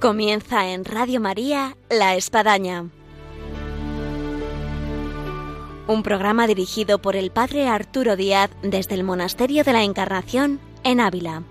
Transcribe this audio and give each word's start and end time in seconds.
Comienza 0.00 0.70
en 0.70 0.86
Radio 0.86 1.20
María 1.20 1.76
La 1.90 2.14
Espadaña. 2.14 2.86
Un 5.88 6.02
programa 6.02 6.46
dirigido 6.46 7.02
por 7.02 7.16
el 7.16 7.30
Padre 7.30 7.68
Arturo 7.68 8.16
Díaz 8.16 8.50
desde 8.62 8.94
el 8.94 9.04
Monasterio 9.04 9.62
de 9.62 9.74
la 9.74 9.82
Encarnación 9.82 10.58
en 10.84 11.00
Ávila. 11.00 11.42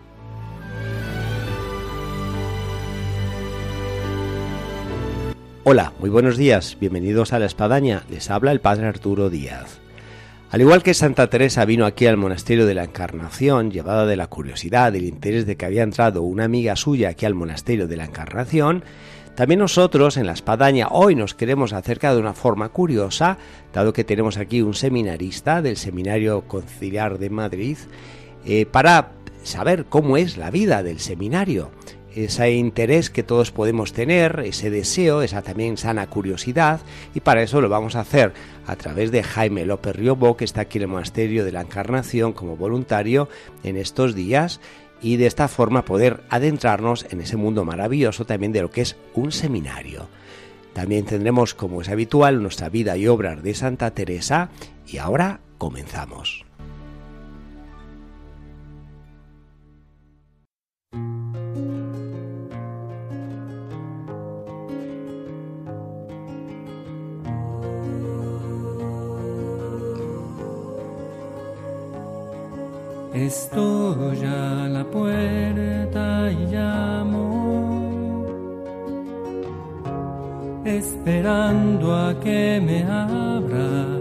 Hola, 5.64 5.94
muy 6.00 6.10
buenos 6.10 6.36
días, 6.36 6.76
bienvenidos 6.80 7.34
a 7.34 7.38
La 7.38 7.46
Espadaña, 7.46 8.04
les 8.10 8.32
habla 8.32 8.52
el 8.52 8.62
Padre 8.62 8.88
Arturo 8.88 9.30
Díaz. 9.30 9.80
Al 10.52 10.62
igual 10.62 10.82
que 10.82 10.96
Santa 10.96 11.30
Teresa 11.30 11.64
vino 11.64 11.86
aquí 11.86 12.08
al 12.08 12.18
monasterio 12.18 12.66
de 12.66 12.74
la 12.74 12.84
Encarnación, 12.84 13.70
llevada 13.70 14.08
de 14.08 14.16
la 14.16 14.26
curiosidad 14.26 14.94
y 14.94 14.98
el 14.98 15.06
interés 15.06 15.46
de 15.46 15.56
que 15.56 15.66
había 15.68 15.84
entrado 15.84 16.24
una 16.24 16.46
amiga 16.46 16.76
suya 16.76 17.10
aquí 17.10 17.28
al 17.28 17.36
monasterio 17.36 17.88
de 17.88 17.98
la 17.98 18.06
Encarnación, 18.06 18.84
también 19.36 19.60
nosotros 19.60 20.18
en 20.18 20.26
la 20.26 20.34
Espadaña 20.34 20.88
hoy 20.90 21.14
nos 21.14 21.36
queremos 21.36 21.72
acercar 21.72 22.16
de 22.16 22.20
una 22.20 22.34
forma 22.34 22.70
curiosa, 22.70 23.38
dado 23.74 23.94
que 23.94 24.04
tenemos 24.04 24.38
aquí 24.38 24.64
un 24.64 24.74
seminarista 24.74 25.62
del 25.62 25.78
Seminario 25.78 26.42
Conciliar 26.48 27.20
de 27.20 27.30
Madrid, 27.30 27.78
eh, 28.44 28.66
para 28.66 29.12
saber 29.44 29.86
cómo 29.86 30.18
es 30.18 30.36
la 30.36 30.50
vida 30.50 30.82
del 30.82 31.00
seminario 31.00 31.70
ese 32.26 32.52
interés 32.52 33.10
que 33.10 33.24
todos 33.24 33.52
podemos 33.52 33.94
tener, 33.94 34.42
ese 34.46 34.70
deseo, 34.70 35.22
esa 35.22 35.42
también 35.42 35.78
sana 35.78 36.08
curiosidad, 36.08 36.82
y 37.14 37.20
para 37.20 37.42
eso 37.42 37.62
lo 37.62 37.70
vamos 37.70 37.96
a 37.96 38.02
hacer 38.02 38.34
a 38.66 38.76
través 38.76 39.12
de 39.12 39.24
Jaime 39.24 39.66
López 39.66 39.96
Riobó, 39.96 40.38
que 40.38 40.46
está 40.46 40.62
aquí 40.62 40.78
en 40.78 40.84
el 40.84 40.88
Monasterio 40.90 41.46
de 41.46 41.52
la 41.52 41.62
Encarnación 41.62 42.34
como 42.34 42.56
voluntario 42.56 43.30
en 43.64 43.78
estos 43.78 44.16
días, 44.16 44.60
y 45.02 45.18
de 45.18 45.28
esta 45.28 45.48
forma 45.48 45.86
poder 45.86 46.24
adentrarnos 46.30 47.06
en 47.10 47.22
ese 47.22 47.38
mundo 47.38 47.64
maravilloso 47.64 48.26
también 48.26 48.52
de 48.52 48.62
lo 48.62 48.70
que 48.70 48.82
es 48.82 48.98
un 49.14 49.32
seminario. 49.32 50.08
También 50.74 51.06
tendremos, 51.06 51.54
como 51.54 51.82
es 51.82 51.90
habitual, 51.90 52.42
nuestra 52.42 52.70
vida 52.70 52.98
y 52.98 53.08
obras 53.08 53.42
de 53.42 53.54
Santa 53.54 53.92
Teresa, 53.92 54.50
y 54.86 54.98
ahora 54.98 55.40
comenzamos. 55.58 56.49
Estoy 73.14 74.24
a 74.24 74.68
la 74.70 74.84
puerta 74.92 76.32
y 76.32 76.46
llamo, 76.46 78.28
esperando 80.64 81.96
a 81.96 82.20
que 82.20 82.62
me 82.64 82.84
abras. 82.84 84.00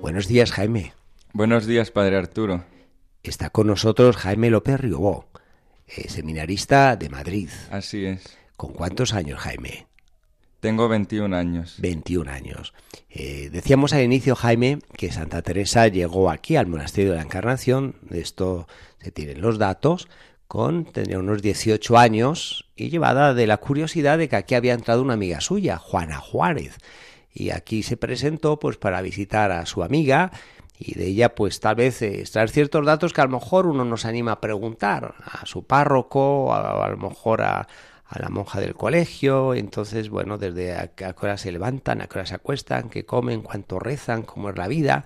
Buenos 0.00 0.26
días, 0.26 0.50
Jaime. 0.50 0.92
Buenos 1.32 1.66
días, 1.66 1.92
Padre 1.92 2.16
Arturo. 2.16 2.64
Está 3.22 3.50
con 3.50 3.68
nosotros 3.68 4.16
Jaime 4.16 4.50
López 4.50 4.80
Riobó, 4.80 5.26
eh, 5.86 6.08
seminarista 6.08 6.96
de 6.96 7.08
Madrid. 7.08 7.50
Así 7.70 8.04
es. 8.04 8.36
¿Con 8.56 8.72
cuántos 8.72 9.14
años, 9.14 9.38
Jaime? 9.38 9.86
Tengo 10.60 10.88
21 10.88 11.36
años. 11.36 11.76
21 11.78 12.30
años. 12.30 12.74
Eh, 13.10 13.48
decíamos 13.52 13.92
al 13.92 14.02
inicio, 14.02 14.34
Jaime, 14.34 14.80
que 14.96 15.12
Santa 15.12 15.42
Teresa 15.42 15.86
llegó 15.86 16.30
aquí 16.30 16.56
al 16.56 16.66
Monasterio 16.66 17.12
de 17.12 17.16
la 17.16 17.22
Encarnación, 17.22 17.94
de 18.02 18.20
esto 18.20 18.66
se 19.00 19.12
tienen 19.12 19.40
los 19.40 19.58
datos, 19.58 20.08
con 20.48 20.84
tenía 20.84 21.18
unos 21.18 21.42
18 21.42 21.96
años 21.96 22.68
y 22.74 22.88
llevada 22.88 23.34
de 23.34 23.46
la 23.46 23.58
curiosidad 23.58 24.18
de 24.18 24.28
que 24.28 24.36
aquí 24.36 24.56
había 24.56 24.74
entrado 24.74 25.02
una 25.02 25.14
amiga 25.14 25.40
suya, 25.40 25.78
Juana 25.78 26.18
Juárez. 26.18 26.78
Y 27.32 27.50
aquí 27.50 27.84
se 27.84 27.96
presentó 27.96 28.58
pues 28.58 28.78
para 28.78 29.00
visitar 29.00 29.52
a 29.52 29.64
su 29.64 29.84
amiga 29.84 30.32
y 30.76 30.94
de 30.94 31.06
ella 31.06 31.34
pues 31.34 31.60
tal 31.60 31.76
vez 31.76 32.02
eh, 32.02 32.20
extraer 32.20 32.50
ciertos 32.50 32.84
datos 32.84 33.12
que 33.12 33.20
a 33.20 33.24
lo 33.24 33.30
mejor 33.30 33.66
uno 33.66 33.84
nos 33.84 34.04
anima 34.04 34.32
a 34.32 34.40
preguntar 34.40 35.14
a 35.24 35.46
su 35.46 35.64
párroco, 35.64 36.52
a, 36.52 36.84
a 36.84 36.88
lo 36.88 36.96
mejor 36.96 37.42
a, 37.42 37.68
a 38.08 38.18
la 38.20 38.30
monja 38.30 38.60
del 38.60 38.74
colegio, 38.74 39.54
entonces, 39.54 40.08
bueno, 40.08 40.38
desde 40.38 40.74
a, 40.74 40.88
qué 40.88 41.12
hora 41.20 41.36
se 41.36 41.52
levantan, 41.52 42.00
a 42.00 42.06
qué 42.06 42.18
hora 42.18 42.26
se 42.26 42.34
acuestan, 42.34 42.88
qué 42.88 43.04
comen, 43.04 43.42
cuánto 43.42 43.78
rezan, 43.78 44.22
cómo 44.22 44.48
es 44.48 44.56
la 44.56 44.66
vida. 44.66 45.04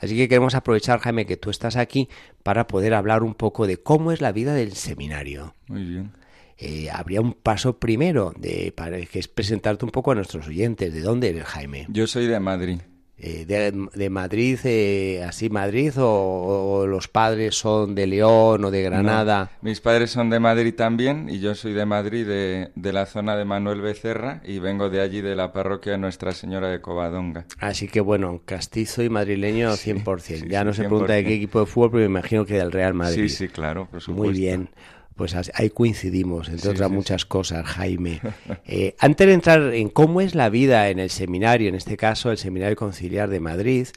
Así 0.00 0.16
que 0.16 0.28
queremos 0.28 0.54
aprovechar, 0.54 1.00
Jaime, 1.00 1.26
que 1.26 1.36
tú 1.36 1.50
estás 1.50 1.76
aquí 1.76 2.08
para 2.42 2.66
poder 2.66 2.94
hablar 2.94 3.22
un 3.22 3.34
poco 3.34 3.66
de 3.66 3.78
cómo 3.78 4.12
es 4.12 4.20
la 4.20 4.32
vida 4.32 4.54
del 4.54 4.74
seminario. 4.74 5.54
Muy 5.66 5.84
bien. 5.84 6.12
Eh, 6.56 6.88
habría 6.90 7.20
un 7.20 7.32
paso 7.32 7.78
primero 7.78 8.32
de 8.38 8.72
para 8.76 9.00
que 9.06 9.18
es 9.18 9.26
presentarte 9.26 9.84
un 9.84 9.90
poco 9.90 10.12
a 10.12 10.14
nuestros 10.14 10.46
oyentes. 10.46 10.92
¿De 10.92 11.00
dónde 11.00 11.30
eres, 11.30 11.44
Jaime? 11.44 11.86
Yo 11.88 12.06
soy 12.06 12.26
de 12.26 12.38
Madrid. 12.38 12.80
Eh, 13.16 13.46
de, 13.46 13.88
de, 13.94 14.10
Madrid, 14.10 14.58
eh, 14.64 15.24
así 15.26 15.48
Madrid, 15.48 15.92
o, 15.98 16.80
o, 16.80 16.86
los 16.86 17.06
padres 17.06 17.54
son 17.54 17.94
de 17.94 18.08
León 18.08 18.64
o 18.64 18.70
de 18.72 18.82
Granada? 18.82 19.52
No, 19.62 19.68
mis 19.68 19.80
padres 19.80 20.10
son 20.10 20.30
de 20.30 20.40
Madrid 20.40 20.74
también 20.74 21.28
y 21.28 21.38
yo 21.38 21.54
soy 21.54 21.74
de 21.74 21.86
Madrid, 21.86 22.26
de, 22.26 22.72
de, 22.74 22.92
la 22.92 23.06
zona 23.06 23.36
de 23.36 23.44
Manuel 23.44 23.80
Becerra 23.80 24.42
y 24.44 24.58
vengo 24.58 24.90
de 24.90 25.00
allí, 25.00 25.20
de 25.20 25.36
la 25.36 25.52
parroquia 25.52 25.92
de 25.92 25.98
Nuestra 25.98 26.32
Señora 26.32 26.68
de 26.68 26.80
Covadonga. 26.80 27.46
Así 27.60 27.86
que 27.86 28.00
bueno, 28.00 28.42
castizo 28.44 29.00
y 29.04 29.08
madrileño 29.08 29.70
100%. 29.70 30.18
Sí, 30.18 30.44
ya 30.48 30.64
no 30.64 30.74
se 30.74 30.82
100%. 30.82 30.88
pregunta 30.88 31.12
de 31.12 31.24
qué 31.24 31.34
equipo 31.34 31.60
de 31.60 31.66
fútbol, 31.66 31.90
pero 31.92 32.00
me 32.00 32.06
imagino 32.06 32.44
que 32.44 32.54
del 32.54 32.72
Real 32.72 32.94
Madrid. 32.94 33.28
Sí, 33.28 33.28
sí, 33.28 33.48
claro, 33.48 33.86
por 33.88 34.00
supuesto. 34.00 34.24
Muy 34.24 34.40
bien 34.40 34.70
pues 35.16 35.36
ahí 35.54 35.70
coincidimos, 35.70 36.48
entre 36.48 36.62
sí, 36.62 36.68
otras 36.68 36.88
sí, 36.88 36.94
muchas 36.94 37.22
sí. 37.22 37.28
cosas, 37.28 37.66
Jaime. 37.66 38.20
Eh, 38.66 38.96
antes 38.98 39.26
de 39.26 39.34
entrar 39.34 39.74
en 39.74 39.88
cómo 39.88 40.20
es 40.20 40.34
la 40.34 40.48
vida 40.48 40.88
en 40.88 40.98
el 40.98 41.10
seminario, 41.10 41.68
en 41.68 41.74
este 41.74 41.96
caso 41.96 42.30
el 42.30 42.38
Seminario 42.38 42.76
Conciliar 42.76 43.28
de 43.28 43.40
Madrid, 43.40 43.88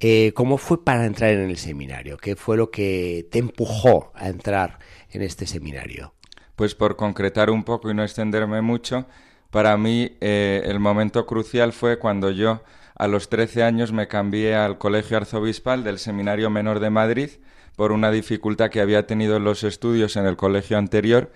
eh, 0.00 0.32
¿cómo 0.34 0.58
fue 0.58 0.84
para 0.84 1.04
entrar 1.06 1.30
en 1.30 1.50
el 1.50 1.56
seminario? 1.58 2.16
¿Qué 2.16 2.34
fue 2.34 2.56
lo 2.56 2.70
que 2.70 3.28
te 3.30 3.38
empujó 3.38 4.12
a 4.14 4.28
entrar 4.28 4.78
en 5.10 5.22
este 5.22 5.46
seminario? 5.46 6.14
Pues 6.56 6.74
por 6.74 6.96
concretar 6.96 7.50
un 7.50 7.62
poco 7.62 7.90
y 7.90 7.94
no 7.94 8.02
extenderme 8.02 8.62
mucho, 8.62 9.06
para 9.50 9.76
mí 9.76 10.16
eh, 10.20 10.62
el 10.64 10.80
momento 10.80 11.26
crucial 11.26 11.72
fue 11.72 11.98
cuando 11.98 12.30
yo 12.30 12.62
a 12.96 13.06
los 13.08 13.28
13 13.28 13.62
años 13.62 13.92
me 13.92 14.08
cambié 14.08 14.54
al 14.54 14.78
Colegio 14.78 15.16
Arzobispal 15.18 15.84
del 15.84 15.98
Seminario 15.98 16.50
Menor 16.50 16.80
de 16.80 16.90
Madrid, 16.90 17.30
por 17.76 17.92
una 17.92 18.10
dificultad 18.10 18.70
que 18.70 18.80
había 18.80 19.06
tenido 19.06 19.36
en 19.36 19.44
los 19.44 19.62
estudios 19.62 20.16
en 20.16 20.26
el 20.26 20.36
colegio 20.36 20.78
anterior 20.78 21.30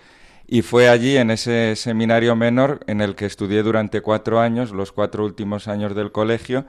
y 0.47 0.63
fue 0.63 0.89
allí 0.89 1.15
en 1.17 1.31
ese 1.31 1.75
seminario 1.75 2.35
menor 2.35 2.81
en 2.87 2.99
el 2.99 3.15
que 3.15 3.25
estudié 3.25 3.63
durante 3.63 4.01
cuatro 4.01 4.39
años, 4.39 4.71
los 4.71 4.91
cuatro 4.91 5.23
últimos 5.23 5.67
años 5.67 5.95
del 5.95 6.11
colegio, 6.11 6.65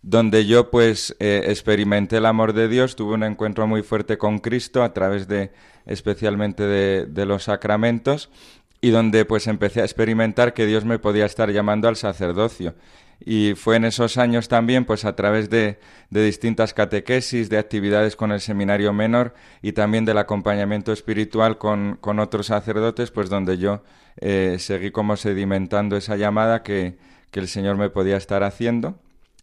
donde 0.00 0.46
yo 0.46 0.70
pues 0.70 1.16
eh, 1.18 1.42
experimenté 1.48 2.18
el 2.18 2.26
amor 2.26 2.52
de 2.52 2.68
Dios, 2.68 2.94
tuve 2.94 3.14
un 3.14 3.24
encuentro 3.24 3.66
muy 3.66 3.82
fuerte 3.82 4.16
con 4.16 4.38
Cristo 4.38 4.84
a 4.84 4.94
través 4.94 5.26
de 5.26 5.50
especialmente 5.86 6.62
de, 6.62 7.06
de 7.06 7.26
los 7.26 7.44
sacramentos 7.44 8.30
y 8.80 8.90
donde 8.90 9.24
pues 9.24 9.48
empecé 9.48 9.80
a 9.80 9.84
experimentar 9.84 10.54
que 10.54 10.66
Dios 10.66 10.84
me 10.84 11.00
podía 11.00 11.26
estar 11.26 11.50
llamando 11.50 11.88
al 11.88 11.96
sacerdocio 11.96 12.74
y 13.24 13.54
fue 13.54 13.76
en 13.76 13.84
esos 13.84 14.18
años 14.18 14.48
también, 14.48 14.84
pues 14.84 15.04
a 15.04 15.16
través 15.16 15.48
de, 15.48 15.78
de, 16.10 16.24
distintas 16.24 16.74
catequesis, 16.74 17.48
de 17.48 17.58
actividades 17.58 18.14
con 18.14 18.30
el 18.30 18.40
seminario 18.40 18.92
menor 18.92 19.34
y 19.62 19.72
también 19.72 20.04
del 20.04 20.18
acompañamiento 20.18 20.92
espiritual 20.92 21.56
con, 21.58 21.96
con 22.00 22.18
otros 22.18 22.46
sacerdotes, 22.46 23.10
pues 23.10 23.30
donde 23.30 23.56
yo 23.56 23.82
eh, 24.18 24.56
seguí 24.58 24.90
como 24.90 25.16
sedimentando 25.16 25.96
esa 25.96 26.16
llamada 26.16 26.62
que, 26.62 26.98
que, 27.30 27.40
el 27.40 27.48
Señor 27.48 27.76
me 27.76 27.88
podía 27.88 28.16
estar 28.16 28.42
haciendo. 28.42 28.98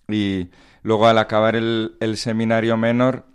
Y 0.08 0.50
luego 0.84 1.08
al 1.08 1.18
acabar 1.18 1.56
el, 1.56 1.96
el 2.00 2.18
seminario 2.18 2.78
menor, 2.78 3.26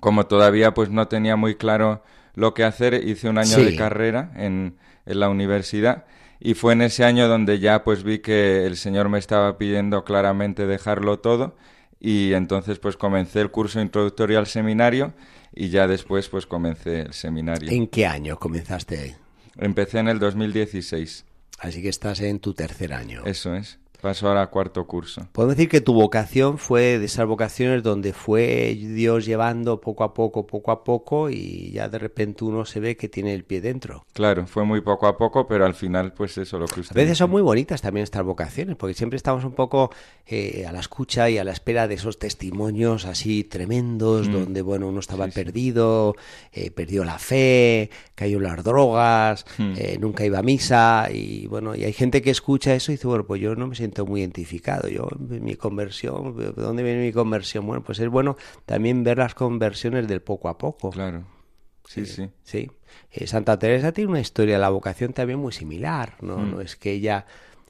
como 0.00 0.26
todavía 0.26 0.74
pues 0.74 0.90
no 0.90 1.08
tenía 1.08 1.34
muy 1.36 1.56
claro 1.56 2.04
lo 2.34 2.54
que 2.54 2.64
hacer, 2.64 2.94
hice 2.94 3.28
un 3.28 3.38
año 3.38 3.56
sí. 3.56 3.64
de 3.64 3.76
carrera 3.76 4.30
en, 4.36 4.76
en 5.06 5.20
la 5.20 5.28
universidad 5.28 6.04
y 6.40 6.54
fue 6.54 6.74
en 6.74 6.82
ese 6.82 7.04
año 7.04 7.28
donde 7.28 7.58
ya 7.58 7.84
pues 7.84 8.02
vi 8.02 8.18
que 8.18 8.66
el 8.66 8.76
Señor 8.76 9.08
me 9.08 9.18
estaba 9.18 9.58
pidiendo 9.58 10.04
claramente 10.04 10.66
dejarlo 10.66 11.18
todo 11.18 11.56
y 12.00 12.34
entonces 12.34 12.78
pues 12.78 12.96
comencé 12.96 13.40
el 13.40 13.50
curso 13.50 13.80
introductorio 13.80 14.38
al 14.38 14.46
seminario 14.46 15.14
y 15.54 15.70
ya 15.70 15.86
después 15.86 16.28
pues 16.28 16.46
comencé 16.46 17.00
el 17.00 17.12
seminario. 17.14 17.70
¿En 17.70 17.86
qué 17.86 18.06
año 18.06 18.38
comenzaste? 18.38 19.16
Empecé 19.56 19.98
en 20.00 20.08
el 20.08 20.18
2016. 20.18 21.24
Así 21.58 21.82
que 21.82 21.88
estás 21.88 22.20
en 22.20 22.38
tu 22.40 22.52
tercer 22.52 22.92
año. 22.92 23.22
Eso 23.24 23.54
es. 23.54 23.78
Pasó 24.06 24.28
ahora 24.28 24.42
a 24.42 24.46
cuarto 24.50 24.86
curso. 24.86 25.26
Podemos 25.32 25.56
decir 25.56 25.68
que 25.68 25.80
tu 25.80 25.92
vocación 25.94 26.58
fue 26.58 26.98
de 26.98 27.04
esas 27.06 27.26
vocaciones 27.26 27.82
donde 27.82 28.12
fue 28.12 28.76
Dios 28.78 29.26
llevando 29.26 29.80
poco 29.80 30.04
a 30.04 30.14
poco, 30.14 30.46
poco 30.46 30.70
a 30.70 30.84
poco 30.84 31.28
y 31.28 31.72
ya 31.72 31.88
de 31.88 31.98
repente 31.98 32.44
uno 32.44 32.64
se 32.64 32.78
ve 32.78 32.96
que 32.96 33.08
tiene 33.08 33.34
el 33.34 33.44
pie 33.44 33.60
dentro. 33.60 34.04
Claro, 34.12 34.46
fue 34.46 34.64
muy 34.64 34.80
poco 34.80 35.06
a 35.08 35.16
poco, 35.16 35.46
pero 35.48 35.66
al 35.66 35.74
final 35.74 36.12
pues 36.12 36.38
eso 36.38 36.58
lo 36.58 36.66
que 36.66 36.80
usted 36.80 36.96
A 36.96 37.00
veces 37.02 37.18
son 37.18 37.26
dice. 37.28 37.32
muy 37.32 37.42
bonitas 37.42 37.82
también 37.82 38.04
estas 38.04 38.22
vocaciones, 38.24 38.76
porque 38.76 38.94
siempre 38.94 39.16
estamos 39.16 39.44
un 39.44 39.52
poco 39.52 39.90
eh, 40.26 40.64
a 40.68 40.72
la 40.72 40.80
escucha 40.80 41.28
y 41.28 41.38
a 41.38 41.44
la 41.44 41.50
espera 41.52 41.88
de 41.88 41.94
esos 41.96 42.18
testimonios 42.18 43.04
así 43.06 43.42
tremendos, 43.44 44.28
Mm. 44.28 44.32
donde 44.32 44.62
bueno 44.62 44.88
uno 44.88 45.00
estaba 45.00 45.24
Sí, 45.26 45.32
sí. 45.32 45.34
perdido, 45.40 46.14
eh, 46.52 46.70
perdió 46.70 47.04
la 47.04 47.18
fe, 47.18 47.90
cayó 48.14 48.36
en 48.38 48.44
las 48.44 48.62
drogas, 48.62 49.44
Mm. 49.58 49.72
eh, 49.76 49.98
nunca 50.00 50.24
iba 50.24 50.38
a 50.38 50.42
misa 50.42 51.08
y 51.12 51.46
bueno 51.48 51.74
y 51.74 51.84
hay 51.84 51.92
gente 51.92 52.22
que 52.22 52.30
escucha 52.30 52.74
eso 52.74 52.92
y 52.92 52.94
dice 52.96 53.06
bueno 53.08 53.24
pues 53.26 53.40
yo 53.40 53.54
no 53.56 53.66
me 53.66 53.74
siento 53.74 53.95
muy 54.04 54.20
identificado, 54.20 54.88
yo 54.88 55.08
mi 55.18 55.56
conversión, 55.56 56.36
¿de 56.36 56.52
dónde 56.52 56.82
viene 56.82 57.04
mi 57.04 57.12
conversión? 57.12 57.66
Bueno 57.66 57.82
pues 57.82 57.98
es 58.00 58.08
bueno 58.08 58.36
también 58.64 59.04
ver 59.04 59.18
las 59.18 59.34
conversiones 59.34 60.06
del 60.08 60.20
poco 60.20 60.48
a 60.48 60.58
poco. 60.58 60.90
Claro, 60.90 61.24
sí, 61.84 62.04
sí. 62.04 62.28
Sí. 62.42 62.70
Eh, 63.10 63.26
Santa 63.26 63.58
Teresa 63.58 63.92
tiene 63.92 64.10
una 64.10 64.20
historia 64.20 64.54
de 64.54 64.60
la 64.60 64.70
vocación 64.70 65.12
también 65.12 65.38
muy 65.38 65.52
similar, 65.52 66.16
¿no? 66.20 66.38
Mm. 66.38 66.50
No 66.50 66.60
es 66.60 66.76
que 66.76 66.92
ella, 66.92 67.26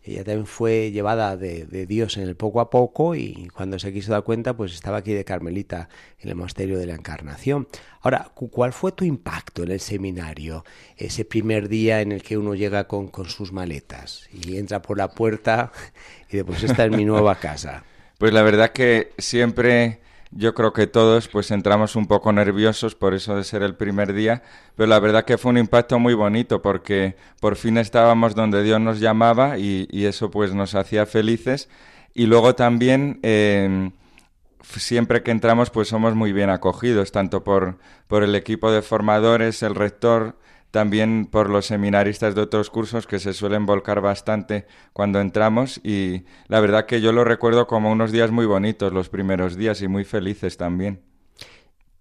ella 0.07 0.25
también 0.25 0.47
fue 0.47 0.91
llevada 0.93 1.37
de, 1.37 1.87
Dios 1.87 2.17
en 2.17 2.23
el 2.25 2.37
poco 2.37 2.61
a 2.61 2.71
poco 2.71 3.15
y 3.15 3.49
cuando 3.55 3.79
se 3.79 3.93
quiso 3.93 4.13
dar 4.13 4.23
cuenta, 4.23 4.57
pues 4.57 4.73
estaba 4.73 4.99
aquí 4.99 5.13
de 5.13 5.25
Carmelita 5.25 5.89
en 6.21 6.29
el 6.29 6.37
monasterio 6.37 6.79
de 6.79 6.87
la 6.87 6.95
Encarnación. 6.95 7.67
Ahora, 8.01 8.31
cu- 8.35 8.51
¿cuál 8.51 8.73
fue 8.73 8.93
tu 8.93 9.05
impacto 9.05 9.65
en 9.65 9.73
el 9.73 9.81
seminario? 9.81 10.65
Ese 10.97 11.25
primer 11.25 11.69
día 11.69 12.01
en 12.01 12.13
el 12.13 12.23
que 12.23 12.39
uno 12.39 12.55
llega 12.55 12.87
con, 12.87 13.09
con 13.09 13.29
sus 13.29 13.53
maletas 13.53 14.29
y 14.33 14.57
entra 14.59 14.81
por 14.81 14.97
la 14.97 15.09
puerta 15.11 15.73
y 16.31 16.37
después 16.37 16.63
esta 16.63 16.85
es 16.85 16.91
mi 16.93 17.05
nueva 17.05 17.35
casa. 17.37 17.85
Pues 18.19 18.33
la 18.33 18.43
verdad 18.43 18.71
que 18.73 19.13
siempre 19.19 20.01
yo 20.37 20.55
creo 20.55 20.73
que 20.73 20.87
todos 20.87 21.29
pues 21.29 21.51
entramos 21.51 21.97
un 21.97 22.07
poco 22.07 22.33
nerviosos 22.33 22.95
por 22.95 23.15
eso 23.15 23.37
de 23.37 23.45
ser 23.45 23.63
el 23.63 23.75
primer 23.75 24.13
día, 24.13 24.43
pero 24.77 24.87
la 24.89 24.99
verdad 25.01 25.25
que 25.25 25.39
fue 25.39 25.51
un 25.51 25.59
impacto 25.59 25.99
muy 25.99 26.15
bonito 26.15 26.63
porque 26.63 27.17
por 27.41 27.57
fin 27.57 27.79
estábamos 27.79 28.35
donde 28.35 28.63
Dios 28.63 28.81
nos 28.81 29.01
llamaba 29.01 29.59
y, 29.59 29.89
y 29.91 30.05
eso 30.05 30.31
pues 30.31 30.55
nos 30.55 30.75
hacía 30.75 31.07
felices. 31.07 31.69
Y 32.15 32.27
luego 32.27 32.55
también 32.55 33.21
f- 33.23 34.81
siempre 34.81 35.23
que 35.23 35.31
entramos 35.31 35.71
pues 35.71 35.89
somos 35.89 36.15
muy 36.15 36.33
bien 36.33 36.51
acogidos 36.51 37.13
tanto 37.13 37.45
por, 37.45 37.79
por 38.09 38.23
el 38.23 38.35
equipo 38.35 38.71
de 38.71 38.83
formadores, 38.83 39.63
el 39.63 39.75
rector, 39.75 40.37
también 40.77 41.25
por 41.25 41.49
los 41.49 41.65
seminaristas 41.65 42.35
de 42.35 42.43
otros 42.43 42.69
cursos 42.69 43.07
que 43.07 43.19
se 43.19 43.33
suelen 43.33 43.65
volcar 43.65 44.03
bastante 44.03 44.67
cuando 44.93 45.23
entramos 45.23 45.81
y 45.83 46.25
la 46.49 46.61
verdad 46.61 46.85
que 46.85 47.01
yo 47.01 47.13
lo 47.13 47.25
recuerdo 47.25 47.67
como 47.67 47.91
unos 47.91 48.13
días 48.13 48.31
muy 48.31 48.45
bonitos 48.45 48.93
los 48.93 49.09
primeros 49.09 49.57
días 49.57 49.81
y 49.81 49.89
muy 49.89 50.05
felices 50.05 50.59
también. 50.59 51.01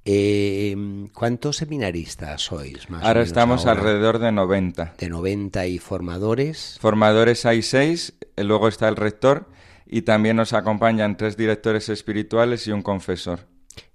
Eh, 0.03 0.75
¿Cuántos 1.13 1.55
seminaristas 1.55 2.41
sois? 2.41 2.89
Más 2.89 3.01
o 3.01 3.05
Ahora 3.05 3.19
menos 3.19 3.27
estamos 3.29 3.65
ahora? 3.65 3.79
alrededor 3.79 4.19
de 4.19 4.33
90. 4.33 4.95
de 4.97 5.07
90 5.07 5.67
y 5.67 5.79
formadores. 5.79 6.77
Formadores 6.81 7.45
hay 7.45 7.61
seis, 7.61 8.13
eh, 8.35 8.43
luego 8.43 8.67
está 8.67 8.89
el 8.89 8.97
rector 8.97 9.47
y 9.85 10.01
también 10.01 10.35
nos 10.35 10.51
acompañan 10.51 11.15
tres 11.15 11.37
directores 11.37 11.87
espirituales 11.87 12.67
y 12.67 12.73
un 12.73 12.81
confesor. 12.81 13.47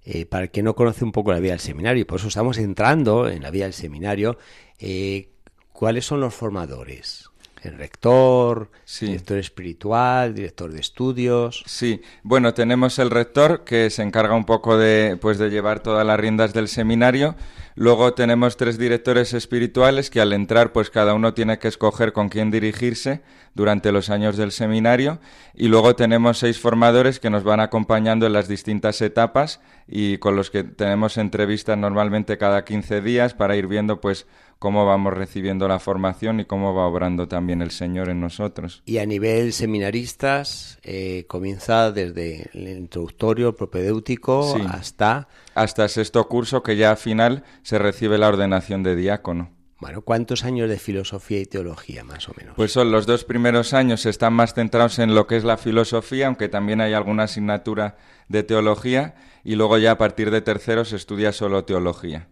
Eh, 0.03 0.25
para 0.25 0.45
el 0.45 0.51
que 0.51 0.63
no 0.63 0.75
conoce 0.75 1.03
un 1.03 1.11
poco 1.11 1.31
la 1.31 1.39
vida 1.39 1.51
del 1.51 1.59
seminario, 1.59 2.01
y 2.01 2.05
por 2.05 2.19
eso 2.19 2.27
estamos 2.27 2.57
entrando 2.57 3.29
en 3.29 3.43
la 3.43 3.51
vida 3.51 3.65
del 3.65 3.73
seminario, 3.73 4.37
eh, 4.79 5.29
¿cuáles 5.73 6.05
son 6.05 6.19
los 6.21 6.33
formadores? 6.33 7.27
El 7.61 7.77
rector, 7.77 8.71
Sí. 8.85 9.05
director 9.05 9.37
espiritual, 9.37 10.33
director 10.33 10.71
de 10.71 10.79
estudios. 10.79 11.63
Sí, 11.67 12.01
bueno, 12.23 12.55
tenemos 12.55 12.97
el 12.97 13.11
rector 13.11 13.63
que 13.63 13.91
se 13.91 14.01
encarga 14.01 14.33
un 14.33 14.45
poco 14.45 14.77
de, 14.79 15.15
pues, 15.21 15.37
de 15.37 15.51
llevar 15.51 15.81
todas 15.81 16.03
las 16.05 16.19
riendas 16.19 16.53
del 16.53 16.67
seminario. 16.67 17.35
Luego 17.75 18.13
tenemos 18.13 18.57
tres 18.57 18.77
directores 18.77 19.33
espirituales 19.33 20.09
que 20.09 20.21
al 20.21 20.33
entrar, 20.33 20.71
pues 20.73 20.89
cada 20.89 21.13
uno 21.13 21.33
tiene 21.33 21.57
que 21.59 21.67
escoger 21.67 22.13
con 22.13 22.29
quién 22.29 22.51
dirigirse 22.51 23.21
durante 23.53 23.91
los 23.91 24.09
años 24.09 24.37
del 24.37 24.51
seminario. 24.51 25.19
Y 25.53 25.67
luego 25.67 25.95
tenemos 25.95 26.37
seis 26.39 26.59
formadores 26.59 27.19
que 27.19 27.29
nos 27.29 27.43
van 27.43 27.59
acompañando 27.59 28.25
en 28.25 28.33
las 28.33 28.47
distintas 28.47 29.01
etapas 29.01 29.61
y 29.87 30.17
con 30.17 30.35
los 30.35 30.49
que 30.51 30.63
tenemos 30.63 31.17
entrevistas 31.17 31.77
normalmente 31.77 32.37
cada 32.37 32.65
15 32.65 33.01
días 33.01 33.33
para 33.33 33.55
ir 33.55 33.67
viendo, 33.67 34.01
pues, 34.01 34.27
cómo 34.59 34.85
vamos 34.85 35.13
recibiendo 35.15 35.67
la 35.67 35.79
formación 35.79 36.39
y 36.39 36.45
cómo 36.45 36.75
va 36.75 36.85
obrando 36.85 37.27
también 37.27 37.63
el 37.63 37.71
Señor 37.71 38.09
en 38.09 38.21
nosotros. 38.21 38.83
Y 38.85 38.99
a 38.99 39.05
nivel 39.07 39.53
seminaristas, 39.53 40.77
eh, 40.83 41.25
comienza 41.27 41.91
desde 41.91 42.47
el 42.53 42.67
introductorio, 42.77 43.55
propedéutico, 43.55 44.53
Sí. 44.55 44.61
hasta, 44.69 45.27
hasta 45.55 45.87
sexto 45.87 46.27
curso 46.27 46.63
que 46.63 46.75
ya 46.77 46.91
al 46.91 46.97
final 46.97 47.43
se 47.63 47.77
recibe 47.79 48.17
la 48.17 48.27
ordenación 48.27 48.83
de 48.83 48.95
diácono. 48.95 49.51
bueno, 49.79 50.01
¿cuántos 50.03 50.43
años 50.45 50.69
de 50.69 50.77
filosofía 50.77 51.39
y 51.39 51.45
teología, 51.45 52.03
más 52.03 52.29
o 52.29 52.33
menos? 52.37 52.53
Pues 52.55 52.71
son 52.71 52.91
los 52.91 53.05
dos 53.07 53.23
primeros 53.23 53.73
años 53.73 54.05
están 54.05 54.33
más 54.33 54.53
centrados 54.53 54.99
en 54.99 55.15
lo 55.15 55.25
que 55.25 55.37
es 55.37 55.43
la 55.43 55.57
filosofía, 55.57 56.27
aunque 56.27 56.49
también 56.49 56.81
hay 56.81 56.93
alguna 56.93 57.23
asignatura 57.23 57.97
de 58.27 58.43
teología, 58.43 59.15
y 59.43 59.55
luego 59.55 59.77
ya 59.79 59.91
a 59.91 59.97
partir 59.97 60.29
de 60.31 60.41
tercero 60.41 60.85
se 60.85 60.95
estudia 60.97 61.31
solo 61.31 61.65
teología, 61.65 62.27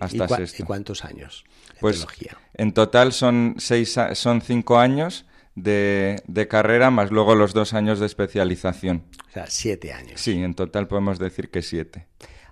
hasta 0.00 0.16
¿Y, 0.24 0.28
cua- 0.28 0.36
sexto. 0.38 0.62
y 0.62 0.66
cuántos 0.66 1.04
años 1.04 1.44
de 1.74 1.80
Pues 1.80 1.96
teología? 1.98 2.38
en 2.54 2.72
total 2.72 3.12
son 3.12 3.56
seis, 3.58 3.94
son 4.14 4.40
cinco 4.40 4.78
años 4.78 5.26
de, 5.54 6.22
de 6.26 6.48
carrera 6.48 6.90
más 6.90 7.10
luego 7.10 7.34
los 7.34 7.52
dos 7.52 7.74
años 7.74 7.98
de 8.00 8.06
especialización. 8.06 9.04
O 9.28 9.32
sea, 9.32 9.46
siete 9.48 9.92
años. 9.92 10.20
Sí, 10.22 10.42
en 10.42 10.54
total 10.54 10.88
podemos 10.88 11.18
decir 11.18 11.50
que 11.50 11.60
siete. 11.62 12.06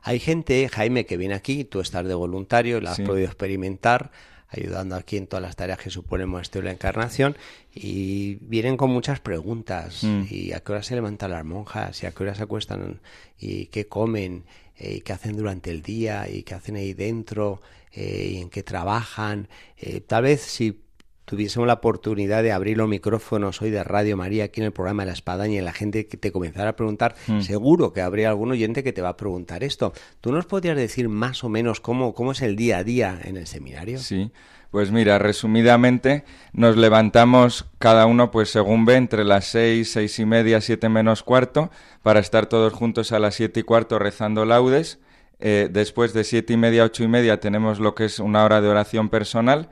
Hay 0.08 0.20
gente, 0.20 0.68
Jaime, 0.68 1.04
que 1.04 1.16
viene 1.16 1.34
aquí, 1.34 1.64
tú 1.64 1.80
estás 1.80 2.06
de 2.06 2.14
voluntario, 2.14 2.80
la 2.80 2.90
has 2.92 2.96
Sí. 2.98 3.02
podido 3.02 3.26
experimentar, 3.26 4.12
ayudando 4.48 4.94
aquí 4.94 5.16
en 5.16 5.26
todas 5.26 5.42
las 5.42 5.56
tareas 5.56 5.80
que 5.80 5.90
supone 5.90 6.22
el 6.22 6.28
Monasterio 6.28 6.62
de 6.62 6.68
la 6.68 6.74
Encarnación, 6.74 7.36
y 7.74 8.36
vienen 8.36 8.76
con 8.76 8.90
muchas 8.90 9.18
preguntas. 9.18 10.04
Mm. 10.04 10.22
¿Y 10.30 10.52
a 10.52 10.60
qué 10.60 10.70
hora 10.72 10.84
se 10.84 10.94
levantan 10.94 11.32
las 11.32 11.44
monjas? 11.44 12.00
¿Y 12.04 12.06
a 12.06 12.12
qué 12.12 12.22
hora 12.22 12.36
se 12.36 12.44
acuestan? 12.44 13.00
¿Y 13.36 13.66
qué 13.66 13.88
comen? 13.88 14.44
Eh, 14.78 14.94
¿Y 14.98 15.00
qué 15.00 15.12
hacen 15.12 15.36
durante 15.36 15.72
el 15.72 15.82
día? 15.82 16.28
¿Y 16.30 16.44
qué 16.44 16.54
hacen 16.54 16.76
ahí 16.76 16.94
dentro? 16.94 17.60
Eh, 17.92 18.34
¿Y 18.34 18.36
en 18.42 18.48
qué 18.48 18.62
trabajan? 18.62 19.48
Eh, 19.76 20.00
tal 20.02 20.22
vez 20.22 20.40
si 20.40 20.82
tuviésemos 21.26 21.66
la 21.66 21.74
oportunidad 21.74 22.42
de 22.42 22.52
abrir 22.52 22.78
los 22.78 22.88
micrófonos 22.88 23.60
hoy 23.60 23.70
de 23.70 23.84
Radio 23.84 24.16
María 24.16 24.44
aquí 24.44 24.60
en 24.60 24.66
el 24.66 24.72
programa 24.72 25.02
de 25.02 25.08
la 25.08 25.12
Espadaña 25.12 25.58
y 25.58 25.60
la 25.60 25.72
gente 25.74 26.06
que 26.06 26.16
te 26.16 26.32
comenzara 26.32 26.70
a 26.70 26.76
preguntar, 26.76 27.14
Mm. 27.26 27.40
seguro 27.40 27.92
que 27.92 28.00
habría 28.00 28.30
algún 28.30 28.52
oyente 28.52 28.82
que 28.82 28.92
te 28.94 29.02
va 29.02 29.10
a 29.10 29.16
preguntar 29.16 29.62
esto. 29.64 29.92
¿Tú 30.20 30.32
nos 30.32 30.46
podrías 30.46 30.76
decir 30.76 31.08
más 31.10 31.44
o 31.44 31.48
menos 31.48 31.80
cómo, 31.80 32.14
cómo 32.14 32.32
es 32.32 32.40
el 32.40 32.56
día 32.56 32.78
a 32.78 32.84
día 32.84 33.20
en 33.24 33.36
el 33.36 33.46
seminario? 33.46 33.98
Sí, 33.98 34.30
pues 34.70 34.92
mira, 34.92 35.18
resumidamente 35.18 36.24
nos 36.52 36.76
levantamos 36.76 37.66
cada 37.78 38.06
uno 38.06 38.30
pues 38.30 38.50
según 38.50 38.84
ve 38.84 38.94
entre 38.94 39.24
las 39.24 39.46
seis, 39.46 39.90
seis 39.92 40.18
y 40.18 40.24
media, 40.26 40.60
siete 40.60 40.88
menos 40.88 41.22
cuarto 41.22 41.70
para 42.02 42.20
estar 42.20 42.46
todos 42.46 42.72
juntos 42.72 43.10
a 43.12 43.18
las 43.18 43.34
siete 43.34 43.60
y 43.60 43.62
cuarto 43.64 43.98
rezando 43.98 44.44
laudes. 44.44 45.00
Eh, 45.38 45.68
después 45.70 46.12
de 46.14 46.24
siete 46.24 46.52
y 46.54 46.56
media, 46.56 46.84
ocho 46.84 47.02
y 47.04 47.08
media 47.08 47.40
tenemos 47.40 47.78
lo 47.80 47.94
que 47.94 48.04
es 48.06 48.20
una 48.20 48.44
hora 48.44 48.60
de 48.60 48.68
oración 48.68 49.08
personal 49.10 49.68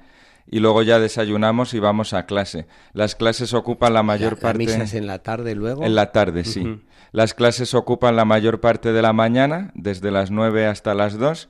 y 0.46 0.60
luego 0.60 0.82
ya 0.82 0.98
desayunamos 1.00 1.74
y 1.74 1.78
vamos 1.78 2.12
a 2.14 2.26
clase. 2.26 2.66
Las 2.92 3.14
clases 3.14 3.54
ocupan 3.54 3.94
la 3.94 4.02
mayor 4.02 4.32
La- 4.32 4.36
la 4.36 4.42
parte 4.42 4.58
misa 4.58 4.82
es 4.82 4.94
en 4.94 5.06
la 5.06 5.20
tarde 5.20 5.54
luego. 5.54 5.84
en 5.84 5.94
la 5.94 6.12
tarde, 6.12 6.44
sí. 6.44 6.80
Las 7.12 7.32
clases 7.34 7.74
ocupan 7.74 8.16
la 8.16 8.24
mayor 8.24 8.60
parte 8.60 8.92
de 8.92 9.00
la 9.02 9.12
mañana, 9.12 9.70
desde 9.74 10.10
las 10.10 10.30
9 10.30 10.66
hasta 10.66 10.94
las 10.94 11.16
2, 11.18 11.48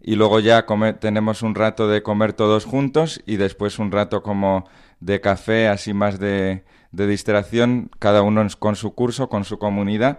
y 0.00 0.16
luego 0.16 0.40
ya 0.40 0.66
come- 0.66 0.92
tenemos 0.92 1.42
un 1.42 1.54
rato 1.54 1.88
de 1.88 2.02
comer 2.02 2.32
todos 2.32 2.64
juntos 2.64 3.22
y 3.24 3.36
después 3.36 3.78
un 3.78 3.92
rato 3.92 4.22
como 4.22 4.68
de 5.00 5.20
café, 5.20 5.68
así 5.68 5.94
más 5.94 6.18
de, 6.18 6.64
de 6.92 7.06
distracción, 7.06 7.90
cada 7.98 8.22
uno 8.22 8.46
con 8.58 8.74
su 8.76 8.94
curso, 8.94 9.28
con 9.28 9.44
su 9.44 9.58
comunidad. 9.58 10.18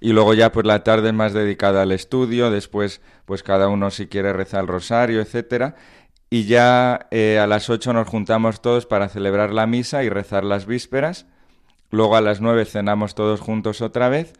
Y 0.00 0.12
luego 0.12 0.34
ya 0.34 0.52
pues 0.52 0.66
la 0.66 0.82
tarde 0.84 1.08
es 1.08 1.14
más 1.14 1.32
dedicada 1.32 1.82
al 1.82 1.92
estudio, 1.92 2.50
después 2.50 3.00
pues 3.24 3.42
cada 3.42 3.68
uno 3.68 3.90
si 3.90 4.06
quiere 4.08 4.32
rezar 4.34 4.62
el 4.62 4.66
rosario, 4.68 5.20
etcétera. 5.22 5.76
Y 6.34 6.46
ya 6.46 7.06
eh, 7.12 7.38
a 7.38 7.46
las 7.46 7.70
8 7.70 7.92
nos 7.92 8.08
juntamos 8.08 8.60
todos 8.60 8.86
para 8.86 9.08
celebrar 9.08 9.52
la 9.52 9.68
misa 9.68 10.02
y 10.02 10.08
rezar 10.08 10.42
las 10.42 10.66
vísperas. 10.66 11.26
Luego 11.92 12.16
a 12.16 12.20
las 12.20 12.40
9 12.40 12.64
cenamos 12.64 13.14
todos 13.14 13.38
juntos 13.38 13.80
otra 13.80 14.08
vez. 14.08 14.32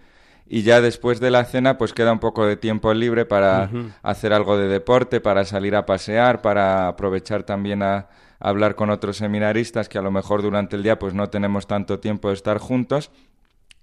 Y 0.44 0.62
ya 0.62 0.80
después 0.80 1.20
de 1.20 1.30
la 1.30 1.44
cena, 1.44 1.78
pues 1.78 1.92
queda 1.92 2.10
un 2.10 2.18
poco 2.18 2.46
de 2.46 2.56
tiempo 2.56 2.92
libre 2.94 3.26
para 3.26 3.70
hacer 4.02 4.32
algo 4.32 4.58
de 4.58 4.66
deporte, 4.66 5.20
para 5.20 5.44
salir 5.44 5.76
a 5.76 5.86
pasear, 5.86 6.42
para 6.42 6.88
aprovechar 6.88 7.44
también 7.44 7.80
a, 7.84 7.94
a 7.94 8.08
hablar 8.40 8.74
con 8.74 8.90
otros 8.90 9.18
seminaristas 9.18 9.88
que 9.88 9.98
a 9.98 10.02
lo 10.02 10.10
mejor 10.10 10.42
durante 10.42 10.74
el 10.74 10.82
día 10.82 10.98
pues 10.98 11.14
no 11.14 11.30
tenemos 11.30 11.68
tanto 11.68 12.00
tiempo 12.00 12.26
de 12.26 12.34
estar 12.34 12.58
juntos. 12.58 13.12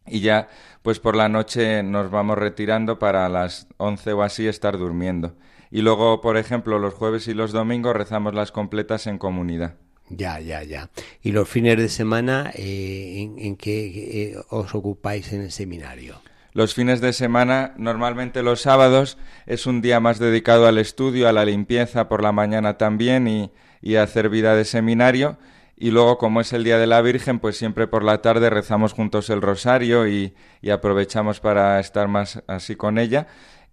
Y 0.06 0.20
ya, 0.20 0.50
pues 0.82 1.00
por 1.00 1.16
la 1.16 1.30
noche 1.30 1.82
nos 1.82 2.12
vamos 2.12 2.38
retirando 2.38 3.00
para 3.00 3.30
las 3.30 3.68
11 3.78 4.12
o 4.12 4.22
así 4.22 4.50
estar 4.50 4.78
durmiendo. 4.78 5.34
Y 5.72 5.82
luego, 5.82 6.22
por 6.22 6.38
ejemplo, 6.38 6.78
los 6.80 6.94
jueves 6.94 7.28
y 7.28 7.34
los 7.34 7.54
domingos 7.54 7.96
rezamos 7.96 8.34
las 8.34 8.52
completas 8.52 9.08
en 9.08 9.18
comunidad. 9.18 9.76
Ya, 10.10 10.40
ya, 10.42 10.64
ya. 10.64 10.90
¿Y 11.22 11.32
los 11.32 11.48
fines 11.48 11.78
de 11.78 11.88
semana 11.88 12.52
eh, 12.54 13.22
en, 13.22 13.40
en 13.40 13.56
qué 13.56 14.34
eh, 14.34 14.36
os 14.50 14.76
ocupáis 14.76 15.32
en 15.32 15.42
el 15.42 15.52
seminario? 15.52 16.22
Los 16.54 16.74
fines 16.74 17.00
de 17.00 17.14
semana, 17.14 17.74
normalmente 17.78 18.44
los 18.44 18.60
sábados, 18.60 19.18
es 19.46 19.66
un 19.66 19.82
día 19.82 20.02
más 20.02 20.20
dedicado 20.20 20.68
al 20.68 20.78
estudio, 20.78 21.30
a 21.30 21.32
la 21.32 21.46
limpieza 21.46 22.10
por 22.10 22.22
la 22.22 22.34
mañana 22.34 22.78
también 22.78 23.30
y, 23.30 23.52
y 23.82 23.96
a 23.96 24.04
hacer 24.04 24.28
vida 24.28 24.54
de 24.56 24.66
seminario. 24.66 25.38
Y 25.78 25.92
luego, 25.92 26.18
como 26.18 26.42
es 26.42 26.52
el 26.52 26.66
Día 26.66 26.78
de 26.78 26.88
la 26.88 27.02
Virgen, 27.02 27.40
pues 27.40 27.58
siempre 27.58 27.88
por 27.88 28.04
la 28.04 28.22
tarde 28.22 28.50
rezamos 28.50 28.92
juntos 28.92 29.30
el 29.30 29.42
rosario 29.42 30.08
y, 30.10 30.34
y 30.62 30.72
aprovechamos 30.72 31.40
para 31.40 31.80
estar 31.80 32.10
más 32.10 32.44
así 32.48 32.76
con 32.76 33.00
ella. 33.00 33.28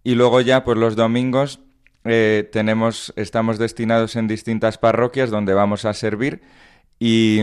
Y 0.04 0.14
luego 0.14 0.40
ya, 0.40 0.62
pues 0.62 0.78
los 0.78 0.94
domingos 0.94 1.60
eh, 2.04 2.48
tenemos, 2.52 3.12
estamos 3.16 3.58
destinados 3.58 4.16
en 4.16 4.28
distintas 4.28 4.78
parroquias 4.78 5.30
donde 5.30 5.54
vamos 5.54 5.84
a 5.84 5.94
servir 5.94 6.42
y, 6.98 7.40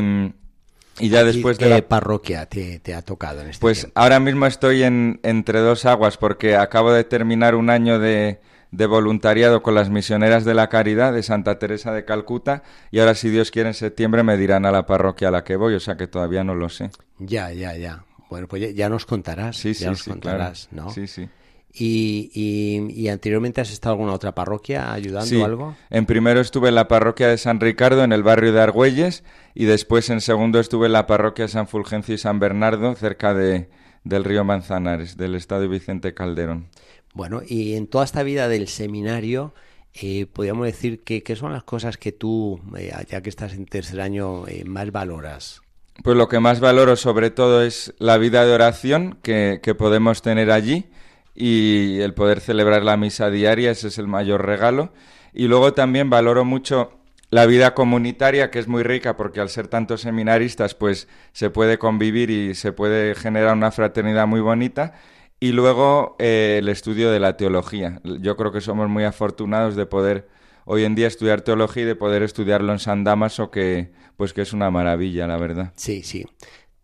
y 1.00 1.10
ya 1.10 1.24
después 1.24 1.58
¿Qué 1.58 1.66
de 1.66 1.70
la 1.70 1.88
parroquia 1.88 2.46
te, 2.48 2.80
te 2.80 2.94
ha 2.94 3.02
tocado 3.02 3.42
en 3.42 3.50
este 3.50 3.60
Pues 3.60 3.80
tiempo? 3.82 3.94
ahora 3.96 4.20
mismo 4.20 4.46
estoy 4.46 4.84
en, 4.84 5.20
entre 5.24 5.60
dos 5.60 5.86
aguas 5.86 6.18
porque 6.18 6.56
acabo 6.56 6.92
de 6.92 7.04
terminar 7.04 7.56
un 7.56 7.70
año 7.70 8.00
de, 8.00 8.40
de 8.72 8.86
voluntariado 8.86 9.62
con 9.64 9.76
las 9.76 9.90
misioneras 9.90 10.46
de 10.46 10.54
la 10.54 10.70
caridad 10.70 11.14
de 11.14 11.24
Santa 11.24 11.60
Teresa 11.60 11.92
de 11.94 12.06
Calcuta 12.06 12.64
y 12.92 13.00
ahora 13.00 13.16
si 13.16 13.30
Dios 13.30 13.52
quiere 13.52 13.70
en 13.70 13.76
septiembre 13.76 14.24
me 14.24 14.38
dirán 14.38 14.66
a 14.66 14.72
la 14.72 14.86
parroquia 14.86 15.28
a 15.30 15.32
la 15.32 15.44
que 15.44 15.56
voy, 15.58 15.74
o 15.76 15.80
sea 15.80 15.96
que 15.98 16.08
todavía 16.08 16.44
no 16.44 16.56
lo 16.56 16.70
sé. 16.70 16.92
Ya, 17.20 17.52
ya, 17.52 17.76
ya. 17.76 18.04
Bueno, 18.30 18.48
pues 18.48 18.62
ya, 18.64 18.70
ya 18.70 18.90
nos 18.90 19.06
contarás. 19.06 19.58
Sí, 19.58 19.74
ya 19.74 19.76
sí, 19.76 19.86
nos 19.90 20.04
sí, 20.04 20.10
contarás, 20.10 20.68
claro. 20.72 20.88
¿no? 20.88 20.90
Sí, 20.90 21.08
sí. 21.08 21.30
Y, 21.77 22.32
y, 22.34 23.01
y 23.01 23.10
anteriormente 23.10 23.60
has 23.60 23.70
estado 23.72 23.96
en 23.96 24.00
alguna 24.00 24.15
otra 24.15 24.34
parroquia 24.34 24.94
ayudando 24.94 25.25
Sí, 25.25 25.41
algo? 25.41 25.75
en 25.89 26.05
primero 26.05 26.39
estuve 26.39 26.70
en 26.70 26.75
la 26.75 26.88
parroquia 26.88 27.27
de 27.27 27.38
San 27.38 27.60
Ricardo, 27.60 28.03
en 28.05 28.13
el 28.13 28.24
barrio 28.24 28.53
de 28.53 28.62
Argüelles, 28.62 29.25
y 29.53 29.65
después 29.65 30.10
en 30.10 30.22
segundo 30.22 30.60
estuve 30.62 30.86
en 30.86 30.94
la 30.94 31.05
parroquia 31.05 31.50
San 31.50 31.67
Fulgencio 31.67 32.15
y 32.15 32.17
San 32.17 32.39
Bernardo, 32.39 32.96
cerca 32.96 33.34
de, 33.34 33.70
del 34.05 34.24
río 34.24 34.46
Manzanares, 34.46 35.17
del 35.17 35.36
estado 35.36 35.67
Vicente 35.67 36.13
Calderón. 36.13 36.67
Bueno, 37.13 37.41
y 37.46 37.75
en 37.75 37.88
toda 37.88 38.05
esta 38.05 38.24
vida 38.24 38.48
del 38.48 38.70
seminario, 38.70 39.53
eh, 39.94 40.27
podríamos 40.27 40.65
decir 40.67 41.03
que 41.03 41.24
qué 41.24 41.36
son 41.36 41.51
las 41.51 41.63
cosas 41.65 41.98
que 41.98 42.13
tú, 42.13 42.62
eh, 42.77 42.94
ya 43.10 43.22
que 43.22 43.29
estás 43.29 43.53
en 43.53 43.65
tercer 43.65 44.00
año, 44.00 44.48
eh, 44.48 44.63
más 44.65 44.91
valoras. 44.91 45.62
Pues 46.03 46.15
lo 46.17 46.27
que 46.27 46.39
más 46.41 46.60
valoro 46.60 46.96
sobre 46.98 47.32
todo 47.32 47.63
es 47.63 47.94
la 48.00 48.17
vida 48.17 48.46
de 48.46 48.53
oración 48.53 49.17
que, 49.24 49.60
que 49.63 49.75
podemos 49.75 50.22
tener 50.22 50.51
allí 50.51 50.88
y 51.36 52.00
el 52.00 52.13
poder 52.13 52.39
celebrar 52.39 52.84
la 52.84 52.98
misa 52.98 53.30
diaria, 53.30 53.72
ese 53.72 53.89
es 53.89 53.98
el 53.98 54.08
mayor 54.08 54.46
regalo. 54.46 54.94
Y 55.34 55.48
luego 55.48 55.74
también 55.74 56.10
valoro 56.10 56.46
mucho 56.46 56.92
la 57.30 57.46
vida 57.46 57.74
comunitaria, 57.74 58.50
que 58.50 58.60
es 58.60 58.68
muy 58.68 58.84
rica 58.84 59.18
porque 59.18 59.42
al 59.42 59.50
ser 59.50 59.68
tantos 59.68 60.01
seminaristas, 60.01 60.75
pues 60.75 61.10
se 61.34 61.50
puede 61.50 61.77
convivir 61.77 62.30
y 62.30 62.56
se 62.56 62.72
puede 62.72 63.15
generar 63.15 63.54
una 63.54 63.72
fraternidad 63.72 64.27
muy 64.27 64.39
bonita. 64.39 64.94
Y 65.39 65.51
luego 65.51 66.15
eh, 66.18 66.58
el 66.60 66.70
estudio 66.70 67.12
de 67.12 67.20
la 67.20 67.36
teología. 67.36 68.00
Yo 68.04 68.38
creo 68.38 68.54
que 68.54 68.62
somos 68.62 68.88
muy 68.88 69.04
afortunados 69.04 69.75
de 69.75 69.86
poder 69.86 70.30
hoy 70.63 70.86
en 70.86 70.96
día 70.96 71.08
estudiar 71.08 71.42
teología 71.42 71.84
y 71.84 71.86
de 71.86 71.96
poder 71.96 72.24
estudiarlo 72.24 72.72
en 72.72 72.80
San 72.80 73.04
Damaso, 73.04 73.51
que 73.51 73.92
pues 74.15 74.34
que 74.34 74.42
es 74.42 74.54
una 74.54 74.72
maravilla, 74.72 75.27
la 75.27 75.38
verdad. 75.38 75.74
Sí, 75.75 76.04
sí. 76.04 76.25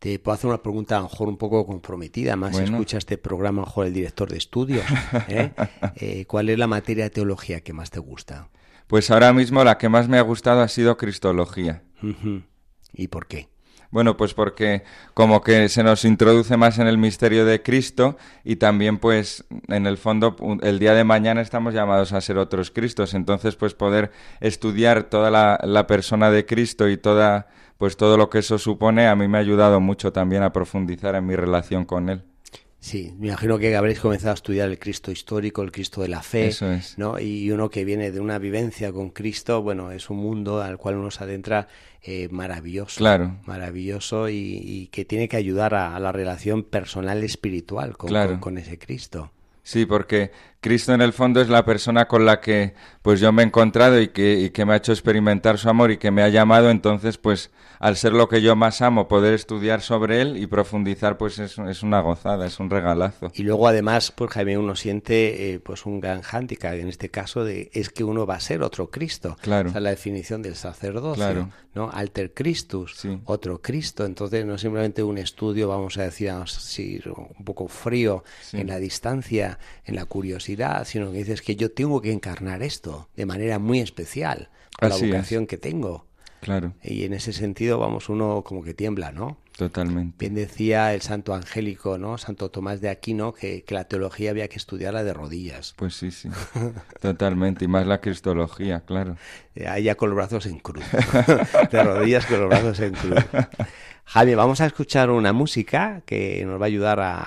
Te 0.01 0.17
puedo 0.17 0.33
hacer 0.33 0.47
una 0.47 0.63
pregunta 0.63 0.97
a 0.97 1.01
lo 1.01 1.09
mejor 1.09 1.27
un 1.27 1.37
poco 1.37 1.63
comprometida, 1.63 2.35
más 2.35 2.55
si 2.55 2.61
Bueno. 2.63 2.77
escucha 2.77 2.97
este 2.97 3.19
programa 3.19 3.61
a 3.61 3.65
lo 3.65 3.67
mejor 3.67 3.85
el 3.85 3.93
director 3.93 4.31
de 4.31 4.37
estudios. 4.39 4.83
¿eh? 5.27 5.51
Eh, 5.95 6.25
¿Cuál 6.25 6.49
es 6.49 6.57
la 6.57 6.65
materia 6.65 7.03
de 7.03 7.11
teología 7.11 7.61
que 7.61 7.71
más 7.71 7.91
te 7.91 7.99
gusta? 7.99 8.49
Pues 8.87 9.11
ahora 9.11 9.31
mismo 9.31 9.63
la 9.63 9.77
que 9.77 9.89
más 9.89 10.09
me 10.09 10.17
ha 10.17 10.21
gustado 10.21 10.61
ha 10.61 10.67
sido 10.69 10.97
Cristología. 10.97 11.83
¿Y 12.93 13.09
por 13.09 13.27
qué? 13.27 13.49
Bueno, 13.91 14.17
pues 14.17 14.33
porque 14.33 14.81
como 15.13 15.41
que 15.41 15.69
se 15.69 15.83
nos 15.83 16.03
introduce 16.03 16.57
más 16.57 16.79
en 16.79 16.87
el 16.87 16.97
misterio 16.97 17.45
de 17.45 17.61
Cristo 17.61 18.17
y 18.43 18.55
también 18.55 18.97
pues 18.97 19.45
en 19.67 19.85
el 19.85 19.97
fondo 19.99 20.35
el 20.63 20.79
día 20.79 20.95
de 20.95 21.03
mañana 21.03 21.41
estamos 21.41 21.75
llamados 21.75 22.11
a 22.11 22.21
ser 22.21 22.39
otros 22.39 22.71
Cristos, 22.71 23.13
entonces 23.13 23.55
pues 23.55 23.75
poder 23.75 24.11
estudiar 24.39 25.03
toda 25.03 25.29
la, 25.29 25.59
la 25.63 25.85
persona 25.85 26.31
de 26.31 26.47
Cristo 26.47 26.89
y 26.89 26.97
toda 26.97 27.49
pues 27.81 27.97
todo 27.97 28.15
lo 28.15 28.29
que 28.29 28.37
eso 28.37 28.59
supone 28.59 29.07
a 29.07 29.15
mí 29.15 29.27
me 29.27 29.39
ha 29.39 29.41
ayudado 29.41 29.79
mucho 29.79 30.13
también 30.13 30.43
a 30.43 30.53
profundizar 30.53 31.15
en 31.15 31.25
mi 31.25 31.35
relación 31.35 31.83
con 31.83 32.09
él. 32.09 32.21
Sí, 32.79 33.11
me 33.17 33.29
imagino 33.29 33.57
que 33.57 33.75
habréis 33.75 33.99
comenzado 33.99 34.31
a 34.31 34.35
estudiar 34.35 34.69
el 34.69 34.77
Cristo 34.77 35.11
histórico, 35.11 35.63
el 35.63 35.71
Cristo 35.71 36.01
de 36.03 36.07
la 36.07 36.21
fe, 36.21 36.49
Eso 36.49 36.71
es. 36.71 36.95
¿no? 36.99 37.19
Y 37.19 37.49
uno 37.49 37.69
que 37.71 37.83
viene 37.83 38.11
de 38.11 38.19
una 38.19 38.37
vivencia 38.37 38.91
con 38.91 39.09
Cristo, 39.09 39.63
bueno, 39.63 39.91
es 39.91 40.11
un 40.11 40.17
mundo 40.17 40.61
al 40.61 40.77
cual 40.77 40.97
uno 40.97 41.09
se 41.09 41.23
adentra 41.23 41.67
eh, 42.03 42.27
maravilloso. 42.29 42.97
Claro. 42.99 43.37
Maravilloso 43.47 44.29
y, 44.29 44.35
y 44.63 44.87
que 44.91 45.03
tiene 45.03 45.27
que 45.27 45.37
ayudar 45.37 45.73
a, 45.73 45.95
a 45.95 45.99
la 45.99 46.11
relación 46.11 46.61
personal 46.63 47.23
espiritual 47.23 47.97
con, 47.97 48.09
Claro. 48.09 48.29
con- 48.33 48.39
con 48.41 48.57
ese 48.59 48.77
Cristo. 48.77 49.31
Sí, 49.63 49.85
porque 49.87 50.31
Cristo 50.61 50.93
en 50.93 51.01
el 51.01 51.11
fondo 51.11 51.41
es 51.41 51.49
la 51.49 51.65
persona 51.65 52.07
con 52.07 52.23
la 52.25 52.39
que 52.39 52.75
pues 53.01 53.19
yo 53.19 53.31
me 53.31 53.41
he 53.41 53.45
encontrado 53.45 53.99
y 53.99 54.09
que, 54.09 54.35
y 54.39 54.49
que 54.51 54.63
me 54.63 54.73
ha 54.73 54.77
hecho 54.77 54.91
experimentar 54.91 55.57
su 55.57 55.67
amor 55.69 55.89
y 55.89 55.97
que 55.97 56.11
me 56.11 56.21
ha 56.21 56.29
llamado, 56.29 56.69
entonces 56.69 57.17
pues 57.17 57.49
al 57.79 57.97
ser 57.97 58.13
lo 58.13 58.29
que 58.29 58.43
yo 58.43 58.55
más 58.55 58.83
amo, 58.83 59.07
poder 59.07 59.33
estudiar 59.33 59.81
sobre 59.81 60.21
él 60.21 60.37
y 60.37 60.45
profundizar 60.45 61.17
pues 61.17 61.39
es, 61.39 61.57
es 61.57 61.81
una 61.81 61.99
gozada, 62.01 62.45
es 62.45 62.59
un 62.59 62.69
regalazo. 62.69 63.31
Y 63.33 63.41
luego 63.41 63.67
además, 63.67 64.11
pues 64.15 64.29
Jaime, 64.29 64.55
uno 64.59 64.75
siente 64.75 65.53
eh, 65.53 65.59
pues 65.59 65.87
un 65.87 65.99
gran 65.99 66.21
hándicap 66.21 66.75
en 66.75 66.89
este 66.89 67.09
caso 67.09 67.43
de 67.43 67.71
es 67.73 67.89
que 67.89 68.03
uno 68.03 68.27
va 68.27 68.35
a 68.35 68.39
ser 68.39 68.61
otro 68.61 68.91
Cristo. 68.91 69.35
Claro. 69.41 69.69
Es 69.69 69.75
la 69.75 69.89
definición 69.89 70.43
del 70.43 70.55
sacerdocio, 70.55 71.15
Claro. 71.23 71.49
¿no? 71.73 71.89
Alter 71.91 72.35
Christus, 72.35 72.97
Sí. 72.97 73.19
otro 73.25 73.59
Cristo. 73.63 74.05
Entonces 74.05 74.45
no 74.45 74.53
es 74.53 74.61
simplemente 74.61 75.01
un 75.01 75.17
estudio, 75.17 75.67
vamos 75.67 75.97
a 75.97 76.03
decir, 76.03 76.31
un 77.39 77.43
poco 77.45 77.67
frío 77.67 78.23
Sí. 78.43 78.57
en 78.57 78.67
la 78.67 78.77
distancia, 78.77 79.57
en 79.85 79.95
la 79.95 80.05
curiosidad, 80.05 80.50
sino 80.85 81.11
que 81.11 81.17
dices 81.19 81.41
que 81.41 81.55
yo 81.55 81.71
tengo 81.71 82.01
que 82.01 82.11
encarnar 82.11 82.63
esto 82.63 83.07
de 83.15 83.25
manera 83.25 83.59
muy 83.59 83.79
especial 83.79 84.49
Así 84.79 84.89
la 84.89 84.95
es. 84.95 85.11
vocación 85.13 85.47
que 85.47 85.57
tengo. 85.57 86.05
Claro, 86.41 86.73
Y 86.83 87.03
en 87.03 87.13
ese 87.13 87.33
sentido, 87.33 87.77
vamos, 87.77 88.09
uno 88.09 88.43
como 88.43 88.63
que 88.63 88.73
tiembla, 88.73 89.11
¿no? 89.11 89.37
Totalmente. 89.61 90.15
Bien 90.17 90.33
decía 90.33 90.91
el 90.95 91.01
santo 91.01 91.35
angélico, 91.35 91.99
¿no? 91.99 92.17
Santo 92.17 92.49
Tomás 92.49 92.81
de 92.81 92.89
Aquino, 92.89 93.31
que, 93.31 93.63
que 93.63 93.75
la 93.75 93.83
teología 93.83 94.31
había 94.31 94.47
que 94.47 94.57
estudiarla 94.57 95.03
de 95.03 95.13
rodillas. 95.13 95.75
Pues 95.77 95.93
sí, 95.93 96.09
sí, 96.09 96.29
totalmente. 96.99 97.65
Y 97.65 97.67
más 97.67 97.85
la 97.85 98.01
cristología, 98.01 98.79
claro. 98.81 99.17
Eh, 99.53 99.67
Ahí 99.67 99.83
ya 99.83 99.93
con 99.93 100.09
los 100.09 100.15
brazos 100.15 100.47
en 100.47 100.57
cruz. 100.57 100.83
de 101.71 101.83
rodillas 101.83 102.25
con 102.25 102.39
los 102.39 102.49
brazos 102.49 102.79
en 102.79 102.93
cruz. 102.95 103.23
Jaime, 104.05 104.33
vamos 104.33 104.61
a 104.61 104.65
escuchar 104.65 105.11
una 105.11 105.31
música 105.31 106.01
que 106.07 106.43
nos 106.43 106.59
va 106.59 106.65
a 106.65 106.67
ayudar 106.67 106.99
a, 106.99 107.19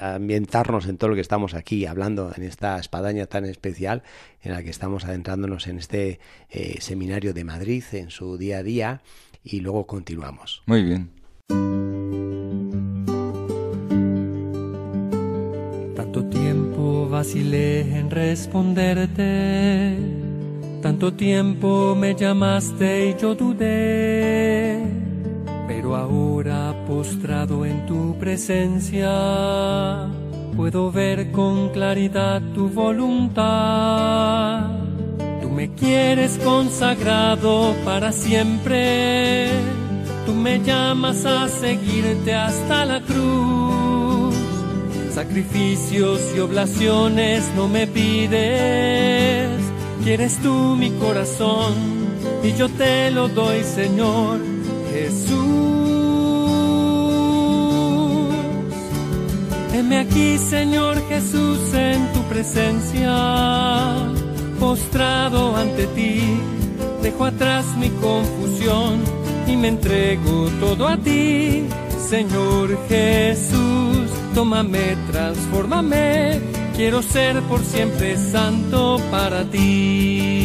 a 0.00 0.14
ambientarnos 0.16 0.88
en 0.88 0.98
todo 0.98 1.10
lo 1.10 1.14
que 1.14 1.20
estamos 1.20 1.54
aquí 1.54 1.86
hablando 1.86 2.32
en 2.36 2.42
esta 2.42 2.76
espadaña 2.80 3.26
tan 3.26 3.44
especial 3.44 4.02
en 4.42 4.50
la 4.50 4.64
que 4.64 4.70
estamos 4.70 5.04
adentrándonos 5.04 5.68
en 5.68 5.78
este 5.78 6.18
eh, 6.50 6.78
seminario 6.80 7.32
de 7.34 7.44
Madrid 7.44 7.84
en 7.92 8.10
su 8.10 8.36
día 8.36 8.58
a 8.58 8.62
día 8.64 9.00
y 9.44 9.60
luego 9.60 9.86
continuamos. 9.86 10.62
Muy 10.66 10.82
bien. 10.82 11.17
Tanto 15.98 16.24
tiempo 16.24 17.08
vacilé 17.08 17.80
en 17.98 18.08
responderte, 18.08 19.98
tanto 20.80 21.12
tiempo 21.12 21.94
me 21.94 22.14
llamaste 22.14 23.10
y 23.10 23.16
yo 23.20 23.34
dudé, 23.34 24.80
pero 25.66 25.96
ahora 25.96 26.74
postrado 26.86 27.66
en 27.66 27.84
tu 27.84 28.16
presencia, 28.18 30.08
puedo 30.56 30.90
ver 30.90 31.30
con 31.30 31.68
claridad 31.70 32.40
tu 32.54 32.68
voluntad. 32.68 34.70
Tú 35.42 35.50
me 35.50 35.74
quieres 35.74 36.38
consagrado 36.38 37.74
para 37.84 38.12
siempre, 38.12 39.50
tú 40.28 40.34
me 40.34 40.58
llamas 40.62 41.24
a 41.24 41.48
seguirte 41.48 42.34
hasta 42.34 42.84
la 42.84 43.00
cruz. 43.00 44.34
Sacrificios 45.14 46.20
y 46.36 46.40
oblaciones 46.40 47.50
no 47.56 47.66
me 47.66 47.86
pides, 47.86 49.48
quieres 50.04 50.36
tú 50.42 50.76
mi 50.76 50.90
corazón 50.90 51.72
y 52.44 52.52
yo 52.52 52.68
te 52.68 53.10
lo 53.10 53.28
doy, 53.28 53.64
Señor 53.64 54.38
Jesús. 54.92 55.38
Heme 59.72 59.98
aquí, 59.98 60.36
Señor 60.36 61.02
Jesús, 61.08 61.72
en 61.72 62.12
tu 62.12 62.20
presencia, 62.24 63.96
postrado 64.60 65.56
ante 65.56 65.86
ti, 65.86 66.20
dejo 67.02 67.24
atrás 67.24 67.64
mi 67.78 67.88
confusión 67.88 69.17
y 69.48 69.56
me 69.56 69.68
entrego 69.68 70.48
todo 70.60 70.86
a 70.86 70.96
ti, 70.96 71.64
Señor 72.08 72.78
Jesús. 72.88 74.10
Tómame, 74.34 74.96
transfórmame, 75.10 76.38
quiero 76.76 77.02
ser 77.02 77.40
por 77.42 77.64
siempre 77.64 78.16
santo 78.16 79.00
para 79.10 79.44
ti. 79.44 80.37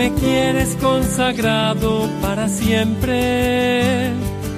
Me 0.00 0.14
quieres 0.14 0.78
consagrado 0.80 2.08
para 2.22 2.48
siempre. 2.48 4.12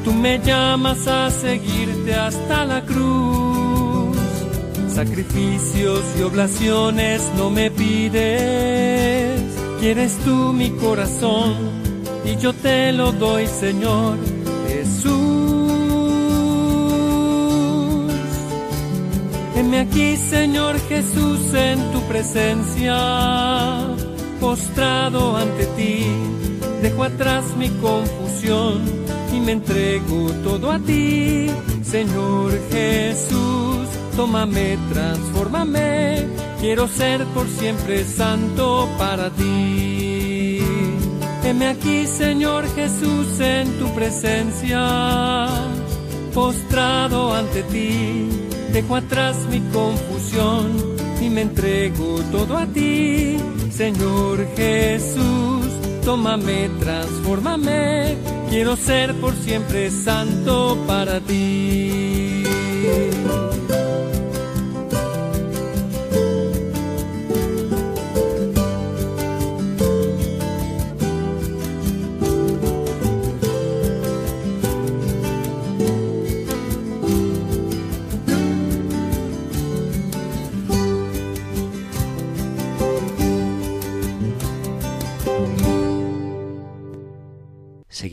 Tú 0.04 0.12
me 0.12 0.38
llamas 0.38 1.08
a 1.08 1.30
seguirte 1.30 2.14
hasta 2.14 2.64
la 2.64 2.82
cruz. 2.82 4.16
Sacrificios 4.86 6.00
y 6.16 6.22
oblaciones 6.22 7.28
no 7.36 7.50
me 7.50 7.72
pides. 7.72 9.40
Quieres 9.80 10.16
tú 10.18 10.52
mi 10.52 10.70
corazón 10.70 11.56
y 12.24 12.36
yo 12.36 12.52
te 12.52 12.92
lo 12.92 13.10
doy, 13.10 13.48
Señor 13.48 14.18
Jesús. 14.68 15.12
Heme 19.56 19.80
aquí, 19.80 20.16
Señor 20.16 20.78
Jesús, 20.88 21.52
en 21.52 21.90
tu 21.90 22.00
presencia 22.02 23.92
postrado 24.42 25.36
ante 25.36 25.66
ti, 25.76 26.04
dejo 26.82 27.04
atrás 27.04 27.44
mi 27.56 27.68
confusión 27.80 28.82
y 29.32 29.38
me 29.38 29.52
entrego 29.52 30.32
todo 30.42 30.72
a 30.72 30.80
ti, 30.80 31.46
Señor 31.84 32.50
Jesús. 32.72 33.86
Tómame, 34.16 34.76
transfórmame, 34.92 36.26
quiero 36.60 36.88
ser 36.88 37.24
por 37.26 37.46
siempre 37.48 38.04
santo 38.04 38.88
para 38.98 39.30
ti. 39.30 40.58
Heme 41.44 41.68
aquí, 41.68 42.06
Señor 42.08 42.66
Jesús, 42.74 43.38
en 43.38 43.78
tu 43.78 43.94
presencia, 43.94 45.46
postrado 46.34 47.32
ante 47.32 47.62
ti, 47.62 48.28
dejo 48.72 48.96
atrás 48.96 49.36
mi 49.48 49.60
confusión 49.72 50.91
y 51.22 51.30
me 51.30 51.42
entrego 51.42 52.20
todo 52.30 52.56
a 52.58 52.66
ti, 52.66 53.36
Señor 53.70 54.46
Jesús. 54.56 55.66
Tómame, 56.04 56.68
transfórmame, 56.80 58.16
quiero 58.50 58.76
ser 58.76 59.14
por 59.20 59.34
siempre 59.34 59.90
santo 59.90 60.76
para 60.86 61.20
ti. 61.20 62.11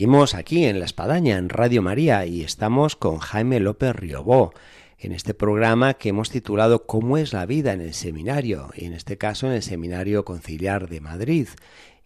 Seguimos 0.00 0.34
aquí 0.34 0.64
en 0.64 0.78
La 0.78 0.86
Espadaña, 0.86 1.36
en 1.36 1.50
Radio 1.50 1.82
María, 1.82 2.24
y 2.24 2.40
estamos 2.40 2.96
con 2.96 3.18
Jaime 3.18 3.60
López 3.60 3.94
Riobó, 3.94 4.54
en 4.98 5.12
este 5.12 5.34
programa 5.34 5.92
que 5.92 6.08
hemos 6.08 6.30
titulado 6.30 6.86
¿Cómo 6.86 7.18
es 7.18 7.34
la 7.34 7.44
vida 7.44 7.74
en 7.74 7.82
el 7.82 7.92
seminario? 7.92 8.70
Y 8.74 8.86
en 8.86 8.94
este 8.94 9.18
caso 9.18 9.46
en 9.46 9.52
el 9.52 9.62
Seminario 9.62 10.24
Conciliar 10.24 10.88
de 10.88 11.02
Madrid. 11.02 11.48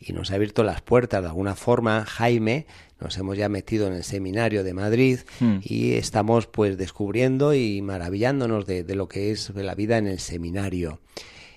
Y 0.00 0.12
nos 0.12 0.32
ha 0.32 0.34
abierto 0.34 0.64
las 0.64 0.82
puertas 0.82 1.22
de 1.22 1.28
alguna 1.28 1.54
forma, 1.54 2.04
Jaime, 2.04 2.66
nos 2.98 3.16
hemos 3.16 3.38
ya 3.38 3.48
metido 3.48 3.86
en 3.86 3.92
el 3.92 4.02
Seminario 4.02 4.64
de 4.64 4.74
Madrid 4.74 5.20
hmm. 5.38 5.58
y 5.62 5.92
estamos 5.92 6.48
pues 6.48 6.76
descubriendo 6.76 7.54
y 7.54 7.80
maravillándonos 7.80 8.66
de, 8.66 8.82
lo 8.96 9.06
que 9.06 9.30
es 9.30 9.50
la 9.54 9.76
vida 9.76 9.98
en 9.98 10.08
el 10.08 10.18
seminario. 10.18 10.98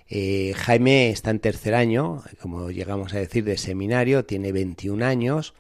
Eh, 0.08 0.53
Jaime 0.56 1.10
está 1.10 1.32
en 1.32 1.39
tercer 1.39 1.74
año, 1.74 2.22
como 2.39 2.70
llegamos 2.70 3.15
a 3.15 3.17
decir, 3.17 3.44
de 3.44 3.58
seminario, 3.58 4.24
tiene 4.24 4.51
21 4.51 5.03
años 5.03 5.56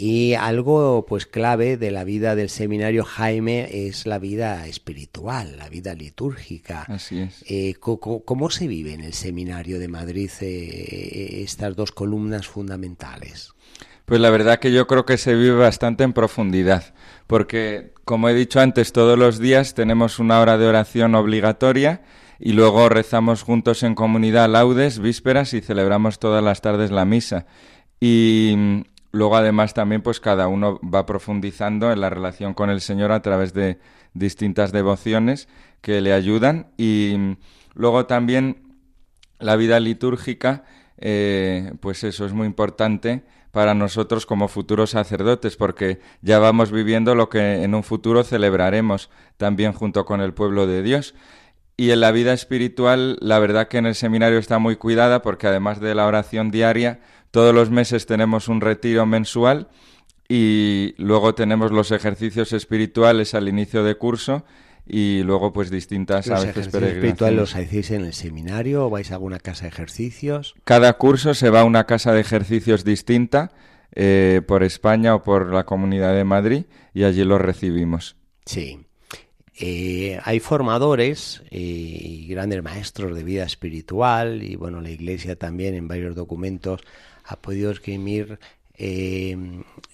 y 0.00 0.32
algo 0.32 1.04
pues 1.06 1.26
clave 1.26 1.76
de 1.76 1.90
la 1.90 2.04
vida 2.04 2.34
del 2.34 2.48
seminario 2.48 3.04
Jaime 3.04 3.86
es 3.86 4.06
la 4.06 4.18
vida 4.18 4.66
espiritual, 4.66 5.58
la 5.58 5.68
vida 5.68 5.94
litúrgica. 5.94 6.84
Así 6.88 7.20
es. 7.20 7.44
Eh, 7.46 7.74
¿cómo, 7.78 8.48
se 8.48 8.66
vive 8.66 8.94
en 8.94 9.02
el 9.02 9.12
seminario 9.12 9.78
de 9.78 9.88
Madrid 9.88 10.30
eh, 10.40 11.42
estas 11.42 11.76
dos 11.76 11.92
columnas 11.92 12.48
fundamentales? 12.48 13.52
Pues 14.06 14.22
la 14.22 14.30
verdad 14.30 14.58
que 14.58 14.72
yo 14.72 14.86
creo 14.86 15.04
que 15.04 15.18
se 15.18 15.34
vive 15.34 15.56
bastante 15.56 16.02
en 16.02 16.14
profundidad, 16.14 16.94
porque 17.26 17.92
como 18.06 18.30
he 18.30 18.34
dicho 18.34 18.58
antes, 18.58 18.92
todos 18.92 19.18
los 19.18 19.38
días 19.38 19.74
tenemos 19.74 20.18
una 20.18 20.40
hora 20.40 20.56
de 20.56 20.66
oración 20.66 21.14
obligatoria 21.14 22.00
y 22.38 22.54
luego 22.54 22.88
rezamos 22.88 23.42
juntos 23.42 23.82
en 23.82 23.94
comunidad 23.94 24.48
laudes, 24.48 24.98
vísperas 24.98 25.52
y 25.52 25.60
celebramos 25.60 26.18
todas 26.18 26.42
las 26.42 26.62
tardes 26.62 26.90
la 26.90 27.04
misa. 27.04 27.44
Y 28.00 28.82
Luego, 29.12 29.36
además, 29.36 29.74
también, 29.74 30.02
pues 30.02 30.20
cada 30.20 30.48
uno 30.48 30.80
va 30.82 31.06
profundizando 31.06 31.92
en 31.92 32.00
la 32.00 32.10
relación 32.10 32.54
con 32.54 32.70
el 32.70 32.80
Señor 32.80 33.12
a 33.12 33.22
través 33.22 33.52
de 33.52 33.78
distintas 34.14 34.72
devociones 34.72 35.48
que 35.80 36.00
le 36.00 36.12
ayudan. 36.12 36.68
Y 36.76 37.36
luego 37.74 38.06
también 38.06 38.76
la 39.38 39.56
vida 39.56 39.80
litúrgica, 39.80 40.64
eh, 40.98 41.72
pues 41.80 42.04
eso 42.04 42.24
es 42.24 42.32
muy 42.32 42.46
importante 42.46 43.24
para 43.50 43.74
nosotros 43.74 44.26
como 44.26 44.48
futuros 44.48 44.90
sacerdotes, 44.90 45.56
porque 45.56 45.98
ya 46.22 46.38
vamos 46.38 46.70
viviendo 46.70 47.14
lo 47.14 47.28
que 47.28 47.64
en 47.64 47.74
un 47.74 47.82
futuro 47.82 48.22
celebraremos 48.22 49.10
también 49.36 49.72
junto 49.72 50.04
con 50.04 50.20
el 50.20 50.34
pueblo 50.34 50.66
de 50.66 50.82
Dios. 50.82 51.14
Y 51.76 51.90
en 51.90 52.00
la 52.00 52.12
vida 52.12 52.32
espiritual, 52.32 53.16
la 53.20 53.38
verdad 53.38 53.68
que 53.68 53.78
en 53.78 53.86
el 53.86 53.94
seminario 53.94 54.38
está 54.38 54.58
muy 54.58 54.76
cuidada, 54.76 55.22
porque 55.22 55.46
además 55.46 55.80
de 55.80 55.94
la 55.94 56.06
oración 56.06 56.50
diaria, 56.50 57.00
todos 57.30 57.54
los 57.54 57.70
meses 57.70 58.06
tenemos 58.06 58.48
un 58.48 58.60
retiro 58.60 59.06
mensual 59.06 59.68
y 60.28 60.94
luego 60.98 61.34
tenemos 61.34 61.72
los 61.72 61.90
ejercicios 61.90 62.52
espirituales 62.52 63.34
al 63.34 63.48
inicio 63.48 63.82
de 63.82 63.96
curso 63.96 64.44
y 64.86 65.22
luego 65.22 65.52
pues 65.52 65.70
distintas 65.70 66.26
¿Los 66.26 66.40
a 66.40 66.46
veces 66.46 66.66
espirituales 66.74 67.38
los 67.38 67.54
hacéis 67.54 67.90
en 67.90 68.04
el 68.04 68.12
seminario 68.12 68.86
o 68.86 68.90
vais 68.90 69.10
a 69.10 69.14
alguna 69.14 69.38
casa 69.38 69.62
de 69.62 69.68
ejercicios? 69.68 70.54
Cada 70.64 70.92
curso 70.94 71.34
se 71.34 71.50
va 71.50 71.60
a 71.60 71.64
una 71.64 71.84
casa 71.84 72.12
de 72.12 72.20
ejercicios 72.20 72.84
distinta 72.84 73.52
eh, 73.92 74.42
por 74.46 74.62
España 74.62 75.14
o 75.14 75.22
por 75.22 75.52
la 75.52 75.64
Comunidad 75.64 76.14
de 76.14 76.24
Madrid 76.24 76.64
y 76.94 77.04
allí 77.04 77.24
los 77.24 77.40
recibimos. 77.40 78.16
Sí. 78.44 78.86
Eh, 79.58 80.18
hay 80.24 80.40
formadores 80.40 81.42
eh, 81.50 81.58
y 81.58 82.26
grandes 82.28 82.62
maestros 82.62 83.14
de 83.14 83.22
vida 83.24 83.44
espiritual 83.44 84.42
y 84.42 84.56
bueno, 84.56 84.80
la 84.80 84.90
Iglesia 84.90 85.36
también 85.36 85.74
en 85.74 85.86
varios 85.86 86.16
documentos 86.16 86.80
ha 87.30 87.36
podido 87.36 87.70
escribir 87.70 88.38
eh, 88.82 89.36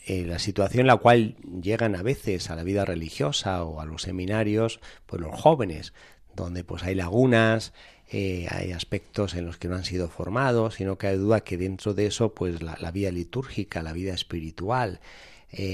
eh, 0.07 0.25
la 0.27 0.39
situación 0.39 0.83
en 0.83 0.87
la 0.87 0.97
cual 0.97 1.35
llegan 1.61 1.97
a 1.97 2.03
veces 2.03 2.51
a 2.51 2.57
la 2.57 2.63
vida 2.63 2.85
religiosa 2.85 3.65
o 3.65 3.81
a 3.81 3.85
los 3.85 4.03
seminarios, 4.03 4.81
pues 5.07 5.21
los 5.21 5.39
jóvenes, 5.39 5.93
donde 6.35 6.65
pues 6.65 6.85
hay 6.85 6.95
lagunas, 6.95 7.75
eh, 8.11 8.47
hay 8.49 8.73
aspectos 8.73 9.35
en 9.35 9.45
los 9.45 9.59
que 9.59 9.69
no 9.69 9.75
han 9.75 9.85
sido 9.85 10.09
formados, 10.09 10.77
sino 10.77 10.97
que 10.97 11.09
hay 11.09 11.17
duda 11.17 11.41
que 11.41 11.59
dentro 11.59 11.93
de 11.93 12.07
eso, 12.07 12.33
pues 12.33 12.63
la, 12.63 12.91
vida 12.93 13.11
litúrgica, 13.11 13.83
la 13.83 13.93
vida 13.93 14.15
espiritual, 14.15 15.01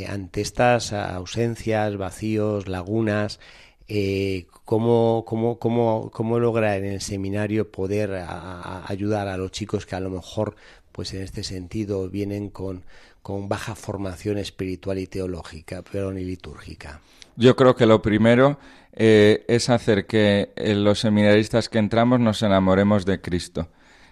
ante 0.09 0.41
estas 0.41 0.93
ausencias, 0.93 1.97
vacíos, 1.97 2.67
lagunas, 2.67 3.41
¿cómo, 4.65 5.25
cómo, 5.27 5.59
cómo, 5.59 6.11
cómo 6.11 6.39
lograr 6.39 6.79
en 6.79 6.93
el 6.93 7.01
seminario 7.01 7.71
poder 7.71 8.25
ayudar 8.87 9.29
a 9.29 9.37
los 9.37 9.51
chicos 9.51 9.85
que 9.85 9.97
a 9.97 10.01
lo 10.01 10.11
mejor 10.11 10.57
pues 10.93 11.13
en 11.15 11.23
este 11.23 11.43
sentido 11.43 12.09
vienen 12.09 12.51
con, 12.51 12.85
con 13.23 13.49
baja 13.49 13.75
formación 13.75 14.39
espiritual 14.39 14.99
y 14.99 15.07
teológica, 15.07 15.83
pero 15.91 16.13
ni 16.13 16.25
litúrgica. 16.25 17.01
Yo 17.37 17.57
creo 17.57 17.75
que 17.75 17.87
lo 17.87 18.03
primero 18.03 18.59
eh, 18.93 19.45
es 19.49 19.71
hacer 19.71 20.07
que 20.07 20.53
eh, 20.55 20.75
los 20.75 21.01
seminaristas 21.01 21.69
que 21.69 21.79
entramos 21.79 22.21
nos 22.21 22.43
enamoremos 22.43 23.07
de 23.07 23.21
Cristo. 23.21 23.69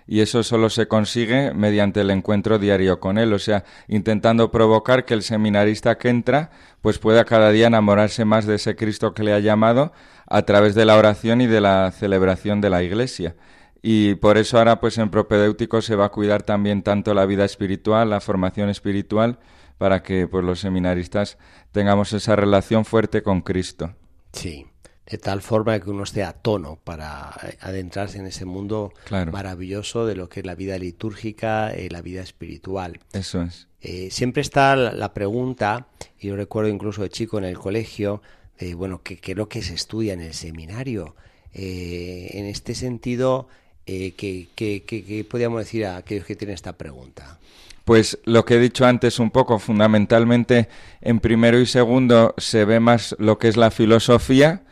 Y 0.07 0.21
eso 0.21 0.43
solo 0.43 0.71
se 0.71 0.89
consigue 0.89 1.55
mediante 1.55 2.01
el 2.01 2.11
encuentro 2.11 2.59
diario 2.59 2.99
con 2.99 3.17
Él, 3.17 3.33
o 3.33 3.39
sea, 3.39 3.65
intentando 3.87 4.51
provocar 4.51 5.05
que 5.05 5.15
el 5.15 5.23
seminarista 5.23 5.99
que 5.99 6.09
entra 6.09 6.51
pues 6.81 6.99
pueda 6.99 7.25
cada 7.25 7.53
día 7.53 7.69
enamorarse 7.69 8.25
más 8.25 8.47
de 8.47 8.57
ese 8.57 8.75
Cristo 8.75 9.15
que 9.15 9.23
le 9.23 9.33
ha 9.33 9.39
llamado 9.39 9.93
a 10.27 10.43
través 10.43 10.75
de 10.75 10.85
la 10.85 10.97
oración 10.97 11.41
y 11.43 11.47
de 11.47 11.61
la 11.61 11.93
celebración 11.93 12.61
de 12.61 12.71
la 12.71 12.83
Iglesia 12.83 13.37
y 13.83 14.15
por 14.17 14.39
eso 14.39 14.59
ahora 14.59 14.81
pues 14.81 14.99
en 14.99 15.11
propedéutico 15.11 15.83
se 15.83 15.97
va 15.97 16.07
a 16.07 16.11
cuidar 16.11 16.43
también 16.43 16.83
tanto 16.83 17.15
la 17.15 17.27
vida 17.27 17.45
espiritual, 17.45 18.11
la 18.11 18.21
formación 18.21 18.69
espiritual, 18.69 19.39
para 19.79 20.03
que 20.03 20.29
pues 20.29 20.45
los 20.45 20.61
seminaristas 20.61 21.39
tengamos 21.73 22.13
esa 22.13 22.37
relación 22.37 22.85
fuerte 22.85 23.23
con 23.23 23.41
Cristo. 23.41 23.95
Sí, 24.33 24.67
de 25.11 25.19
tal 25.19 25.43
forma 25.43 25.81
que 25.81 25.91
uno 25.91 26.05
esté 26.05 26.23
a 26.23 26.33
tono 26.33 26.79
para 26.85 27.31
adentrarse 27.61 28.19
en 28.19 28.27
ese 28.27 28.45
mundo 28.45 28.93
maravilloso 29.11 30.07
de 30.07 30.15
lo 30.15 30.29
que 30.29 30.41
es 30.41 30.47
la 30.47 30.55
vida 30.55 30.79
litúrgica 30.79 31.75
y 31.77 31.89
la 31.89 32.01
vida 32.01 32.23
espiritual. 32.23 33.01
Eso 33.13 33.43
es. 33.43 33.67
Eh, 33.81 34.11
siempre 34.11 34.43
está 34.43 34.77
la, 34.77 35.15
pregunta, 35.15 35.89
y 36.19 36.29
yo 36.29 36.37
recuerdo 36.37 36.69
incluso 36.69 37.03
de 37.03 37.09
chico 37.09 37.39
en 37.39 37.45
el 37.45 37.59
colegio, 37.59 38.23
de, 38.59 38.75
bueno, 38.75 39.03
¿qué, 39.03 39.19
es 39.21 39.37
lo 39.37 39.49
que 39.49 39.63
se 39.63 39.75
estudia 39.75 40.13
en 40.13 40.21
el 40.21 40.35
seminario? 40.35 41.17
Eh, 41.55 42.31
en 42.35 42.45
este 42.45 42.75
sentido, 42.75 43.49
Eh, 43.93 44.15
¿qué, 44.17 44.47
qué, 44.55 44.85
qué 44.85 45.27
podríamos 45.29 45.59
decir 45.59 45.85
a 45.85 45.97
aquellos 45.97 46.25
que 46.25 46.37
tienen 46.37 46.55
esta 46.55 46.75
pregunta? 46.75 47.41
Pues 47.85 48.21
lo 48.25 48.45
que 48.45 48.55
he 48.55 48.61
dicho 48.61 48.87
antes 48.87 49.19
un 49.19 49.33
poco, 49.33 49.59
fundamentalmente 49.59 50.69
en 51.01 51.19
primero 51.19 51.59
y 51.59 51.67
segundo 51.67 52.33
se 52.39 52.65
ve 52.65 52.79
más 52.79 53.17
lo 53.19 53.39
que 53.39 53.49
es 53.49 53.57
la 53.57 53.73
filosofía 53.73 54.63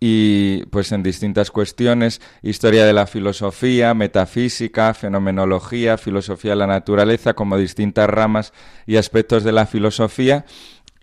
y 0.00 0.64
pues 0.66 0.92
en 0.92 1.02
distintas 1.02 1.50
cuestiones, 1.50 2.22
historia 2.40 2.86
de 2.86 2.94
la 2.94 3.06
filosofía, 3.06 3.92
metafísica, 3.92 4.94
fenomenología, 4.94 5.98
filosofía 5.98 6.52
de 6.52 6.56
la 6.56 6.66
naturaleza, 6.66 7.34
como 7.34 7.58
distintas 7.58 8.08
ramas 8.08 8.54
y 8.86 8.96
aspectos 8.96 9.44
de 9.44 9.52
la 9.52 9.66
filosofía. 9.66 10.46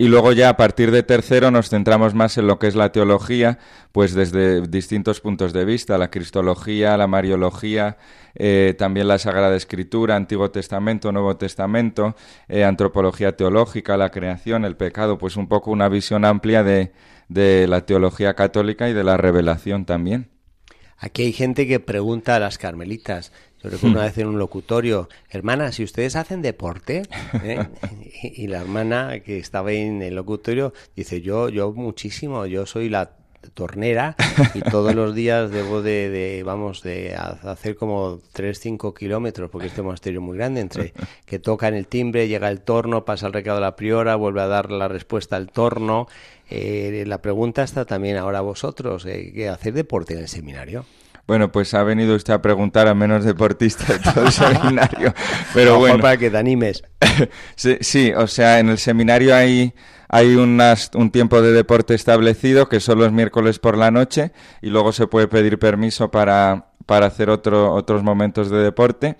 Y 0.02 0.08
luego 0.08 0.32
ya 0.32 0.50
a 0.50 0.58
partir 0.58 0.90
de 0.90 1.04
tercero 1.04 1.52
nos 1.52 1.70
centramos 1.70 2.16
más 2.16 2.36
en 2.40 2.48
lo 2.48 2.58
que 2.58 2.66
es 2.66 2.74
la 2.74 2.92
teología, 2.92 3.60
pues 3.92 4.16
desde 4.16 4.62
distintos 4.62 5.22
puntos 5.22 5.54
de 5.54 5.64
vista, 5.64 6.00
la 6.00 6.10
cristología, 6.10 6.98
la 6.98 7.06
mariología, 7.06 7.98
eh, 8.34 8.74
también 8.80 9.08
la 9.08 9.20
Sagrada 9.20 9.56
Escritura, 9.56 10.16
Antiguo 10.16 10.50
Testamento, 10.50 11.12
Nuevo 11.12 11.38
Testamento, 11.38 12.16
eh, 12.48 12.64
antropología 12.64 13.38
teológica, 13.38 13.96
la 13.96 14.10
creación, 14.10 14.66
el 14.66 14.76
pecado, 14.76 15.20
pues 15.20 15.38
un 15.38 15.48
poco 15.48 15.70
una 15.70 15.88
visión 15.88 16.26
amplia 16.26 16.64
de, 16.64 16.94
de 17.30 17.68
la 17.68 17.86
teología 17.86 18.34
católica 18.34 18.90
y 18.90 18.94
de 18.94 19.04
la 19.04 19.18
revelación 19.18 19.86
también. 19.86 20.32
Aquí 20.98 21.22
hay 21.22 21.34
gente 21.34 21.68
que 21.68 21.80
pregunta 21.80 22.36
a 22.36 22.40
las 22.40 22.58
carmelitas. 22.58 23.32
Yo 23.64 23.70
recuerdo 23.70 23.98
una 23.98 24.06
vez 24.06 24.18
en 24.18 24.28
un 24.28 24.40
locutorio, 24.40 25.08
hermana, 25.30 25.72
si 25.72 25.84
ustedes 25.84 26.16
hacen 26.16 26.42
deporte, 26.42 27.04
¿eh? 27.44 27.68
y, 28.24 28.48
la 28.48 28.62
hermana 28.62 29.20
que 29.20 29.38
estaba 29.38 29.72
en 29.72 30.02
el 30.02 30.16
locutorio 30.16 30.74
dice, 30.96 31.22
yo, 31.22 31.50
yo 31.50 31.72
muchísimo, 31.72 32.48
yo 32.48 32.66
soy 32.66 32.90
la 32.90 33.12
tornera 33.54 34.16
y 34.54 34.62
todos 34.62 34.94
los 34.96 35.16
días 35.16 35.52
debo 35.52 35.82
de, 35.82 36.44
vamos, 36.46 36.84
de 36.84 37.16
hacer 37.16 37.76
como 37.76 38.20
3, 38.34 38.60
5 38.60 38.94
kilómetros, 38.94 39.50
porque 39.50 39.68
este 39.68 39.82
monasterio 39.82 40.20
es 40.20 40.26
muy 40.26 40.38
grande, 40.38 40.62
entre 40.62 40.94
que 41.26 41.40
toca 41.40 41.68
en 41.68 41.76
el 41.76 41.88
timbre, 41.88 42.28
llega 42.28 42.50
el 42.50 42.62
torno, 42.62 43.06
pasa 43.06 43.28
el 43.28 43.34
recado 43.34 43.58
de 43.58 43.62
la 43.62 43.76
priora, 43.76 44.16
vuelve 44.16 44.42
a 44.42 44.48
dar 44.48 44.72
la 44.72 44.88
respuesta 44.88 45.36
al 45.36 45.52
torno. 45.52 46.08
Eh, 46.50 47.04
la 47.08 47.22
pregunta 47.22 47.64
está 47.64 47.86
también 47.86 48.18
ahora 48.18 48.40
a 48.40 48.42
vosotros, 48.42 49.06
eh, 49.06 49.50
¿hacer 49.50 49.74
deporte 49.74 50.14
en 50.14 50.20
el 50.20 50.28
seminario? 50.28 50.86
Bueno, 51.32 51.50
pues 51.50 51.74
ha 51.76 51.84
venido 51.84 52.14
usted 52.14 52.34
a 52.34 52.42
preguntar 52.42 52.90
a 52.90 52.94
menos 52.94 53.24
deportistas 53.24 53.88
de 53.88 54.00
todo 54.14 54.26
el 54.26 54.34
seminario. 54.34 55.14
Pero 55.54 55.80
bueno. 55.80 56.00
para 56.00 56.18
que 56.18 56.30
te 56.30 56.38
animes. 56.38 56.84
sí, 57.56 57.78
sí, 57.80 58.12
o 58.12 58.28
sea, 58.28 58.60
en 58.60 58.68
el 58.68 58.78
seminario 58.78 59.34
hay 59.34 59.74
hay 60.10 60.36
un 60.36 61.10
tiempo 61.14 61.42
de 61.42 61.54
deporte 61.54 61.94
establecido 61.94 62.68
que 62.68 62.82
son 62.82 63.00
los 63.00 63.14
miércoles 63.14 63.60
por 63.60 63.78
la 63.78 63.92
noche 63.92 64.34
y 64.62 64.72
luego 64.72 64.92
se 64.92 65.08
puede 65.08 65.30
pedir 65.30 65.58
permiso 65.58 66.12
para, 66.12 66.74
para 66.86 67.06
hacer 67.06 67.30
otro, 67.30 67.76
otros 67.76 68.04
momentos 68.04 68.50
de 68.50 68.58
deporte. 68.58 69.16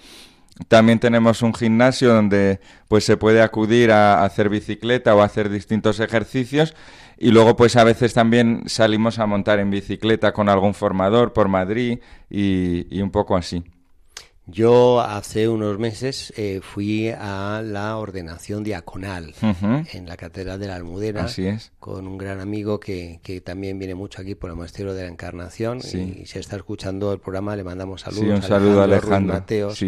También 0.68 1.00
tenemos 1.00 1.42
un 1.42 1.54
gimnasio 1.54 2.14
donde 2.14 2.60
pues 2.90 3.06
se 3.06 3.16
puede 3.16 3.42
acudir 3.42 3.90
a, 3.94 4.26
hacer 4.26 4.50
bicicleta 4.50 5.16
o 5.16 5.22
a 5.22 5.26
hacer 5.28 5.50
distintos 5.50 6.02
ejercicios 6.02 6.76
y 7.22 7.32
luego 7.32 7.56
pues 7.56 7.76
a 7.76 7.84
veces 7.84 8.14
también 8.14 8.64
salimos 8.66 9.20
a 9.20 9.26
montar 9.26 9.60
en 9.60 9.70
bicicleta 9.70 10.34
con 10.34 10.50
algún 10.50 10.74
formador 10.74 11.34
por 11.34 11.48
Madrid 11.48 12.00
y 12.30 13.02
un 13.02 13.12
poco 13.12 13.36
así. 13.36 13.64
Yo 14.48 15.00
hace 15.00 15.48
unos 15.48 15.78
meses 15.78 16.34
eh, 16.36 16.62
fui 16.62 17.10
a 17.10 17.62
la 17.64 17.98
ordenación 17.98 18.64
diaconal 18.64 19.34
en 19.94 20.08
la 20.08 20.18
Catedral 20.18 20.60
de 20.60 20.68
la 20.68 20.76
Almudena 20.76 21.28
con 21.80 22.08
un 22.08 22.18
gran 22.18 22.40
amigo 22.40 22.80
que, 22.80 23.20
que, 23.24 23.40
también 23.40 23.78
viene 23.78 23.94
mucho 23.94 24.22
aquí 24.22 24.34
por 24.34 24.50
el 24.50 24.56
Monasterio 24.56 24.94
de 24.94 25.04
la 25.04 25.10
Encarnación 25.10 25.78
y 25.78 26.26
si 26.26 26.40
está 26.40 26.56
escuchando 26.56 27.14
el 27.14 27.20
programa 27.20 27.56
le 27.56 27.64
mandamos 27.64 28.02
saludos. 28.02 28.40
un 28.40 28.42
saludo 28.42 28.82
a 28.82 28.86
Alejandro. 28.86 29.36
Mateos, 29.36 29.80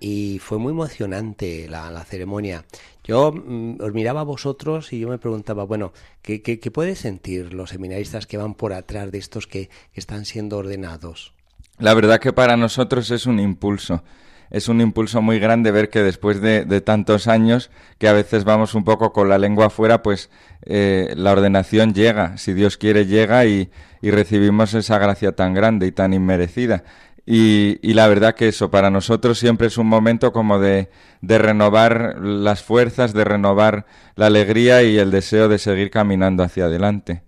y 0.00 0.38
fue 0.38 0.58
muy 0.58 0.72
emocionante 0.72 1.66
la, 1.68 1.90
la 1.90 2.04
ceremonia. 2.04 2.64
Yo 3.08 3.32
mm, 3.32 3.80
os 3.80 3.92
miraba 3.94 4.20
a 4.20 4.24
vosotros 4.24 4.92
y 4.92 5.00
yo 5.00 5.08
me 5.08 5.18
preguntaba, 5.18 5.64
bueno, 5.64 5.92
¿qué, 6.20 6.42
qué, 6.42 6.60
qué 6.60 6.70
pueden 6.70 6.94
sentir 6.94 7.54
los 7.54 7.70
seminaristas 7.70 8.26
que 8.26 8.36
van 8.36 8.54
por 8.54 8.74
atrás 8.74 9.10
de 9.10 9.18
estos 9.18 9.46
que 9.46 9.70
están 9.94 10.26
siendo 10.26 10.58
ordenados? 10.58 11.32
La 11.78 11.94
verdad 11.94 12.20
que 12.20 12.32
para 12.34 12.56
nosotros 12.56 13.10
es 13.10 13.24
un 13.26 13.40
impulso. 13.40 14.02
Es 14.50 14.68
un 14.68 14.80
impulso 14.80 15.20
muy 15.20 15.38
grande 15.38 15.70
ver 15.70 15.90
que 15.90 16.02
después 16.02 16.40
de, 16.40 16.80
tantos 16.80 17.28
años, 17.28 17.70
que 17.98 18.08
a 18.08 18.12
veces 18.12 18.44
vamos 18.44 18.74
un 18.74 18.84
poco 18.84 19.12
con 19.12 19.28
la 19.28 19.38
lengua 19.38 19.66
afuera, 19.66 20.02
pues 20.02 20.30
eh, 20.62 21.12
la 21.16 21.32
ordenación 21.32 21.92
llega, 21.92 22.38
si 22.38 22.54
Dios 22.54 22.78
quiere 22.78 23.06
llega 23.06 23.44
y, 23.46 23.70
recibimos 24.00 24.74
esa 24.74 24.98
gracia 24.98 25.32
tan 25.32 25.54
grande 25.54 25.86
y 25.86 25.92
tan 25.92 26.14
inmerecida. 26.14 26.84
Y, 27.30 27.78
y, 27.82 27.92
la 27.92 28.08
verdad 28.08 28.34
que 28.34 28.48
eso 28.48 28.70
para 28.70 28.88
nosotros 28.88 29.38
siempre 29.38 29.66
es 29.66 29.76
un 29.76 29.86
momento 29.86 30.32
como 30.32 30.58
de, 30.58 30.88
de, 31.20 31.36
renovar 31.36 32.16
las 32.22 32.62
fuerzas, 32.62 33.12
de 33.12 33.22
renovar 33.22 33.84
la 34.16 34.26
alegría 34.26 34.82
y 34.82 34.96
el 34.96 35.10
deseo 35.10 35.48
de 35.48 35.58
seguir 35.58 35.90
caminando 35.90 36.42
hacia 36.42 36.64
adelante 36.64 37.22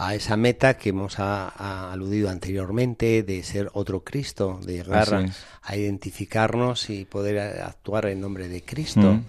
a 0.00 0.14
esa 0.14 0.36
meta 0.38 0.78
que 0.78 0.90
hemos 0.90 1.18
aludido 1.18 2.30
anteriormente 2.30 3.22
de 3.22 3.42
ser 3.42 3.68
otro 3.74 4.02
Cristo, 4.02 4.58
de 4.64 4.78
llegar 4.78 5.26
a, 5.62 5.76
identificarnos 5.76 6.88
y 6.88 7.04
poder 7.04 7.60
actuar 7.60 8.06
en 8.06 8.22
nombre 8.22 8.48
de 8.48 8.62
Cristo. 8.62 9.12
Mm. 9.12 9.24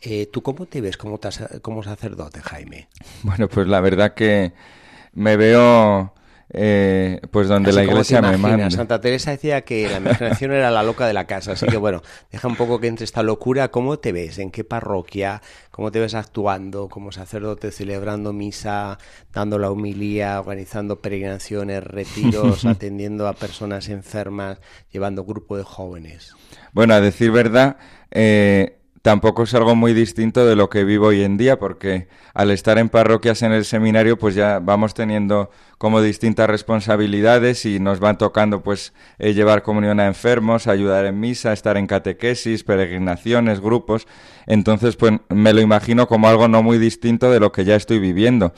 Eh, 0.00 0.28
¿Tú 0.32 0.40
cómo 0.40 0.66
te 0.66 0.80
ves 0.80 0.96
como, 0.96 1.18
como 1.60 1.82
sacerdote, 1.82 2.40
Jaime? 2.40 2.88
Bueno, 3.24 3.48
pues 3.48 3.66
la 3.66 3.80
verdad 3.80 4.14
que 4.14 4.52
me 5.12 5.36
veo 5.36 6.14
eh, 6.54 7.20
pues 7.30 7.48
donde 7.48 7.72
la 7.72 7.82
iglesia 7.82 8.20
me 8.20 8.36
manda. 8.36 8.70
Santa 8.70 9.00
Teresa 9.00 9.30
decía 9.30 9.62
que 9.62 9.88
la 9.88 9.96
imaginación 9.96 10.52
era 10.52 10.70
la 10.70 10.82
loca 10.82 11.06
de 11.06 11.14
la 11.14 11.26
casa, 11.26 11.52
así 11.52 11.66
que 11.66 11.78
bueno, 11.78 12.02
deja 12.30 12.46
un 12.46 12.56
poco 12.56 12.78
que 12.78 12.88
entre 12.88 13.04
esta 13.04 13.22
locura. 13.22 13.70
¿Cómo 13.70 13.98
te 13.98 14.12
ves? 14.12 14.38
¿En 14.38 14.50
qué 14.50 14.62
parroquia? 14.62 15.40
¿Cómo 15.70 15.90
te 15.90 15.98
ves 15.98 16.14
actuando 16.14 16.88
como 16.90 17.10
sacerdote, 17.10 17.70
celebrando 17.70 18.34
misa, 18.34 18.98
dando 19.32 19.58
la 19.58 19.70
humilía, 19.70 20.38
organizando 20.38 21.00
peregrinaciones, 21.00 21.82
retiros, 21.82 22.64
atendiendo 22.66 23.28
a 23.28 23.32
personas 23.32 23.88
enfermas, 23.88 24.58
llevando 24.90 25.24
grupo 25.24 25.56
de 25.56 25.62
jóvenes? 25.62 26.36
Bueno, 26.72 26.92
a 26.92 27.00
decir 27.00 27.30
verdad, 27.30 27.76
eh, 28.10 28.81
tampoco 29.02 29.42
es 29.42 29.54
algo 29.54 29.74
muy 29.74 29.92
distinto 29.92 30.46
de 30.46 30.54
lo 30.54 30.70
que 30.70 30.84
vivo 30.84 31.08
hoy 31.08 31.22
en 31.22 31.36
día, 31.36 31.58
porque 31.58 32.08
al 32.34 32.52
estar 32.52 32.78
en 32.78 32.88
parroquias 32.88 33.42
en 33.42 33.52
el 33.52 33.64
seminario, 33.64 34.16
pues 34.16 34.36
ya 34.36 34.60
vamos 34.60 34.94
teniendo 34.94 35.50
como 35.76 36.00
distintas 36.00 36.48
responsabilidades 36.48 37.66
y 37.66 37.80
nos 37.80 37.98
van 37.98 38.16
tocando 38.16 38.62
pues 38.62 38.94
eh, 39.18 39.34
llevar 39.34 39.62
comunión 39.62 39.98
a 39.98 40.06
enfermos, 40.06 40.68
ayudar 40.68 41.04
en 41.04 41.18
misa, 41.18 41.52
estar 41.52 41.76
en 41.76 41.88
catequesis, 41.88 42.62
peregrinaciones, 42.62 43.60
grupos. 43.60 44.06
Entonces, 44.46 44.94
pues 44.94 45.14
me 45.28 45.52
lo 45.52 45.60
imagino 45.60 46.06
como 46.06 46.28
algo 46.28 46.46
no 46.46 46.62
muy 46.62 46.78
distinto 46.78 47.30
de 47.30 47.40
lo 47.40 47.50
que 47.50 47.64
ya 47.64 47.74
estoy 47.74 47.98
viviendo. 47.98 48.54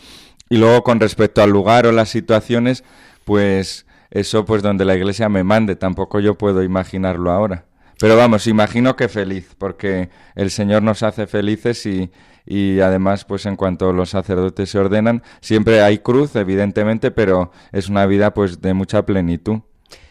Y 0.51 0.59
luego 0.59 0.85
con 0.85 1.01
respecto 1.01 1.43
al 1.43 1.51
lugar 1.51 1.87
o 1.87 1.93
las 1.93 2.11
situaciones, 2.11 2.85
pues 3.25 3.87
eso 4.11 4.45
pues 4.45 4.63
donde 4.63 4.85
la 4.85 4.95
iglesia 4.95 5.31
me 5.31 5.43
mande, 5.43 5.75
tampoco 5.75 6.21
yo 6.21 6.37
puedo 6.37 6.63
imaginarlo 6.63 7.31
ahora. 7.31 7.65
Pero 8.05 8.19
vamos, 8.19 8.47
imagino 8.47 8.97
que 8.97 9.09
feliz, 9.09 9.55
porque 9.57 10.11
el 10.35 10.51
Señor 10.51 10.83
nos 10.83 11.03
hace 11.03 11.27
felices 11.27 11.87
y, 11.87 12.11
y 12.45 12.81
además, 12.81 13.25
pues 13.25 13.47
en 13.47 13.57
cuanto 13.57 13.95
los 13.95 14.11
sacerdotes 14.11 14.69
se 14.69 14.79
ordenan, 14.79 15.23
siempre 15.41 15.81
hay 15.81 16.01
cruz, 16.01 16.37
evidentemente, 16.37 17.11
pero 17.11 17.51
es 17.73 17.89
una 17.89 18.05
vida 18.05 18.35
pues 18.35 18.61
de 18.61 18.75
mucha 18.75 19.07
plenitud. 19.07 19.61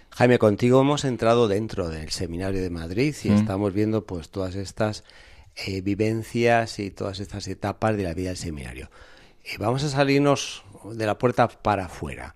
Jaime, 0.10 0.40
contigo 0.40 0.82
hemos 0.82 1.06
entrado 1.06 1.48
dentro 1.48 1.88
del 1.90 2.10
Seminario 2.10 2.64
de 2.64 2.72
Madrid 2.72 3.14
y 3.24 3.30
mm. 3.30 3.36
estamos 3.36 3.74
viendo 3.74 4.08
pues 4.08 4.32
todas 4.32 4.56
estas 4.56 5.04
eh, 5.56 5.82
vivencias 5.82 6.80
y 6.80 6.90
todas 6.90 7.20
estas 7.20 7.48
etapas 7.48 7.96
de 7.96 8.06
la 8.06 8.16
vida 8.16 8.30
del 8.30 8.38
seminario. 8.38 8.90
Eh, 9.44 9.58
vamos 9.60 9.84
a 9.84 9.90
salirnos 9.90 10.64
de 10.84 11.06
la 11.06 11.20
puerta 11.20 11.48
para 11.48 11.86
afuera. 11.86 12.34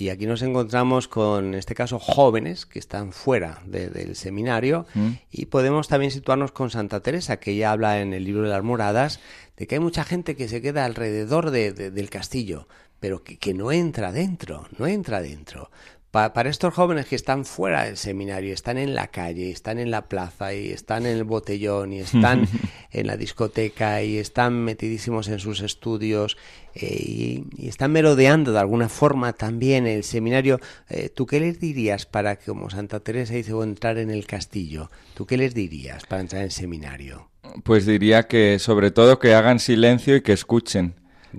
Y 0.00 0.08
aquí 0.08 0.24
nos 0.24 0.40
encontramos 0.40 1.08
con, 1.08 1.48
en 1.48 1.54
este 1.54 1.74
caso, 1.74 1.98
jóvenes 1.98 2.64
que 2.64 2.78
están 2.78 3.12
fuera 3.12 3.60
del 3.66 4.16
seminario 4.16 4.86
mm. 4.94 5.10
y 5.30 5.44
podemos 5.46 5.88
también 5.88 6.10
situarnos 6.10 6.52
con 6.52 6.70
Santa 6.70 7.00
Teresa, 7.00 7.38
que 7.38 7.50
ella 7.50 7.70
habla 7.70 8.00
en 8.00 8.14
el 8.14 8.24
libro 8.24 8.44
de 8.44 8.48
las 8.48 8.62
moradas, 8.62 9.20
de 9.58 9.66
que 9.66 9.74
hay 9.74 9.80
mucha 9.80 10.04
gente 10.04 10.36
que 10.36 10.48
se 10.48 10.62
queda 10.62 10.86
alrededor 10.86 11.50
del 11.50 12.08
castillo, 12.08 12.66
pero 12.98 13.22
que, 13.22 13.36
que, 13.36 13.52
no 13.52 13.72
entra 13.72 14.10
dentro, 14.10 14.66
no 14.78 14.86
entra 14.86 15.20
dentro 15.20 15.70
para 16.10 16.50
estos 16.50 16.74
jóvenes 16.74 17.06
que 17.06 17.14
están 17.14 17.44
fuera 17.44 17.84
del 17.84 17.96
seminario, 17.96 18.52
están 18.52 18.78
en 18.78 18.96
la 18.96 19.06
calle, 19.08 19.50
están 19.50 19.78
en 19.78 19.92
la 19.92 20.08
plaza 20.08 20.52
y 20.52 20.70
están 20.70 21.06
en 21.06 21.16
el 21.16 21.22
botellón 21.24 21.92
y 21.92 22.00
están 22.00 22.48
en 22.90 23.06
la 23.06 23.16
discoteca 23.16 24.02
y 24.02 24.18
están 24.18 24.64
metidísimos 24.64 25.28
en 25.28 25.38
sus 25.38 25.60
estudios 25.60 26.36
eh, 26.74 27.44
y, 27.56 27.68
están 27.68 27.92
merodeando 27.92 28.52
de 28.52 28.58
alguna 28.58 28.88
forma 28.88 29.32
también 29.34 29.86
el 29.86 30.02
seminario, 30.02 30.58
eh, 30.88 31.10
¿tú 31.10 31.26
qué 31.26 31.38
les 31.38 31.60
dirías 31.60 32.06
para 32.06 32.36
que, 32.36 32.46
como 32.46 32.70
Santa 32.70 32.98
Teresa 32.98 33.34
dice, 33.34 33.52
entrar 33.52 33.96
en 33.98 34.10
el 34.10 34.26
castillo? 34.26 34.90
¿Tú 35.14 35.26
qué 35.26 35.36
les 35.36 35.54
dirías 35.54 36.06
para 36.06 36.22
entrar 36.22 36.40
en 36.40 36.46
el 36.46 36.52
seminario? 36.52 37.30
Pues 37.62 37.86
diría 37.86 38.26
que 38.26 38.58
sobre 38.58 38.90
todo 38.90 39.20
que 39.20 39.34
hagan 39.34 39.60
silencio 39.60 40.16
y 40.16 40.22
que 40.22 40.32
escuchen. 40.32 40.94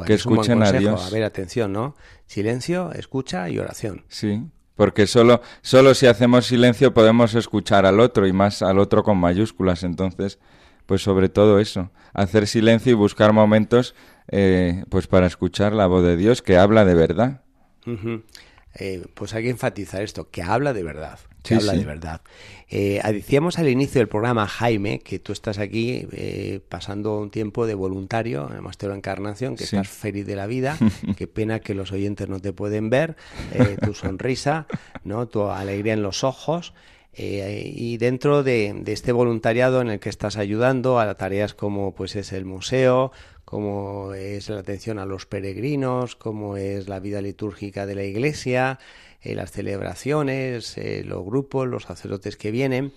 que 0.05 0.13
escuchen 0.13 0.63
a 0.63 0.71
Dios. 0.71 1.05
A 1.05 1.09
ver, 1.09 1.23
atención, 1.23 1.73
¿no? 1.73 1.95
Silencio, 2.25 2.93
escucha 2.93 3.49
y 3.49 3.59
oración. 3.59 4.05
Sí 4.07 4.41
porque 4.81 5.05
solo, 5.05 5.43
solo 5.61 5.93
si 5.93 6.07
hacemos 6.07 6.47
silencio 6.47 6.91
podemos 6.91 7.35
escuchar 7.35 7.85
al 7.85 7.99
otro 7.99 8.25
y 8.25 8.33
más 8.33 8.63
al 8.63 8.79
otro 8.79 9.03
con 9.03 9.15
mayúsculas. 9.19 9.83
Entonces, 9.83 10.39
pues 10.87 11.03
sobre 11.03 11.29
todo 11.29 11.59
eso, 11.59 11.91
hacer 12.15 12.47
silencio 12.47 12.93
y 12.93 12.95
buscar 12.95 13.31
momentos 13.31 13.93
eh, 14.27 14.83
pues 14.89 15.05
para 15.05 15.27
escuchar 15.27 15.73
la 15.73 15.85
voz 15.85 16.03
de 16.03 16.17
Dios 16.17 16.41
que 16.41 16.57
habla 16.57 16.83
de 16.83 16.95
verdad. 16.95 17.43
Eh, 18.73 19.05
pues 19.13 19.35
hay 19.35 19.43
que 19.43 19.51
enfatizar 19.51 20.01
esto, 20.01 20.31
que 20.31 20.41
habla 20.41 20.73
de 20.73 20.81
verdad, 20.81 21.19
que 21.43 21.55
habla 21.55 21.73
de 21.73 21.85
verdad. 21.85 22.21
Eh, 22.69 23.01
decíamos 23.11 23.59
al 23.59 23.67
inicio 23.67 23.99
del 23.99 24.07
programa, 24.07 24.47
Jaime, 24.47 24.99
que 24.99 25.19
tú 25.19 25.33
estás 25.33 25.57
aquí 25.57 26.07
eh, 26.11 26.61
pasando 26.69 27.19
un 27.19 27.29
tiempo 27.29 27.67
de 27.67 27.73
voluntario 27.73 28.47
en 28.49 28.55
el 28.55 28.61
Máster 28.61 28.89
de 28.89 28.95
Encarnación, 28.95 29.55
que 29.55 29.65
estás 29.65 29.89
feliz 29.89 30.25
de 30.25 30.35
la 30.35 30.47
vida, 30.47 30.77
qué 31.17 31.27
pena 31.27 31.59
que 31.59 31.73
los 31.73 31.91
oyentes 31.91 32.29
no 32.29 32.39
te 32.39 32.53
pueden 32.53 32.89
ver, 32.89 33.15
tu 33.83 33.93
sonrisa, 33.93 34.67
no, 35.03 35.27
tu 35.27 35.43
alegría 35.43 35.93
en 35.93 36.01
los 36.01 36.23
ojos. 36.23 36.73
y 37.13 37.97
dentro 37.97 38.41
de, 38.41 38.73
de, 38.73 38.93
este 38.93 39.11
voluntariado 39.11 39.81
en 39.81 39.89
el 39.89 39.99
que 39.99 40.09
estás 40.09 40.37
ayudando 40.37 40.97
a 40.97 41.13
tareas 41.15 41.53
como 41.53 41.93
pues 41.93 42.15
es 42.15 42.31
el 42.31 42.45
museo, 42.45 43.11
como 43.43 44.13
es 44.13 44.47
la 44.47 44.59
atención 44.59 44.97
a 44.97 45.05
los 45.05 45.25
peregrinos, 45.25 46.15
como 46.15 46.55
es 46.55 46.87
la 46.87 47.01
vida 47.01 47.21
litúrgica 47.21 47.85
de 47.85 47.95
la 47.95 48.05
iglesia, 48.05 48.79
eh, 49.21 49.35
las 49.35 49.51
celebraciones, 49.51 50.77
eh, 50.77 51.03
los 51.05 51.23
grupos, 51.23 51.67
los 51.67 51.83
sacerdotes 51.83 52.37
que 52.37 52.51
vienen. 52.51 52.91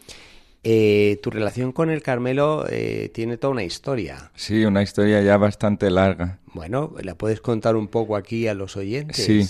Eh, 0.66 1.20
tu 1.22 1.30
relación 1.30 1.72
con 1.72 1.90
el 1.90 2.02
Carmelo 2.02 2.64
tiene 3.12 3.36
toda 3.36 3.52
una 3.52 3.64
historia. 3.64 4.30
Sí, 4.34 4.64
una 4.64 4.82
historia 4.82 5.20
ya 5.20 5.36
bastante 5.36 5.90
larga. 5.90 6.38
Bueno, 6.54 6.94
¿la 7.02 7.14
puedes 7.16 7.42
contar 7.42 7.76
un 7.76 7.88
poco 7.88 8.16
aquí 8.16 8.48
a 8.48 8.54
los 8.54 8.74
oyentes? 8.78 9.22
Sí, 9.22 9.46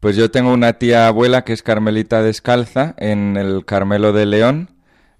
pues 0.00 0.14
yo 0.16 0.30
tengo 0.30 0.52
una 0.52 0.74
tía 0.74 1.06
abuela 1.06 1.42
que 1.44 1.54
es 1.54 1.62
carmelita 1.62 2.22
descalza 2.22 2.94
en 2.98 3.38
el 3.38 3.64
Carmelo 3.64 4.12
de 4.12 4.26
León, 4.26 4.68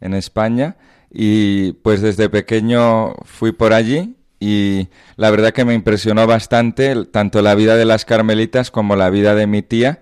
en 0.02 0.12
España, 0.12 0.76
y 1.10 1.72
pues 1.72 2.02
desde 2.02 2.28
pequeño 2.28 3.14
fui 3.24 3.52
por 3.52 3.72
allí 3.72 4.16
y 4.40 4.88
la 5.16 5.30
verdad 5.30 5.52
que 5.52 5.64
me 5.64 5.72
impresionó 5.72 6.26
bastante 6.26 7.06
tanto 7.06 7.40
la 7.40 7.54
vida 7.54 7.76
de 7.76 7.86
las 7.86 8.04
carmelitas 8.04 8.70
como 8.70 8.96
la 8.96 9.10
vida 9.10 9.34
de 9.34 9.46
mi 9.46 9.62
tía 9.62 10.00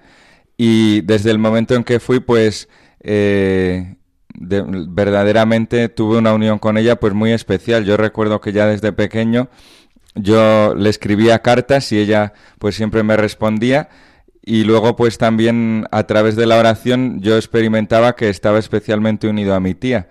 y 0.57 1.03
desde 1.03 1.31
el 1.31 1.39
momento 1.39 1.75
en 1.75 1.85
que 1.85 2.01
fui 2.01 2.21
pues 2.21 2.69
eh, 3.01 3.97
verdaderamente 4.39 5.89
tuve 5.89 6.19
una 6.19 6.35
unión 6.35 6.59
con 6.59 6.79
ella 6.79 6.97
pues 6.97 7.15
muy 7.15 7.33
especial. 7.33 7.85
Yo 7.85 7.97
recuerdo 7.97 8.41
que 8.41 8.53
ya 8.53 8.67
desde 8.67 8.93
pequeño 8.93 9.49
yo 10.15 10.75
le 10.75 10.89
escribía 10.91 11.41
cartas 11.41 11.93
y 11.93 11.99
ella 11.99 12.33
pues 12.59 12.75
siempre 12.75 13.03
me 13.03 13.17
respondía. 13.17 13.89
Y 14.43 14.63
luego 14.65 14.95
pues 14.95 15.19
también 15.19 15.87
a 15.91 16.05
través 16.05 16.37
de 16.37 16.47
la 16.47 16.59
oración 16.59 17.21
yo 17.21 17.37
experimentaba 17.37 18.15
que 18.15 18.29
estaba 18.29 18.59
especialmente 18.59 19.29
unido 19.29 19.55
a 19.55 19.61
mi 19.61 19.75
tía. 19.75 20.09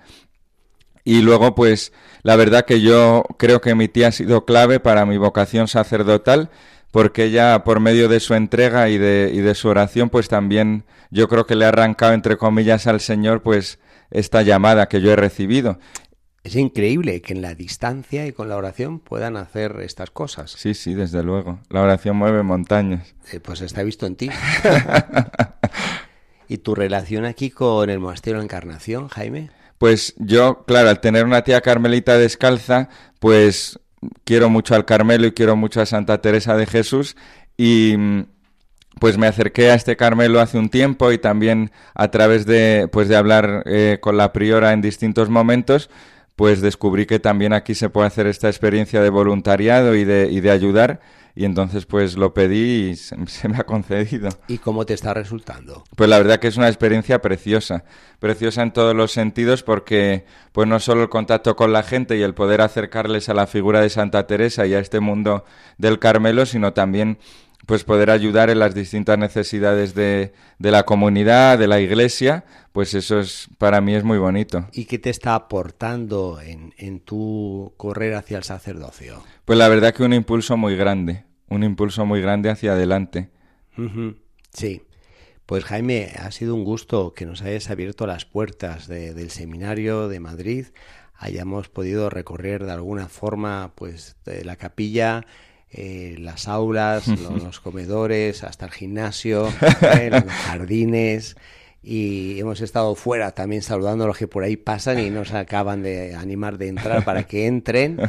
Y 1.03 1.21
luego 1.21 1.55
pues 1.55 1.93
la 2.23 2.35
verdad 2.35 2.65
que 2.65 2.81
yo 2.81 3.23
creo 3.37 3.61
que 3.61 3.75
mi 3.75 3.87
tía 3.87 4.09
ha 4.09 4.11
sido 4.11 4.45
clave 4.45 4.79
para 4.79 5.05
mi 5.05 5.17
vocación 5.17 5.67
sacerdotal, 5.67 6.49
porque 6.95 7.25
ella, 7.25 7.65
por 7.65 7.81
medio 7.81 8.07
de 8.07 8.21
su 8.21 8.35
entrega 8.35 8.87
y 8.87 8.97
de, 8.97 9.29
y 9.33 9.39
de 9.39 9.53
su 9.53 9.67
oración, 9.67 10.09
pues 10.09 10.29
también 10.29 10.85
yo 11.11 11.27
creo 11.27 11.45
que 11.45 11.55
le 11.55 11.65
ha 11.65 11.67
arrancado, 11.67 12.13
entre 12.13 12.37
comillas, 12.37 12.87
al 12.87 13.01
Señor, 13.01 13.41
pues 13.41 13.79
esta 14.11 14.43
llamada 14.43 14.87
que 14.87 15.01
yo 15.01 15.11
he 15.11 15.17
recibido. 15.17 15.77
Es 16.45 16.55
increíble 16.55 17.21
que 17.21 17.33
en 17.33 17.41
la 17.41 17.53
distancia 17.53 18.25
y 18.27 18.31
con 18.31 18.47
la 18.47 18.55
oración 18.55 18.99
puedan 18.99 19.35
hacer 19.35 19.81
estas 19.81 20.09
cosas. 20.09 20.51
Sí, 20.51 20.73
sí, 20.73 20.93
desde 20.93 21.21
luego. 21.21 21.59
La 21.69 21.81
oración 21.81 22.15
mueve 22.15 22.43
montañas. 22.43 23.13
Eh, 23.33 23.41
pues 23.41 23.59
está 23.59 23.83
visto 23.83 24.05
en 24.05 24.15
ti. 24.15 24.29
¿Y 26.47 26.59
tu 26.59 26.75
relación 26.75 27.25
aquí 27.25 27.49
con 27.49 27.89
el 27.89 27.99
Monasterio 27.99 28.35
de 28.35 28.43
la 28.43 28.45
Encarnación, 28.45 29.09
Jaime? 29.09 29.49
Pues 29.79 30.13
yo, 30.17 30.63
claro, 30.65 30.87
al 30.87 31.01
tener 31.01 31.25
una 31.25 31.41
tía 31.43 31.59
carmelita 31.59 32.17
descalza, 32.17 32.87
pues 33.19 33.81
quiero 34.23 34.49
mucho 34.49 34.75
al 34.75 34.85
Carmelo 34.85 35.27
y 35.27 35.31
quiero 35.31 35.55
mucho 35.55 35.81
a 35.81 35.85
Santa 35.85 36.21
Teresa 36.21 36.55
de 36.55 36.65
Jesús 36.65 37.15
y 37.57 37.95
pues 38.99 39.17
me 39.17 39.27
acerqué 39.27 39.71
a 39.71 39.75
este 39.75 39.95
Carmelo 39.95 40.39
hace 40.39 40.57
un 40.57 40.69
tiempo 40.69 41.11
y 41.11 41.17
también 41.17 41.71
a 41.93 42.09
través 42.11 42.45
de 42.45 42.87
pues 42.91 43.07
de 43.07 43.15
hablar 43.15 43.63
eh, 43.65 43.99
con 44.01 44.17
la 44.17 44.31
priora 44.31 44.73
en 44.73 44.81
distintos 44.81 45.29
momentos 45.29 45.89
pues 46.35 46.61
descubrí 46.61 47.05
que 47.05 47.19
también 47.19 47.53
aquí 47.53 47.75
se 47.75 47.89
puede 47.89 48.07
hacer 48.07 48.27
esta 48.27 48.47
experiencia 48.49 49.01
de 49.01 49.09
voluntariado 49.09 49.95
y 49.95 50.03
de, 50.03 50.29
y 50.31 50.41
de 50.41 50.51
ayudar 50.51 50.99
y 51.35 51.43
entonces 51.43 51.85
pues 51.85 52.15
lo 52.15 52.33
pedí 52.33 52.91
y 52.91 52.95
se, 52.95 53.47
me 53.49 53.57
ha 53.57 53.65
concedido. 53.65 54.29
¿Y 54.47 54.57
cómo 54.57 54.85
te 54.85 54.93
está 54.93 55.13
resultando? 55.13 55.83
Pues 55.95 56.09
la 56.09 56.17
verdad 56.17 56.39
que 56.39 56.47
es 56.47 56.55
una 56.55 56.69
experiencia 56.69 57.21
preciosa, 57.21 57.83
preciosa 58.19 58.63
en 58.63 58.71
todos 58.71 58.95
los 58.95 59.11
sentidos 59.11 59.61
porque 59.61 60.25
pues 60.53 60.67
no 60.67 60.79
solo 60.79 61.03
el 61.03 61.09
contacto 61.09 61.55
con 61.57 61.73
la 61.73 61.83
gente 61.83 62.17
y 62.17 62.21
el 62.21 62.33
poder 62.33 62.61
acercarles 62.61 63.27
a 63.27 63.33
la 63.33 63.47
figura 63.47 63.81
de 63.81 63.89
Santa 63.89 64.25
Teresa 64.27 64.65
y 64.65 64.73
a 64.73 64.79
este 64.79 65.01
mundo 65.01 65.43
del 65.77 65.99
Carmelo, 65.99 66.45
sino 66.45 66.73
también 66.73 67.19
pues 67.65 67.83
poder 67.83 68.09
ayudar 68.09 68.49
en 68.49 68.59
las 68.59 68.75
distintas 68.75 69.17
necesidades 69.17 69.95
de, 69.95 70.33
de, 70.59 70.71
la 70.71 70.83
comunidad, 70.83 71.57
de 71.57 71.67
la 71.67 71.79
iglesia, 71.79 72.45
pues 72.71 72.93
eso 72.93 73.19
es 73.19 73.47
para 73.57 73.81
mí 73.81 73.95
es 73.95 74.03
muy 74.03 74.17
bonito. 74.17 74.67
¿Y 74.73 74.85
qué 74.85 74.99
te 74.99 75.09
está 75.09 75.35
aportando 75.35 76.39
en, 76.41 76.73
en 76.77 76.99
tu 76.99 77.73
correr 77.77 78.15
hacia 78.15 78.37
el 78.37 78.43
sacerdocio? 78.43 79.23
Pues 79.45 79.57
la 79.57 79.67
verdad 79.67 79.93
que 79.93 80.03
un 80.03 80.13
impulso 80.13 80.57
muy 80.57 80.75
grande, 80.75 81.25
un 81.47 81.63
impulso 81.63 82.05
muy 82.05 82.21
grande 82.21 82.49
hacia 82.49 82.73
adelante. 82.73 83.29
Sí. 84.53 84.81
Pues 85.45 85.63
Jaime, 85.63 86.11
ha 86.17 86.31
sido 86.31 86.55
un 86.55 86.63
gusto 86.63 87.13
que 87.13 87.27
nos 87.27 87.43
hayas 87.43 87.69
abierto 87.69 88.07
las 88.07 88.25
puertas 88.25 88.87
del 88.87 89.29
seminario 89.29 90.07
de 90.07 90.19
Madrid, 90.19 90.67
hayamos 91.17 91.69
podido 91.69 92.09
recorrer 92.09 92.65
de 92.65 92.71
alguna 92.71 93.09
forma 93.09 93.73
pues 93.75 94.15
de 94.25 94.43
la 94.43 94.55
capilla, 94.55 95.25
eh, 95.77 96.15
las 96.19 96.47
aulas, 96.47 97.05
los, 97.43 97.59
comedores, 97.59 98.43
hasta 98.45 98.65
el 98.65 98.71
gimnasio, 98.71 99.47
eh, 99.81 100.09
los 100.09 100.23
jardines. 100.23 101.35
Y 101.83 102.39
hemos 102.39 102.61
estado 102.61 102.95
fuera 102.95 103.31
también 103.31 103.61
saludando 103.61 104.05
a 104.05 104.07
los 104.07 104.17
que 104.17 104.27
por 104.27 104.43
ahí 104.43 104.55
pasan 104.55 104.99
y 104.99 105.09
nos 105.09 105.33
acaban 105.33 105.83
de 105.83 106.15
animar 106.15 106.57
de 106.57 106.69
entrar 106.69 107.03
para 107.03 107.23
que 107.23 107.45
entren. 107.45 107.99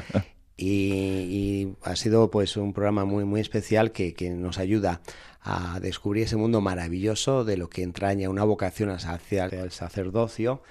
Y, 0.57 1.75
ha 1.83 1.97
sido 1.97 2.31
pues 2.31 2.57
un 2.57 2.73
programa 2.73 3.05
muy 3.05 3.25
muy 3.25 3.41
especial 3.41 3.93
que, 3.93 4.15
que, 4.15 4.31
nos 4.31 4.59
ayuda 4.59 5.03
a 5.43 5.79
descubrir 5.81 6.25
ese 6.25 6.37
mundo 6.37 6.63
maravilloso 6.63 7.45
de 7.45 7.59
lo 7.59 7.69
que 7.69 7.83
entraña 7.83 8.31
una 8.31 8.45
vocación 8.45 8.89
hacia 8.91 9.45
el 9.47 9.73
sacerdocio 9.73 10.63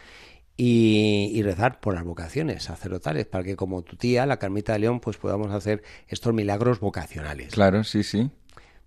y, 0.57 1.41
rezar 1.43 1.79
por 1.79 1.95
las 1.95 2.03
vocaciones 2.03 2.63
sacerdotales 2.63 3.25
para 3.25 3.43
que 3.43 3.55
como 3.55 3.81
tu 3.81 3.97
tía, 3.97 4.25
la 4.25 4.37
Carmita 4.37 4.73
de 4.73 4.79
León, 4.79 4.99
pues 4.99 5.17
podamos 5.17 5.51
hacer 5.51 5.83
estos 6.07 6.33
milagros 6.33 6.79
vocacionales. 6.79 7.53
Claro, 7.53 7.83
sí, 7.83 8.03
sí. 8.03 8.29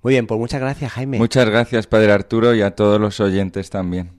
Muy 0.03 0.15
bien, 0.15 0.27
pues 0.27 0.39
muchas 0.39 0.61
gracias 0.61 0.93
Jaime. 0.93 1.19
Muchas 1.19 1.49
gracias 1.49 1.87
Padre 1.87 2.13
Arturo 2.13 2.55
y 2.55 2.63
a 2.63 2.75
todos 2.75 3.01
los 3.01 3.21
oyentes 3.21 3.69
también. 3.71 4.18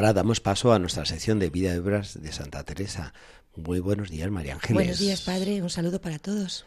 Ahora 0.00 0.14
damos 0.14 0.40
paso 0.40 0.72
a 0.72 0.78
nuestra 0.78 1.04
sección 1.04 1.38
de 1.38 1.50
vida 1.50 1.72
de 1.72 1.78
obras 1.78 2.22
de 2.22 2.32
Santa 2.32 2.64
Teresa. 2.64 3.12
Muy 3.54 3.80
buenos 3.80 4.08
días, 4.08 4.30
María 4.30 4.54
Ángeles. 4.54 4.74
Buenos 4.74 4.98
días, 4.98 5.20
padre. 5.20 5.60
Un 5.60 5.68
saludo 5.68 6.00
para 6.00 6.18
todos. 6.18 6.64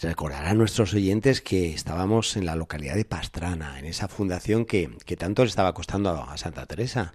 Recordarán 0.00 0.52
a 0.52 0.54
nuestros 0.54 0.94
oyentes 0.94 1.40
que 1.40 1.74
estábamos 1.74 2.36
en 2.36 2.46
la 2.46 2.54
localidad 2.54 2.94
de 2.94 3.04
Pastrana, 3.04 3.80
en 3.80 3.86
esa 3.86 4.06
fundación 4.06 4.66
que, 4.66 4.96
que 5.04 5.16
tanto 5.16 5.42
le 5.42 5.48
estaba 5.48 5.74
costando 5.74 6.10
a 6.10 6.36
Santa 6.36 6.64
Teresa. 6.66 7.12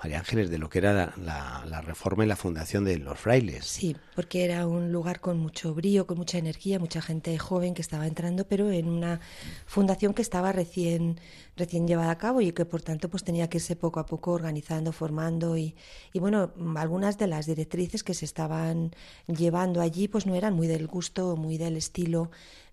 María 0.00 0.18
Ángeles, 0.18 0.50
de 0.50 0.58
lo 0.58 0.68
que 0.68 0.78
era 0.78 1.12
la, 1.16 1.80
reforma 1.82 2.24
y 2.24 2.28
la 2.28 2.36
fundación 2.36 2.84
de 2.84 2.98
los 2.98 3.18
frailes. 3.18 3.64
Sí, 3.64 3.96
porque 4.14 4.44
era 4.44 4.66
un 4.66 4.92
lugar 4.92 5.20
con 5.20 5.38
mucho 5.38 5.74
brío, 5.74 6.06
con 6.06 6.18
mucha 6.18 6.38
energía, 6.38 6.78
mucha 6.78 7.02
gente 7.02 7.36
joven 7.38 7.74
que 7.74 7.82
estaba 7.82 8.06
entrando, 8.06 8.46
pero 8.46 8.70
en 8.70 8.88
una 8.88 9.20
fundación 9.66 10.14
que 10.14 10.22
estaba 10.22 10.52
recién, 10.52 11.20
recién 11.56 11.88
llevada 11.88 12.12
a 12.12 12.18
cabo 12.18 12.40
y 12.40 12.52
que 12.52 12.64
por 12.64 12.82
tanto 12.82 13.08
pues 13.08 13.24
tenía 13.24 13.48
que 13.48 13.58
irse 13.58 13.74
poco 13.74 13.98
a 13.98 14.06
poco 14.06 14.32
organizando, 14.32 14.92
formando 14.92 15.56
y, 15.56 15.74
y 16.12 16.20
bueno, 16.20 16.52
algunas 16.76 17.18
de 17.18 17.26
las 17.26 17.46
directrices 17.46 18.04
que 18.04 18.14
se 18.14 18.24
estaban 18.24 18.92
llevando 19.26 19.80
allí 19.80 20.06
pues 20.08 20.26
no 20.26 20.34
eran 20.34 20.54
muy 20.54 20.68
del 20.68 20.86
gusto, 20.86 21.36
muy 21.36 21.58
del 21.58 21.76
estilo 21.76 22.30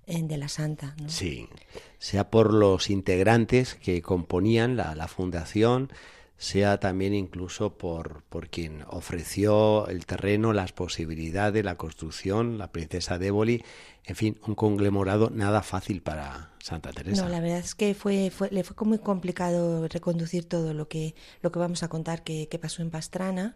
eh, 0.08 0.22
de 0.22 0.38
la 0.38 0.50
Santa. 0.50 0.96
Sí, 1.08 1.50
sea 1.98 2.30
por 2.30 2.54
los 2.54 2.92
integrantes 2.92 3.74
que 3.74 4.04
componían 4.04 4.78
la, 4.78 4.94
la 4.94 5.08
fundación, 5.08 5.90
sea 6.38 6.80
también 6.80 7.14
incluso 7.14 7.78
por, 7.78 8.24
por 8.24 8.50
quien 8.50 8.84
ofreció 8.88 9.88
el 9.88 10.06
terreno, 10.06 10.54
las 10.54 10.74
posibilidades, 10.74 11.64
la 11.64 11.78
construcción, 11.78 12.58
la 12.58 12.72
princesa 12.72 13.18
de 13.18 13.28
Éboli, 13.28 13.64
en 14.04 14.16
fin, 14.16 14.40
un 14.46 14.56
conglomerado 14.56 15.30
nada 15.30 15.62
fácil 15.62 16.02
para 16.02 16.52
Santa 16.60 16.92
Teresa. 16.92 17.24
No, 17.24 17.30
la 17.30 17.40
verdad 17.40 17.60
es 17.60 17.74
que 17.74 17.94
fue, 17.94 18.30
fue, 18.30 18.50
le 18.52 18.64
fue 18.64 18.76
muy 18.86 19.00
complicado 19.00 19.88
reconducir 19.88 20.46
todo 20.48 20.74
lo 20.74 20.88
que, 20.88 21.16
lo 21.42 21.52
que 21.52 21.60
vamos 21.60 21.84
a 21.84 21.88
contar 21.88 22.24
que, 22.24 22.48
que 22.48 22.60
pasó 22.60 22.82
en 22.82 22.92
Pastrana 22.92 23.56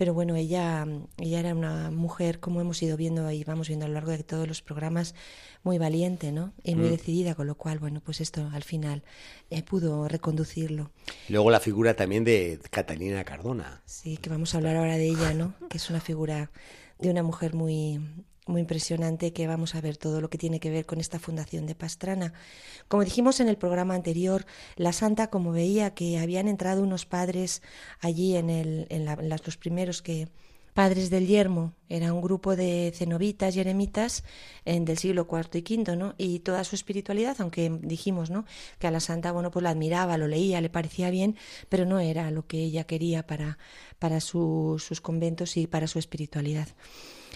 pero 0.00 0.14
bueno, 0.14 0.34
ella, 0.34 0.86
ella 1.18 1.40
era 1.40 1.54
una 1.54 1.90
mujer, 1.90 2.40
como 2.40 2.62
hemos 2.62 2.82
ido 2.82 2.96
viendo 2.96 3.30
y 3.30 3.44
vamos 3.44 3.68
viendo 3.68 3.84
a 3.84 3.88
lo 3.88 3.92
largo 3.92 4.12
de 4.12 4.22
todos 4.22 4.48
los 4.48 4.62
programas, 4.62 5.14
muy 5.62 5.76
valiente, 5.76 6.32
¿no? 6.32 6.54
Y 6.64 6.74
muy 6.74 6.86
mm. 6.86 6.92
decidida, 6.92 7.34
con 7.34 7.46
lo 7.46 7.54
cual, 7.54 7.78
bueno, 7.80 8.00
pues 8.02 8.22
esto 8.22 8.48
al 8.50 8.62
final 8.62 9.02
eh, 9.50 9.62
pudo 9.62 10.08
reconducirlo. 10.08 10.90
Luego 11.28 11.50
la 11.50 11.60
figura 11.60 11.96
también 11.96 12.24
de 12.24 12.58
Catalina 12.70 13.22
Cardona. 13.24 13.82
Sí, 13.84 14.16
que 14.16 14.30
vamos 14.30 14.54
a 14.54 14.56
hablar 14.56 14.76
ahora 14.76 14.96
de 14.96 15.06
ella, 15.06 15.34
¿no? 15.34 15.52
Que 15.68 15.76
es 15.76 15.90
una 15.90 16.00
figura 16.00 16.50
de 16.98 17.10
una 17.10 17.22
mujer 17.22 17.52
muy, 17.52 18.00
muy 18.50 18.60
impresionante 18.60 19.32
que 19.32 19.46
vamos 19.46 19.74
a 19.74 19.80
ver 19.80 19.96
todo 19.96 20.20
lo 20.20 20.28
que 20.28 20.38
tiene 20.38 20.60
que 20.60 20.70
ver 20.70 20.84
con 20.84 21.00
esta 21.00 21.18
fundación 21.18 21.66
de 21.66 21.74
Pastrana. 21.74 22.34
Como 22.88 23.04
dijimos 23.04 23.40
en 23.40 23.48
el 23.48 23.56
programa 23.56 23.94
anterior, 23.94 24.44
la 24.76 24.92
santa, 24.92 25.28
como 25.30 25.52
veía 25.52 25.94
que 25.94 26.18
habían 26.18 26.48
entrado 26.48 26.82
unos 26.82 27.06
padres 27.06 27.62
allí 28.00 28.36
en, 28.36 28.50
el, 28.50 28.86
en, 28.90 29.06
los 29.28 29.56
primeros 29.56 30.02
que 30.02 30.28
padres 30.74 31.10
del 31.10 31.26
yermo, 31.26 31.74
era 31.88 32.12
un 32.12 32.20
grupo 32.20 32.54
de 32.54 32.92
cenobitas 32.94 33.56
y 33.56 33.60
eremitas 33.60 34.24
en, 34.64 34.84
del 34.84 34.98
siglo 34.98 35.26
IV 35.30 35.58
y 35.58 35.76
V, 35.76 35.96
¿no? 35.96 36.14
Y 36.16 36.40
toda 36.40 36.62
su 36.64 36.76
espiritualidad, 36.76 37.36
aunque 37.40 37.70
dijimos, 37.82 38.30
¿no? 38.30 38.44
Que 38.78 38.86
a 38.86 38.90
la 38.90 39.00
santa, 39.00 39.32
bueno, 39.32 39.50
pues 39.50 39.62
la 39.62 39.70
admiraba, 39.70 40.16
lo 40.16 40.28
leía, 40.28 40.60
le 40.60 40.70
parecía 40.70 41.10
bien, 41.10 41.36
pero 41.68 41.86
no 41.86 41.98
era 41.98 42.30
lo 42.30 42.46
que 42.46 42.58
ella 42.58 42.84
quería 42.84 43.26
para, 43.26 43.58
para 43.98 44.20
sus 44.20 45.00
conventos 45.02 45.56
y 45.56 45.66
para 45.66 45.86
su 45.86 45.98
espiritualidad. 45.98 46.68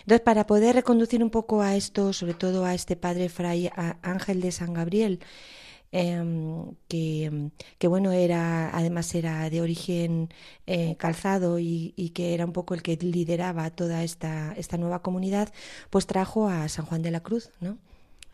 Entonces, 0.05 0.21
para 0.21 0.47
poder 0.47 0.75
reconducir 0.75 1.23
un 1.25 1.31
poco 1.31 1.63
a 1.63 1.77
esto, 1.77 2.13
sobre 2.13 2.35
todo 2.35 2.67
a 2.67 2.75
este 2.75 2.95
padre 2.95 3.31
fray 3.31 3.71
Ángel 4.03 4.43
de 4.43 4.53
San 4.53 4.75
Gabriel, 4.75 5.21
em, 5.93 6.75
que, 6.89 7.89
bueno 7.89 8.13
era 8.13 8.71
además 8.77 9.15
era 9.15 9.49
de 9.49 9.61
origen 9.63 10.29
eh, 10.67 10.97
calzado 10.99 11.59
y, 11.59 11.93
que 12.15 12.35
era 12.35 12.45
un 12.45 12.53
poco 12.53 12.75
el 12.75 12.83
que 12.83 12.97
lideraba 12.97 13.71
toda 13.71 14.05
esta, 14.05 14.53
esta 14.59 14.77
nueva 14.77 15.01
comunidad, 15.03 15.53
pues 15.91 16.07
trajo 16.07 16.49
a 16.49 16.69
San 16.69 16.85
Juan 16.87 17.03
de 17.03 17.11
la 17.11 17.21
Cruz, 17.21 17.51
¿no? 17.61 17.79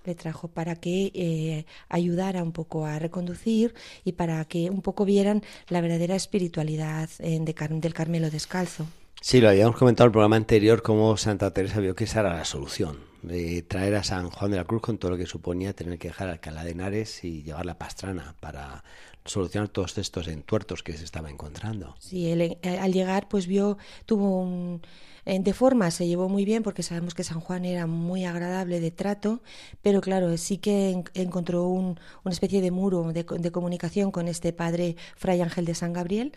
le 0.05 0.14
trajo 0.14 0.49
para 0.49 0.77
que 0.77 1.12
eh, 1.14 1.66
ayudara 1.89 2.43
un 2.43 2.53
poco 2.53 2.87
a 2.87 2.99
reconducir 2.99 3.75
y 4.05 4.12
para 4.12 4.45
que 4.47 4.71
un 4.71 4.83
poco 4.83 5.05
vieran 5.05 5.43
la 5.68 5.81
verdadera 5.81 6.16
espiritualidad 6.16 7.09
eh, 7.18 7.39
del 7.39 7.95
Carmelo 7.95 8.31
descalzo. 8.31 8.87
Sí, 9.23 9.41
lo 9.43 9.51
habíamos 9.51 9.77
comentado 9.77 10.07
en 10.07 10.09
el 10.09 10.12
programa 10.12 10.37
anterior, 10.37 10.81
cómo 10.81 11.14
Santa 11.18 11.53
Teresa 11.53 11.79
vio 11.79 11.95
que 11.95 12.05
esa 12.05 12.21
era 12.21 12.37
la 12.37 12.47
solución, 12.47 13.01
de 13.21 13.61
traer 13.62 13.95
a 13.97 14.03
San 14.03 14.31
Juan 14.31 14.51
de 14.51 14.57
la 14.57 14.64
Cruz 14.64 14.81
con 14.81 14.97
todo 14.97 15.11
lo 15.11 15.18
que 15.18 15.27
suponía 15.27 15.75
tener 15.75 15.99
que 15.99 16.09
dejar 16.09 16.31
Alcalá 16.31 16.64
de 16.64 16.71
Henares 16.71 17.23
y 17.23 17.43
llevar 17.43 17.66
la 17.66 17.77
pastrana 17.77 18.35
para 18.41 18.83
solucionar 19.27 19.68
todos 19.68 19.99
estos 19.99 20.27
entuertos 20.27 20.83
que 20.83 20.95
se 20.95 21.05
estaba 21.05 21.29
encontrando. 21.29 21.97
Sí, 21.99 22.31
él, 22.31 22.41
eh, 22.41 22.79
al 22.81 22.95
llegar 22.95 23.29
pues 23.29 23.47
vio, 23.47 23.77
tuvo 24.07 24.41
un 24.41 24.81
de 25.25 25.53
forma 25.53 25.91
se 25.91 26.07
llevó 26.07 26.29
muy 26.29 26.45
bien 26.45 26.62
porque 26.62 26.83
sabemos 26.83 27.14
que 27.14 27.25
San 27.25 27.41
Juan 27.41 27.64
era 27.64 27.87
muy 27.87 28.25
agradable 28.25 28.81
de 28.81 28.91
trato, 28.91 29.43
pero 29.83 30.01
claro, 30.01 30.37
sí 30.37 30.59
que 30.59 31.03
encontró 31.14 31.66
una 31.66 31.97
especie 32.27 32.61
de 32.61 32.71
muro 32.71 33.12
de, 33.12 33.53
comunicación 33.53 34.11
con 34.11 34.29
este 34.29 34.53
padre 34.53 34.97
Fray 35.16 35.41
Ángel 35.41 35.64
de 35.64 35.75
San 35.75 35.93
Gabriel, 35.93 36.33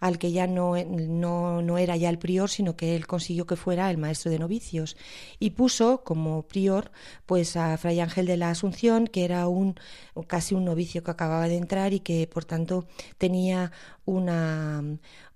al 0.00 0.18
que 0.18 0.32
ya 0.32 0.46
no, 0.46 0.74
no, 0.84 1.62
no 1.62 1.78
era 1.78 1.96
ya 1.96 2.08
el 2.10 2.18
prior, 2.18 2.50
sino 2.50 2.76
que 2.76 2.94
él 2.96 3.06
consiguió 3.06 3.46
que 3.46 3.56
fuera 3.56 3.90
el 3.90 3.98
maestro 3.98 4.30
de 4.30 4.38
novicios. 4.38 4.96
Y 5.38 5.50
puso 5.50 6.02
como 6.04 6.42
prior 6.42 6.90
pues 7.26 7.56
a 7.56 7.76
Fray 7.76 8.00
Ángel 8.00 8.26
de 8.26 8.36
la 8.36 8.50
Asunción, 8.50 9.06
que 9.06 9.24
era 9.24 9.48
un 9.48 9.76
casi 10.26 10.54
un 10.54 10.64
novicio 10.64 11.02
que 11.02 11.10
acababa 11.10 11.48
de 11.48 11.56
entrar 11.56 11.92
y 11.92 12.00
que 12.00 12.26
por 12.26 12.44
tanto 12.44 12.86
tenía 13.18 13.72
una, 14.08 14.82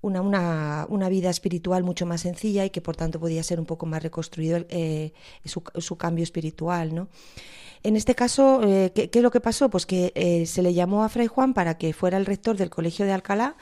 una, 0.01 0.87
una, 0.89 1.09
vida 1.11 1.29
espiritual 1.29 1.85
mucho 1.85 2.07
más 2.07 2.23
sencilla 2.23 2.65
y 2.65 2.71
que 2.71 2.81
por 2.81 2.97
tanto 2.97 3.21
podía 3.21 3.43
ser 3.43 3.61
un 3.61 3.67
poco 3.67 3.85
más 3.85 4.03
reconstruido 4.03 4.65
eh, 4.71 5.13
su, 5.45 5.63
su, 5.77 5.97
cambio 5.97 6.25
espiritual. 6.25 6.95
¿no? 6.95 7.09
En 7.83 7.97
este 7.97 8.15
caso, 8.15 8.63
eh, 8.65 8.93
¿qué, 8.95 9.11
es 9.13 9.23
lo 9.23 9.31
que 9.31 9.41
pasó? 9.41 9.69
Pues 9.69 9.85
que 9.85 10.13
eh, 10.15 10.47
se 10.47 10.63
le 10.63 10.73
llamó 10.73 11.05
a 11.05 11.11
Fray 11.11 11.27
Juan 11.27 11.53
para 11.53 11.77
que 11.77 11.93
fuera 11.93 12.17
el 12.17 12.25
rector 12.25 12.57
del 12.57 12.71
Colegio 12.71 13.05
de 13.05 13.13
Alcalá 13.13 13.57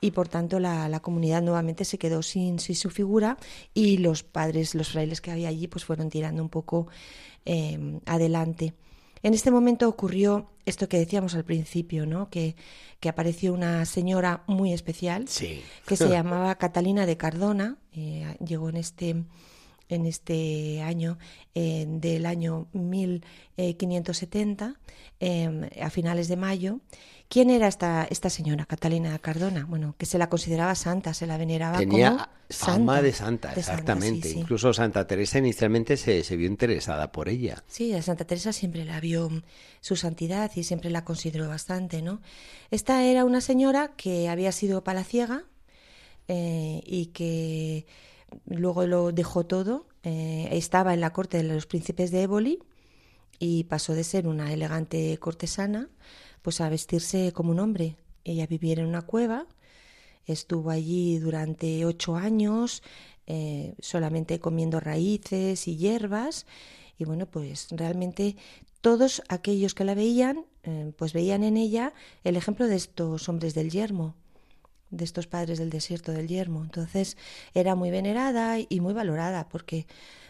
y 0.00 0.10
por 0.10 0.28
tanto 0.28 0.58
la, 0.58 0.88
la 0.88 1.00
comunidad 1.00 1.42
nuevamente 1.42 1.84
se 1.84 1.98
quedó 1.98 2.22
sin, 2.22 2.58
sin, 2.58 2.74
su 2.74 2.90
figura 2.90 3.38
y 3.72 3.98
los 3.98 4.24
padres, 4.24 4.74
los 4.74 4.90
frailes 4.90 5.20
que 5.20 5.30
había 5.30 5.48
allí, 5.48 5.68
pues 5.68 5.84
fueron 5.84 6.10
tirando 6.10 6.42
un 6.42 6.48
poco 6.48 6.88
adelante. 8.06 8.74
En 9.26 9.34
este 9.34 9.50
momento 9.50 9.88
ocurrió 9.88 10.46
esto 10.66 10.88
que 10.88 11.00
decíamos 11.00 11.34
al 11.34 11.44
principio, 11.44 12.06
¿no? 12.06 12.30
Que, 12.30 12.54
que 13.00 13.08
apareció 13.08 13.52
una 13.52 13.84
señora 13.84 14.44
muy 14.46 14.72
especial 14.72 15.24
que 15.24 15.96
se 15.96 16.08
llamaba 16.08 16.54
Catalina 16.58 17.06
de 17.06 17.16
Cardona, 17.16 17.76
eh, 17.92 18.36
llegó 18.38 18.68
en 18.68 18.76
este 18.76 19.24
en 19.88 20.06
este 20.06 20.80
año 20.82 21.18
eh, 21.56 21.86
del 21.88 22.24
año 22.24 22.68
1570 22.72 24.78
eh, 25.18 25.70
a 25.82 25.90
finales 25.90 26.28
de 26.28 26.36
mayo 26.36 26.78
¿Quién 27.28 27.50
era 27.50 27.66
esta, 27.66 28.06
esta 28.08 28.30
señora, 28.30 28.66
Catalina 28.66 29.18
Cardona? 29.18 29.66
Bueno, 29.66 29.96
que 29.98 30.06
se 30.06 30.16
la 30.16 30.28
consideraba 30.28 30.74
santa, 30.76 31.12
se 31.12 31.26
la 31.26 31.36
veneraba 31.36 31.78
Tenía 31.78 32.10
como 32.10 32.26
fama 32.48 33.02
de 33.02 33.12
santa, 33.12 33.52
exactamente. 33.52 34.30
Incluso 34.30 34.72
Santa 34.72 35.06
Teresa 35.08 35.38
inicialmente 35.38 35.96
se, 35.96 36.22
se, 36.22 36.36
vio 36.36 36.46
interesada 36.46 37.10
por 37.10 37.28
ella. 37.28 37.64
Sí, 37.66 37.92
a 37.94 38.02
Santa 38.02 38.24
Teresa 38.24 38.52
siempre 38.52 38.84
la 38.84 39.00
vio 39.00 39.28
su 39.80 39.96
santidad 39.96 40.52
y 40.54 40.62
siempre 40.62 40.90
la 40.90 41.04
consideró 41.04 41.48
bastante, 41.48 42.00
¿no? 42.00 42.20
Esta 42.70 43.02
era 43.02 43.24
una 43.24 43.40
señora 43.40 43.92
que 43.96 44.28
había 44.28 44.52
sido 44.52 44.84
palaciega 44.84 45.42
eh, 46.28 46.82
y 46.86 47.06
que 47.06 47.86
luego 48.46 48.86
lo 48.86 49.10
dejó 49.10 49.44
todo. 49.44 49.86
Eh, 50.04 50.48
estaba 50.52 50.94
en 50.94 51.00
la 51.00 51.12
corte 51.12 51.38
de 51.38 51.42
los 51.42 51.66
príncipes 51.66 52.12
de 52.12 52.22
Éboli 52.22 52.60
y 53.40 53.64
pasó 53.64 53.94
de 53.94 54.04
ser 54.04 54.28
una 54.28 54.52
elegante 54.52 55.18
cortesana 55.18 55.88
pues 56.46 56.60
a 56.60 56.68
vestirse 56.68 57.32
como 57.32 57.50
un 57.50 57.58
hombre. 57.58 57.96
Ella 58.22 58.46
vivía 58.46 58.74
en 58.74 58.86
una 58.86 59.02
cueva, 59.02 59.48
estuvo 60.26 60.70
allí 60.70 61.18
durante 61.18 61.84
ocho 61.84 62.14
años, 62.14 62.84
eh, 63.26 63.74
solamente 63.80 64.38
comiendo 64.38 64.78
raíces 64.78 65.66
y 65.66 65.76
hierbas, 65.76 66.46
y 66.98 67.04
bueno, 67.04 67.26
pues 67.26 67.66
realmente 67.72 68.36
todos 68.80 69.22
aquellos 69.28 69.74
que 69.74 69.82
la 69.82 69.96
veían, 69.96 70.44
eh, 70.62 70.92
pues 70.96 71.12
veían 71.14 71.42
en 71.42 71.56
ella 71.56 71.92
el 72.22 72.36
ejemplo 72.36 72.68
de 72.68 72.76
estos 72.76 73.28
hombres 73.28 73.52
del 73.54 73.72
yermo, 73.72 74.14
de 74.90 75.02
estos 75.02 75.26
padres 75.26 75.58
del 75.58 75.70
desierto 75.70 76.12
del 76.12 76.28
yermo. 76.28 76.62
Entonces 76.62 77.16
era 77.54 77.74
muy 77.74 77.90
venerada 77.90 78.58
y 78.60 78.78
muy 78.78 78.94
valorada, 78.94 79.48
porque 79.48 79.88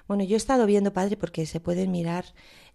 Bueno, 0.08 0.22
yo 0.24 0.36
he 0.36 0.36
estado 0.36 0.66
viendo, 0.66 0.92
padre, 0.92 1.16
porque 1.16 1.46
se 1.46 1.58
pueden 1.60 1.90
mirar 1.90 2.26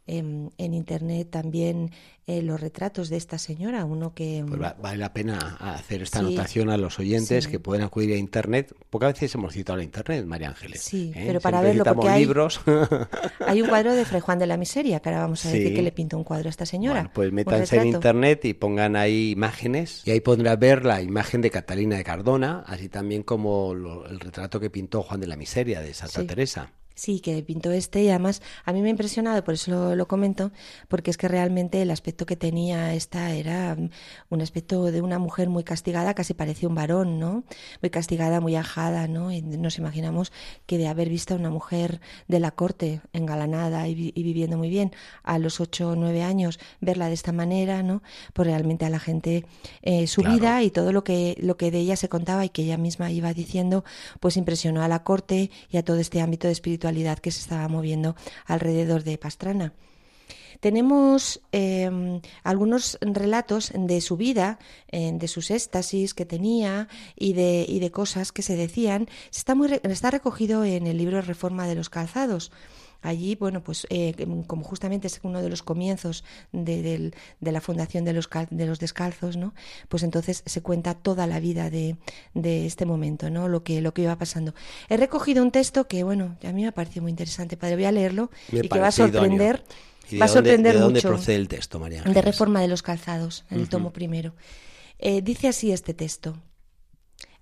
en, 0.07 0.51
internet 0.57 1.29
también 1.29 1.91
eh, 2.27 2.41
los 2.41 2.59
retratos 2.59 3.09
de 3.09 3.17
esta 3.17 3.37
señora, 3.37 3.85
uno 3.85 4.13
que... 4.13 4.43
Pues 4.47 4.59
vale 4.59 4.97
la 4.97 5.13
pena 5.13 5.57
hacer 5.59 6.01
esta 6.01 6.19
anotación 6.19 6.69
a 6.69 6.77
los 6.77 6.99
oyentes 6.99 7.47
que 7.47 7.59
pueden 7.59 7.83
acudir 7.83 8.13
a 8.13 8.17
internet. 8.17 8.75
Pocas 8.89 9.13
veces 9.13 9.35
hemos 9.35 9.53
citado 9.53 9.79
a 9.79 9.83
internet, 9.83 10.25
María 10.25 10.49
Ángeles. 10.49 10.81
Sí, 10.81 11.11
¿eh? 11.15 11.23
pero 11.27 11.39
para 11.39 11.61
verlo, 11.61 11.83
porque 11.83 12.09
hay, 12.09 12.21
libros. 12.21 12.61
hay 13.45 13.61
un 13.61 13.69
cuadro 13.69 13.93
de 13.93 14.05
Fray 14.05 14.21
Juan 14.21 14.39
de 14.39 14.47
la 14.47 14.57
Miseria, 14.57 14.99
que 14.99 15.09
ahora 15.09 15.21
vamos 15.21 15.45
a 15.45 15.51
decir 15.51 15.73
que 15.73 15.81
le 15.81 15.91
pintó 15.91 16.17
un 16.17 16.23
cuadro 16.23 16.47
a 16.47 16.51
esta 16.51 16.65
señora. 16.65 17.01
Bueno, 17.01 17.11
pues 17.13 17.31
métanse 17.31 17.77
en 17.77 17.87
internet 17.87 18.45
y 18.45 18.53
pongan 18.53 18.95
ahí 18.95 19.31
imágenes 19.31 20.03
y 20.05 20.11
ahí 20.11 20.19
podrán 20.19 20.59
ver 20.59 20.85
la 20.85 21.01
imagen 21.01 21.41
de 21.41 21.49
Catalina 21.49 21.97
de 21.97 22.03
Cardona, 22.03 22.63
así 22.67 22.89
también 22.89 23.23
como 23.23 23.73
el 23.73 24.19
retrato 24.19 24.59
que 24.59 24.69
pintó 24.69 25.03
Juan 25.03 25.19
de 25.19 25.27
la 25.27 25.35
Miseria 25.35 25.81
de 25.81 25.93
Santa 25.93 26.25
Teresa. 26.25 26.71
Sí, 27.01 27.19
que 27.19 27.41
pintó 27.41 27.71
este 27.71 28.03
y 28.03 28.09
además 28.09 28.43
a 28.63 28.73
mí 28.73 28.81
me 28.83 28.89
ha 28.89 28.91
impresionado, 28.91 29.43
por 29.43 29.55
eso 29.55 29.95
lo, 29.95 30.07
comento, 30.07 30.51
porque 30.87 31.09
es 31.09 31.17
que 31.17 31.27
realmente 31.27 31.81
el 31.81 31.89
aspecto 31.89 32.27
que 32.27 32.35
tenía 32.35 32.93
esta 32.93 33.33
era 33.33 33.75
mm, 33.75 33.89
un 34.29 34.41
aspecto 34.43 34.91
de 34.91 35.01
una 35.01 35.17
mujer 35.17 35.49
muy 35.49 35.63
castigada, 35.63 36.13
casi 36.13 36.35
parecía 36.35 36.69
un 36.69 36.75
varón, 36.75 37.17
¿no? 37.17 37.43
Muy 37.81 37.89
castigada, 37.89 38.39
muy 38.39 38.55
ajada, 38.55 39.07
¿no? 39.07 39.31
Y 39.31 39.41
nos 39.41 39.79
imaginamos 39.79 40.31
que 40.67 40.77
de 40.77 40.87
haber 40.87 41.09
visto 41.09 41.33
a 41.33 41.37
una 41.37 41.49
mujer 41.49 42.01
de 42.27 42.39
la 42.39 42.51
corte 42.51 43.01
engalanada 43.13 43.87
y, 43.87 43.95
viviendo 43.95 44.59
muy 44.59 44.69
bien 44.69 44.91
a 45.23 45.39
los 45.39 45.59
ocho 45.59 45.89
o 45.89 45.95
nueve 45.95 46.21
años, 46.21 46.59
verla 46.81 47.07
de 47.07 47.15
esta 47.15 47.31
manera, 47.31 47.81
¿no? 47.81 48.03
Pues 48.33 48.45
realmente 48.45 48.85
a 48.85 48.91
la 48.91 48.99
gente 48.99 49.47
eh, 49.81 50.05
su 50.05 50.21
vida 50.21 50.61
y 50.61 50.69
todo 50.69 50.93
lo 50.93 51.03
que, 51.03 51.35
lo 51.39 51.57
que 51.57 51.71
de 51.71 51.79
ella 51.79 51.95
se 51.95 52.09
contaba 52.09 52.45
y 52.45 52.49
que 52.49 52.61
ella 52.61 52.77
misma 52.77 53.11
iba 53.11 53.33
diciendo, 53.33 53.83
pues 54.19 54.37
impresionó 54.37 54.83
a 54.83 54.87
la 54.87 55.03
corte 55.03 55.49
y 55.71 55.77
a 55.77 55.83
todo 55.83 55.97
este 55.97 56.21
ámbito 56.21 56.45
de 56.45 56.53
espiritualidad 56.53 56.90
que 57.21 57.31
se 57.31 57.39
estaba 57.39 57.67
moviendo 57.67 58.15
alrededor 58.45 59.03
de 59.03 59.17
Pastrana. 59.17 59.73
Tenemos 60.59 61.41
em, 61.51 62.21
algunos 62.43 62.99
relatos 63.01 63.71
de 63.73 63.99
su 63.99 64.15
vida, 64.15 64.59
de 64.91 65.27
sus 65.27 65.49
éxtasis 65.49 66.13
que 66.13 66.25
tenía 66.25 66.87
y 67.15 67.33
de, 67.33 67.65
y 67.67 67.79
de 67.79 67.89
cosas 67.89 68.31
que 68.31 68.43
se 68.43 68.55
decían. 68.55 69.07
Está, 69.33 69.55
muy, 69.55 69.79
está 69.83 70.11
recogido 70.11 70.63
en 70.63 70.85
el 70.85 70.97
libro 70.97 71.21
Reforma 71.21 71.67
de 71.67 71.73
los 71.73 71.89
Calzados. 71.89 72.51
Allí, 73.01 73.35
bueno, 73.35 73.63
pues 73.63 73.87
eh, 73.89 74.13
como 74.47 74.63
justamente 74.63 75.07
es 75.07 75.19
uno 75.23 75.41
de 75.41 75.49
los 75.49 75.63
comienzos 75.63 76.23
de, 76.51 77.11
la 77.39 77.61
fundación 77.61 78.05
de 78.05 78.13
los, 78.13 78.29
de 78.49 78.65
los 78.65 78.79
descalzos, 78.79 79.37
¿no? 79.37 79.53
Pues 79.89 80.03
entonces 80.03 80.43
se 80.45 80.61
cuenta 80.61 80.93
toda 80.93 81.25
la 81.27 81.39
vida 81.39 81.69
de, 81.69 81.95
este 82.43 82.85
momento, 82.85 83.29
¿no? 83.29 83.47
Lo 83.47 83.63
que, 83.63 83.81
lo 83.81 83.93
que 83.93 84.03
iba 84.03 84.15
pasando. 84.17 84.53
He 84.89 84.97
recogido 84.97 85.43
un 85.43 85.51
texto 85.51 85.87
que, 85.87 86.03
bueno, 86.03 86.37
a 86.43 86.51
mí 86.51 86.61
me 86.61 86.67
ha 86.67 86.71
parecido 86.73 87.03
muy 87.03 87.11
interesante, 87.11 87.57
padre. 87.57 87.75
Voy 87.75 87.85
a 87.85 87.91
leerlo 87.91 88.29
y 88.51 88.67
que 88.67 88.79
va 88.79 88.87
a 88.87 88.91
sorprender. 88.91 89.63
va 90.19 90.25
a 90.25 90.27
sorprender 90.27 90.75
¿De 90.75 90.81
dónde 90.81 90.99
mucho. 90.99 91.09
procede 91.09 91.37
el 91.37 91.47
texto, 91.47 91.79
María? 91.79 92.03
De 92.03 92.21
Reforma 92.21 92.61
de 92.61 92.67
los 92.67 92.83
Calzados, 92.83 93.45
en 93.49 93.61
el 93.61 93.69
tomo 93.69 93.91
primero. 93.91 94.33
Eh, 94.99 95.21
dice 95.23 95.47
así 95.47 95.71
este 95.71 95.95
texto. 95.95 96.37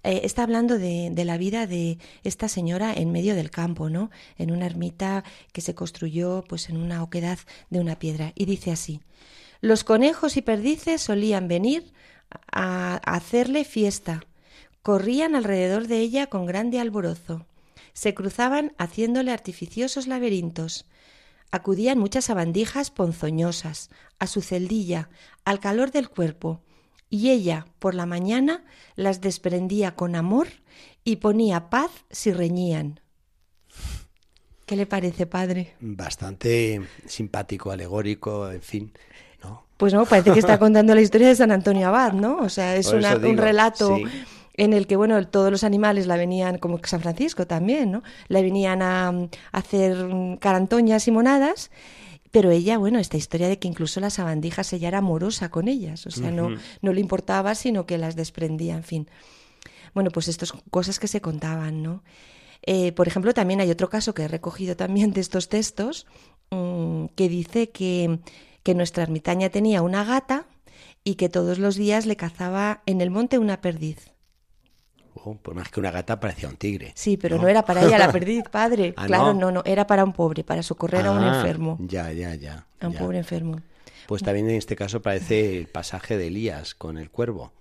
Eh, 0.03 0.21
está 0.23 0.43
hablando 0.43 0.77
de, 0.77 1.09
de, 1.11 1.25
la 1.25 1.37
vida 1.37 1.67
de 1.67 1.97
esta 2.23 2.47
señora 2.47 2.93
en 2.93 3.11
medio 3.11 3.35
del 3.35 3.51
campo, 3.51 3.89
¿no? 3.89 4.11
En 4.37 4.51
una 4.51 4.65
ermita 4.65 5.23
que 5.51 5.61
se 5.61 5.75
construyó 5.75 6.43
pues 6.47 6.69
en 6.69 6.77
una 6.77 7.03
oquedad 7.03 7.39
de 7.69 7.79
una 7.79 7.99
piedra. 7.99 8.31
Y 8.35 8.45
dice 8.45 8.71
así, 8.71 9.01
los 9.61 9.83
conejos 9.83 10.37
y 10.37 10.41
perdices 10.41 11.01
solían 11.01 11.49
venir 11.49 11.91
a 12.51 12.95
hacerle 12.95 13.65
fiesta. 13.65 14.21
Corrían 14.81 15.35
alrededor 15.35 15.87
de 15.87 15.99
ella 15.99 16.27
con 16.27 16.45
grande 16.45 16.79
alborozo. 16.79 17.45
Se 17.93 18.13
cruzaban 18.13 18.73
haciéndole 18.77 19.31
artificiosos 19.31 20.07
laberintos. 20.07 20.85
Acudían 21.51 21.99
muchas 21.99 22.25
sabandijas 22.25 22.91
ponzoñosas, 22.91 23.89
a 24.19 24.27
su 24.27 24.41
celdilla, 24.41 25.09
al 25.43 25.59
calor 25.59 25.91
del 25.91 26.09
cuerpo, 26.09 26.61
y 27.09 27.29
ella 27.29 27.65
por 27.79 27.95
la 27.95 28.05
mañana 28.05 28.63
las 28.95 29.21
desprendía 29.21 29.95
con 29.95 30.15
amor 30.15 30.47
y 31.03 31.17
ponía 31.17 31.69
paz 31.69 31.91
si 32.09 32.31
reñían. 32.31 32.99
¿Qué 34.65 34.75
le 34.75 34.85
parece, 34.85 35.25
padre? 35.25 35.73
Bastante 35.79 36.79
simpático, 37.07 37.71
alegórico, 37.71 38.51
en 38.51 38.61
fin. 38.61 38.93
¿no? 39.43 39.63
Pues 39.77 39.93
no, 39.93 40.05
parece 40.05 40.31
que 40.31 40.39
está 40.39 40.59
contando 40.59 40.93
la 40.93 41.01
historia 41.01 41.27
de 41.27 41.35
San 41.35 41.51
Antonio 41.51 41.87
Abad, 41.87 42.13
¿no? 42.13 42.37
O 42.37 42.49
sea, 42.49 42.75
es 42.75 42.87
un 42.93 43.37
relato 43.37 43.97
en 44.53 44.73
el 44.73 44.85
que, 44.85 44.95
bueno, 44.95 45.25
todos 45.27 45.49
los 45.49 45.63
animales 45.63 46.05
la 46.05 46.17
venían, 46.17 46.59
como 46.59 46.79
San 46.83 47.01
Francisco 47.01 47.47
también, 47.47 47.91
¿no? 47.91 48.03
La 48.27 48.41
venían 48.41 48.83
a, 48.83 49.07
a 49.07 49.29
hacer 49.51 49.97
carantoñas 50.39 51.07
y 51.07 51.11
monadas 51.11 51.71
pero 52.31 52.51
ella, 52.51 52.77
bueno, 52.77 52.99
esta 52.99 53.17
historia 53.17 53.47
de 53.47 53.57
que 53.57 53.67
incluso 53.67 53.99
las 53.99 54.15
sabandijas 54.15 54.71
ella 54.73 54.87
era 54.87 54.99
amorosa 54.99 55.49
con 55.49 55.67
ellas, 55.67 56.05
o 56.05 56.11
sea, 56.11 56.31
no, 56.31 56.49
no 56.81 56.93
le 56.93 57.01
importaba, 57.01 57.55
sino 57.55 57.85
que 57.85 57.97
las 57.97 58.15
desprendía, 58.15 58.75
en 58.75 58.83
fin. 58.83 59.09
Bueno, 59.93 60.11
pues 60.11 60.27
estas 60.27 60.53
cosas 60.69 60.99
que 60.99 61.07
se 61.07 61.21
contaban, 61.21 61.81
¿no? 61.81 62.03
Eh, 62.61 62.91
por 62.91 63.07
ejemplo, 63.07 63.33
también 63.33 63.61
hay 63.61 63.71
otro 63.71 63.89
caso 63.89 64.13
que 64.13 64.23
he 64.23 64.27
recogido 64.27 64.75
también 64.75 65.11
de 65.11 65.21
estos 65.21 65.49
textos, 65.49 66.05
mm, 66.51 67.05
que 67.15 67.29
dice 67.29 67.69
que, 67.69 68.19
que 68.63 68.75
nuestra 68.75 69.03
ermitaña 69.03 69.49
tenía 69.49 69.81
una 69.81 70.03
gata 70.03 70.45
y 71.03 71.15
que 71.15 71.29
todos 71.29 71.57
los 71.57 71.75
días 71.75 72.05
le 72.05 72.15
cazaba 72.15 72.83
en 72.85 73.01
el 73.01 73.09
monte 73.09 73.39
una 73.39 73.61
perdiz. 73.61 74.11
Oh, 75.25 75.35
por 75.35 75.55
más 75.55 75.69
que 75.69 75.79
una 75.79 75.91
gata 75.91 76.19
parecía 76.19 76.49
un 76.49 76.55
tigre. 76.55 76.91
Sí, 76.95 77.17
pero 77.17 77.37
no, 77.37 77.47
era 77.47 77.63
para 77.63 77.83
ella 77.83 77.97
la 77.97 78.11
perdiz, 78.11 78.43
padre. 78.49 78.93
Ah, 78.95 79.05
claro, 79.05 79.33
no? 79.33 79.51
no? 79.51 79.61
era 79.65 79.85
para 79.87 80.03
un 80.03 80.13
pobre, 80.13 80.43
para 80.43 80.63
socorrer 80.63 81.05
a 81.05 81.11
un 81.11 81.23
ah, 81.23 81.37
enfermo. 81.37 81.77
Ya, 81.81 82.11
ya, 82.11 82.35
ya. 82.35 82.65
A 82.79 82.87
un 82.87 82.93
pobre 82.93 83.17
enfermo. 83.17 83.61
Pues 84.07 84.23
también 84.23 84.49
en 84.49 84.55
este 84.55 84.75
caso 84.75 85.01
parece 85.01 85.57
el 85.57 85.67
pasaje 85.67 86.17
de 86.17 86.27
Elías 86.27 86.73
con 86.73 86.97
el 86.97 87.11
cuervo, 87.11 87.53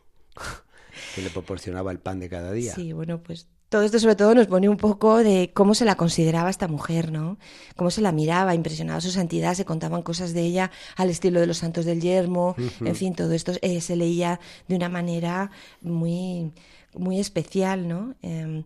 que 1.15 1.21
le 1.21 1.31
proporcionaba 1.31 1.93
el 1.93 1.99
pan 1.99 2.21
de 2.21 2.29
cada 2.29 2.53
día. 2.53 2.75
Sí, 2.75 2.93
bueno, 2.93 3.21
pues 3.23 3.49
todo 3.69 3.83
esto 3.83 3.99
sobre 3.99 4.17
todo 4.17 4.35
nos 4.35 4.47
pone 4.47 4.67
un 4.69 4.79
poco 4.79 5.19
de 5.19 5.51
cómo 5.53 5.75
se 5.75 5.85
la 5.85 5.97
consideraba 5.97 6.49
esta 6.49 6.69
mujer, 6.69 7.13
¿no? 7.13 7.39
Cómo 7.77 7.91
se 7.91 8.01
la 8.01 8.13
miraba, 8.13 8.55
impresionaba 8.55 9.03
su 9.03 9.11
santidad, 9.11 9.53
se 9.55 9.67
contaban 9.67 10.01
cosas 10.01 10.33
de 10.33 10.41
ella 10.41 10.71
al 10.97 11.11
estilo 11.11 11.39
de 11.39 11.47
los 11.47 11.59
santos 11.59 11.85
del 11.85 12.01
yermo, 12.01 12.57
en 12.81 12.97
fin, 12.97 13.15
todo 13.15 13.33
esto 13.33 13.53
eh, 13.61 13.83
se 13.83 13.97
leía 13.97 14.41
de 14.69 14.77
una 14.77 14.89
manera 14.89 15.51
muy 15.83 16.51
muy 16.99 17.21
especial, 17.21 17.89
¿no? 17.89 18.15
Em, 18.23 18.65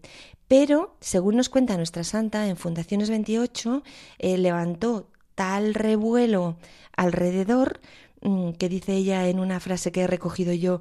pero, 0.49 0.97
según 1.01 1.37
nos 1.37 1.49
cuenta 1.49 1.77
nuestra 1.77 2.05
santa, 2.05 2.49
en 2.49 2.57
Fundaciones 2.57 3.11
28 3.11 3.83
eh, 4.19 4.39
levantó 4.39 5.09
tal 5.35 5.75
revuelo 5.75 6.57
alrededor 6.97 7.81
mm, 8.21 8.53
que 8.53 8.69
dice 8.69 8.95
ella 8.95 9.29
en 9.29 9.39
una 9.39 9.61
frase 9.61 9.93
que 9.93 10.03
he 10.03 10.07
recogido 10.07 10.53
yo, 10.53 10.81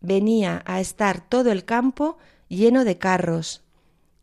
venía 0.00 0.62
a 0.66 0.80
estar 0.80 1.20
todo 1.28 1.52
el 1.52 1.64
campo 1.64 2.18
lleno 2.48 2.84
de 2.84 2.98
carros. 2.98 3.62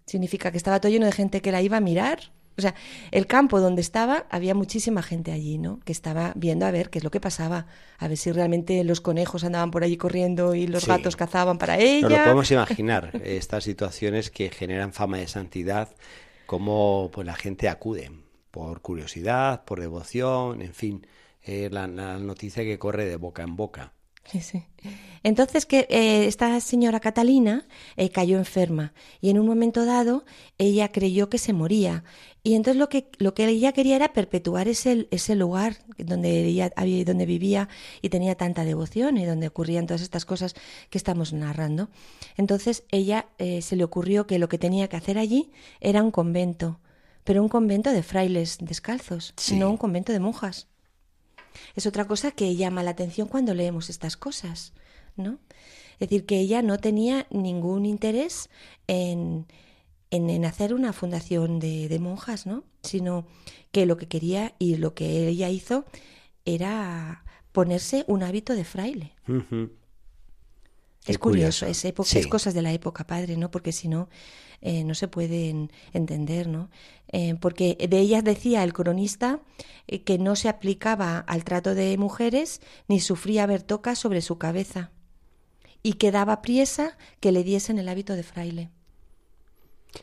Significa 0.05 0.51
que 0.51 0.57
estaba 0.57 0.79
todo 0.81 0.91
lleno 0.91 1.05
de 1.05 1.11
gente 1.13 1.41
que 1.41 1.51
la 1.51 1.61
iba 1.61 1.77
a 1.77 1.81
mirar 1.81 2.31
o 2.57 2.61
sea, 2.61 2.75
el 3.11 3.27
campo 3.27 3.59
donde 3.59 3.81
estaba, 3.81 4.25
había 4.29 4.53
muchísima 4.53 5.01
gente 5.01 5.31
allí, 5.31 5.57
¿no? 5.57 5.79
Que 5.85 5.91
estaba 5.91 6.33
viendo 6.35 6.65
a 6.65 6.71
ver 6.71 6.89
qué 6.89 6.99
es 6.99 7.03
lo 7.03 7.11
que 7.11 7.19
pasaba, 7.19 7.67
a 7.97 8.07
ver 8.07 8.17
si 8.17 8.31
realmente 8.31 8.83
los 8.83 9.01
conejos 9.01 9.43
andaban 9.43 9.71
por 9.71 9.83
allí 9.83 9.97
corriendo 9.97 10.53
y 10.55 10.67
los 10.67 10.85
gatos 10.85 11.15
cazaban 11.15 11.57
para 11.57 11.77
ella. 11.77 12.09
No 12.09 12.17
lo 12.17 12.23
podemos 12.23 12.51
imaginar, 12.51 13.11
estas 13.23 13.63
situaciones 13.63 14.29
que 14.29 14.49
generan 14.49 14.93
fama 14.93 15.17
de 15.17 15.27
santidad, 15.27 15.89
cómo 16.45 17.09
pues, 17.13 17.25
la 17.25 17.35
gente 17.35 17.69
acude 17.69 18.11
por 18.51 18.81
curiosidad, 18.81 19.63
por 19.63 19.79
devoción, 19.79 20.61
en 20.61 20.73
fin, 20.73 21.07
eh, 21.43 21.69
la 21.71 21.87
noticia 21.87 22.63
que 22.63 22.77
corre 22.77 23.05
de 23.05 23.15
boca 23.15 23.43
en 23.43 23.55
boca. 23.55 23.93
Entonces 25.23 25.65
que 25.65 25.87
eh, 25.89 26.25
esta 26.27 26.59
señora 26.61 26.99
Catalina 26.99 27.67
eh, 27.97 28.09
cayó 28.09 28.37
enferma 28.37 28.93
y 29.19 29.29
en 29.29 29.39
un 29.39 29.45
momento 29.45 29.85
dado 29.85 30.23
ella 30.57 30.91
creyó 30.91 31.29
que 31.29 31.37
se 31.37 31.53
moría 31.53 32.03
y 32.43 32.55
entonces 32.55 32.79
lo 32.79 32.89
que 32.89 33.07
lo 33.19 33.35
que 33.35 33.45
ella 33.45 33.71
quería 33.71 33.95
era 33.95 34.13
perpetuar 34.13 34.67
ese, 34.67 35.07
ese 35.11 35.35
lugar 35.35 35.77
donde 35.97 36.43
ella 36.43 36.71
donde 37.05 37.25
vivía 37.25 37.69
y 38.01 38.09
tenía 38.09 38.35
tanta 38.35 38.65
devoción 38.65 39.17
y 39.17 39.25
donde 39.25 39.47
ocurrían 39.47 39.85
todas 39.85 40.01
estas 40.01 40.25
cosas 40.25 40.55
que 40.89 40.97
estamos 40.97 41.33
narrando. 41.33 41.89
Entonces 42.37 42.83
ella 42.89 43.27
eh, 43.37 43.61
se 43.61 43.75
le 43.75 43.83
ocurrió 43.83 44.25
que 44.25 44.39
lo 44.39 44.49
que 44.49 44.57
tenía 44.57 44.87
que 44.87 44.97
hacer 44.97 45.19
allí 45.19 45.51
era 45.81 46.01
un 46.01 46.09
convento, 46.09 46.79
pero 47.23 47.43
un 47.43 47.49
convento 47.49 47.91
de 47.91 48.01
frailes 48.01 48.57
descalzos, 48.59 49.35
no 49.53 49.69
un 49.69 49.77
convento 49.77 50.11
de 50.11 50.19
monjas. 50.19 50.67
Es 51.75 51.85
otra 51.85 52.05
cosa 52.05 52.31
que 52.31 52.55
llama 52.55 52.81
la 52.81 52.91
atención 52.91 53.27
cuando 53.27 53.53
leemos 53.53 53.89
estas 53.89 54.17
cosas, 54.17 54.73
¿no? 55.15 55.37
Es 55.99 56.09
decir, 56.09 56.25
que 56.25 56.39
ella 56.39 56.63
no 56.63 56.79
tenía 56.79 57.27
ningún 57.29 57.85
interés 57.85 58.49
en, 58.87 59.45
en, 60.11 60.45
hacer 60.45 60.73
una 60.73 60.93
fundación 60.93 61.59
de, 61.59 61.97
monjas, 61.99 62.45
¿no? 62.45 62.63
Sino 62.83 63.25
que 63.71 63.85
lo 63.85 63.97
que 63.97 64.07
quería 64.07 64.53
y 64.59 64.75
lo 64.75 64.93
que 64.93 65.27
ella 65.27 65.49
hizo 65.49 65.85
era 66.45 67.23
ponerse 67.51 68.03
un 68.07 68.21
hábito 68.23 68.53
de 68.53 68.65
fraile. 68.65 69.15
Es 71.07 71.17
curioso, 71.17 71.65
es, 71.65 71.83
época, 71.85 72.19
es 72.19 72.27
cosas 72.27 72.53
de 72.53 72.61
la 72.61 72.73
época, 72.73 73.07
padre, 73.07 73.37
¿no? 73.37 73.49
Porque 73.49 73.71
si 73.71 73.87
no, 73.87 74.09
eh, 74.61 74.83
no 74.83 74.93
se 74.93 75.07
pueden 75.07 75.71
entender, 75.93 76.47
¿no? 76.47 76.69
Eh, 77.07 77.35
porque 77.39 77.75
de 77.89 77.99
ellas 77.99 78.23
decía 78.23 78.63
el 78.63 78.73
cronista 78.73 79.39
eh, 79.87 80.03
que 80.03 80.19
no 80.19 80.35
se 80.35 80.49
aplicaba 80.49 81.19
al 81.19 81.43
trato 81.43 81.73
de 81.73 81.97
mujeres 81.97 82.61
ni 82.87 82.99
sufría 82.99 83.47
ver 83.47 83.63
tocas 83.63 83.97
sobre 83.97 84.21
su 84.21 84.37
cabeza 84.37 84.91
y 85.81 85.93
que 85.93 86.11
daba 86.11 86.43
priesa 86.43 86.97
que 87.19 87.31
le 87.31 87.43
diesen 87.43 87.79
el 87.79 87.89
hábito 87.89 88.15
de 88.15 88.23
fraile. 88.23 88.69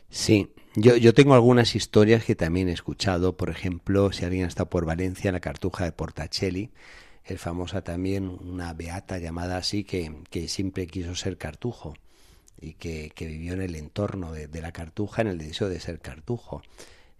Sí, 0.09 0.49
yo, 0.75 0.95
yo 0.97 1.13
tengo 1.13 1.33
algunas 1.33 1.75
historias 1.75 2.23
que 2.23 2.35
también 2.35 2.69
he 2.69 2.73
escuchado, 2.73 3.37
por 3.37 3.49
ejemplo, 3.49 4.11
si 4.11 4.25
alguien 4.25 4.45
está 4.45 4.65
por 4.65 4.85
Valencia, 4.85 5.31
la 5.31 5.39
cartuja 5.39 5.85
de 5.85 5.91
Portacelli, 5.91 6.71
es 7.25 7.39
famosa 7.39 7.83
también 7.83 8.27
una 8.27 8.73
beata 8.73 9.19
llamada 9.19 9.57
así 9.57 9.83
que, 9.83 10.11
que 10.29 10.47
siempre 10.47 10.87
quiso 10.87 11.15
ser 11.15 11.37
cartujo 11.37 11.93
y 12.61 12.73
que, 12.73 13.11
vivió 13.19 13.53
en 13.53 13.61
el 13.61 13.75
entorno 13.75 14.31
de, 14.31 14.61
la 14.61 14.71
cartuja, 14.71 15.21
en 15.21 15.27
el 15.27 15.37
deseo 15.37 15.69
de 15.69 15.79
ser 15.79 15.99
cartujo. 15.99 16.61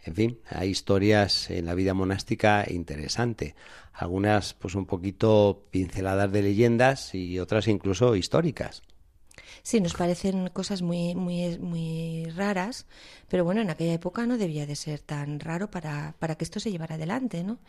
En 0.04 0.16
fin, 0.16 0.40
hay 0.50 0.70
historias 0.70 1.50
en 1.50 1.66
la 1.66 1.76
vida 1.76 1.94
monástica 1.94 2.66
interesante. 2.70 3.56
Algunas, 3.94 4.54
pues 4.54 4.76
un 4.76 4.86
poquito 4.86 5.66
pinceladas 5.72 6.32
de 6.32 6.42
leyendas 6.42 7.14
y 7.14 7.40
otras 7.40 7.68
incluso 7.68 8.16
históricas. 8.16 8.82
Sí, 9.64 9.82
nos 9.82 9.94
parecen 9.94 10.50
cosas 10.50 10.82
muy, 10.82 11.16
muy, 11.16 11.58
muy 11.60 12.26
raras, 12.36 12.86
pero 13.28 13.44
bueno, 13.44 13.62
en 13.62 13.70
aquella 13.70 13.94
época 13.94 14.26
no 14.26 14.38
debía 14.38 14.66
de 14.66 14.76
ser 14.76 15.00
tan 15.00 15.40
raro 15.40 15.70
para, 15.70 16.16
para 16.20 16.36
que 16.36 16.44
esto 16.44 16.60
se 16.60 16.72
llevara 16.72 16.96
adelante, 16.96 17.44
¿no? 17.44 17.60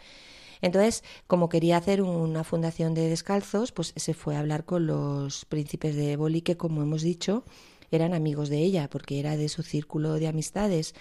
Entonces, 0.63 1.03
como 1.27 1.49
quería 1.49 1.77
hacer 1.79 2.03
una 2.03 2.45
fundación 2.45 2.95
de 2.95 3.09
descalzos, 3.09 3.73
pues 3.73 3.93
se 3.97 4.15
fue 4.15 4.37
a 4.37 4.41
hablar 4.41 4.65
con 4.65 4.87
los 4.87 5.45
príncipes 5.47 5.97
de 5.97 6.13
Éboli, 6.13 6.43
que 6.43 6.57
como 6.57 6.83
hemos 6.83 7.03
dicho, 7.03 7.45
eran 7.91 8.15
amigos 8.15 8.49
de 8.51 8.59
ella, 8.59 8.89
porque 8.91 9.19
era 9.21 9.37
de 9.37 9.49
su 9.49 9.63
círculo 9.63 10.15
de 10.15 10.29
amistades. 10.29 10.95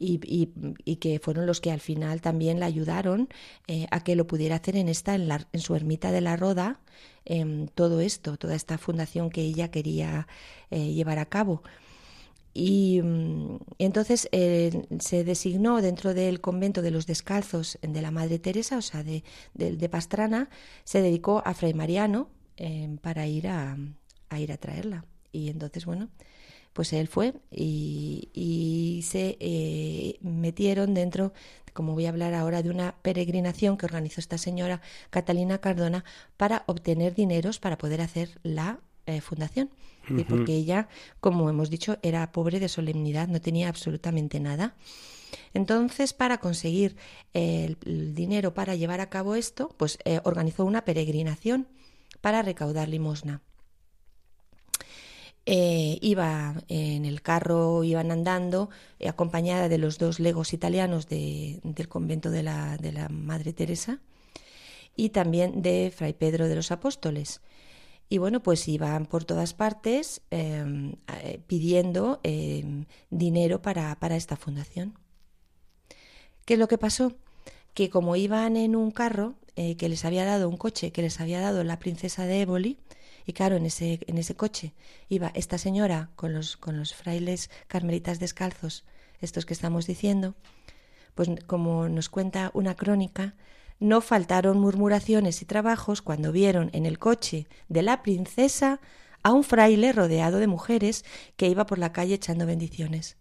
Y, 0.00 0.96
que 1.00 1.18
fueron 1.18 1.46
los 1.46 1.60
que 1.60 1.72
al 1.72 1.80
final 1.80 2.20
también 2.20 2.60
la 2.60 2.66
ayudaron 2.66 3.28
eh, 3.66 3.86
a 3.90 4.04
que 4.04 4.14
lo 4.14 4.28
pudiera 4.28 4.56
hacer 4.56 4.76
en 4.76 4.88
esta 4.88 5.14
en, 5.16 5.26
la, 5.26 5.48
su 5.54 5.74
ermita 5.74 6.12
de 6.12 6.20
la 6.20 6.36
Roda 6.36 6.80
em, 7.24 7.66
todo 7.66 8.00
esto 8.00 8.36
toda 8.36 8.54
esta 8.54 8.78
fundación 8.78 9.28
que 9.28 9.40
ella 9.42 9.72
quería 9.72 10.28
eh, 10.70 10.92
llevar 10.92 11.18
a 11.18 11.26
cabo 11.26 11.62
y, 12.54 13.00
mm, 13.02 13.58
entonces 13.78 14.28
eh, 14.32 14.86
se 14.98 15.22
designó 15.22 15.80
dentro 15.80 16.12
del 16.12 16.40
convento 16.40 16.82
de 16.82 16.90
los 16.90 17.06
descalzos 17.06 17.78
de 17.82 18.02
la 18.02 18.10
Madre 18.10 18.40
Teresa, 18.40 18.78
o 18.78 18.82
sea, 18.82 19.04
de, 19.04 19.22
de, 19.54 19.88
Pastrana, 19.88 20.48
se 20.82 21.00
dedicó 21.00 21.40
a 21.44 21.54
Fray 21.54 21.74
Mariano 21.74 22.30
eh, 22.56 22.96
para 23.00 23.28
ir 23.28 23.46
a, 23.46 23.76
a, 24.28 24.40
ir 24.40 24.50
a 24.50 24.56
traerla. 24.56 25.04
Y 25.30 25.50
entonces, 25.50 25.86
bueno, 25.86 26.08
pues 26.78 26.92
él 26.92 27.08
fue 27.08 27.34
y, 27.50 28.28
y 28.32 29.02
se 29.02 29.36
eh, 29.40 30.16
metieron 30.20 30.94
dentro, 30.94 31.32
como 31.72 31.94
voy 31.94 32.06
a 32.06 32.10
hablar 32.10 32.34
ahora, 32.34 32.62
de 32.62 32.70
una 32.70 32.94
peregrinación 33.02 33.76
que 33.76 33.86
organizó 33.86 34.20
esta 34.20 34.38
señora 34.38 34.80
Catalina 35.10 35.58
Cardona 35.58 36.04
para 36.36 36.62
obtener 36.66 37.16
dineros 37.16 37.58
para 37.58 37.78
poder 37.78 38.00
hacer 38.00 38.38
la 38.44 38.78
fundación 39.22 39.70
porque 40.28 40.54
ella, 40.54 40.86
como 41.18 41.50
hemos 41.50 41.68
dicho, 41.68 41.98
era 42.02 42.30
pobre 42.30 42.60
de 42.60 42.68
solemnidad, 42.68 43.26
no 43.26 43.40
tenía 43.40 43.68
absolutamente 43.68 44.38
nada. 44.38 44.76
Entonces, 45.52 46.12
para 46.12 46.38
conseguir 46.38 46.94
el, 47.32 47.76
dinero 48.14 48.54
para 48.54 48.76
llevar 48.76 49.00
a 49.00 49.10
cabo 49.10 49.34
esto, 49.34 49.74
pues 49.76 49.98
eh, 50.04 50.20
organizó 50.22 50.64
una 50.64 50.84
peregrinación 50.84 51.66
para 52.20 52.42
recaudar 52.42 52.88
limosna. 52.88 53.42
Eh, 55.50 55.98
iba 56.02 56.62
en 56.68 57.06
el 57.06 57.22
carro, 57.22 57.82
iban 57.82 58.10
andando, 58.10 58.68
eh, 58.98 59.08
acompañada 59.08 59.70
de 59.70 59.78
los 59.78 59.96
dos 59.96 60.20
legos 60.20 60.52
italianos 60.52 61.08
del 61.08 61.88
convento 61.88 62.30
de 62.30 62.42
la, 62.42 62.76
de 62.76 62.92
la 62.92 63.08
Madre 63.08 63.54
Teresa 63.54 63.98
y 64.94 65.08
también 65.08 65.62
de 65.62 65.90
Fray 65.96 66.12
Pedro 66.12 66.48
de 66.48 66.54
los 66.54 66.70
Apóstoles. 66.70 67.40
Y 68.10 68.18
bueno, 68.18 68.42
pues 68.42 68.68
iban 68.68 69.06
por 69.06 69.24
todas 69.24 69.54
partes 69.54 70.20
em, 70.30 70.96
eh, 71.22 71.40
pidiendo 71.46 72.20
em, 72.24 72.84
dinero 73.08 73.62
para, 73.62 73.98
para 73.98 74.16
esta 74.16 74.36
fundación. 74.36 74.98
¿Qué 76.44 76.54
es 76.54 76.60
lo 76.60 76.68
que 76.68 76.76
pasó? 76.76 77.16
Que 77.72 77.88
como 77.88 78.16
iban 78.16 78.58
en 78.58 78.76
un 78.76 78.90
carro 78.90 79.36
que 79.56 79.88
les 79.88 80.04
había 80.04 80.24
dado 80.24 80.48
un 80.48 80.56
coche, 80.56 80.92
que 80.92 81.02
les 81.02 81.20
había 81.20 81.40
dado 81.40 81.64
la 81.64 81.80
princesa 81.80 82.26
de 82.26 82.42
Éboli, 82.42 82.78
y 83.28 83.34
claro, 83.34 83.56
en 83.56 83.66
ese, 83.66 84.00
en 84.06 84.16
ese 84.16 84.34
coche 84.36 84.72
iba 85.10 85.30
esta 85.34 85.58
señora 85.58 86.08
con 86.16 86.32
los, 86.32 86.56
con 86.56 86.78
los 86.78 86.94
frailes 86.94 87.50
carmelitas 87.66 88.18
descalzos, 88.18 88.86
estos 89.20 89.44
que 89.44 89.52
estamos 89.52 89.86
diciendo, 89.86 90.34
pues 91.14 91.28
como 91.46 91.90
nos 91.90 92.08
cuenta 92.08 92.50
una 92.54 92.74
crónica, 92.74 93.34
no 93.80 94.00
faltaron 94.00 94.58
murmuraciones 94.58 95.42
y 95.42 95.44
trabajos 95.44 96.00
cuando 96.00 96.32
vieron 96.32 96.70
en 96.72 96.86
el 96.86 96.98
coche 96.98 97.46
de 97.68 97.82
la 97.82 98.02
princesa 98.02 98.80
a 99.22 99.34
un 99.34 99.44
fraile 99.44 99.92
rodeado 99.92 100.38
de 100.38 100.46
mujeres 100.46 101.04
que 101.36 101.48
iba 101.48 101.66
por 101.66 101.78
la 101.78 101.92
calle 101.92 102.14
echando 102.14 102.46
bendiciones. 102.46 103.18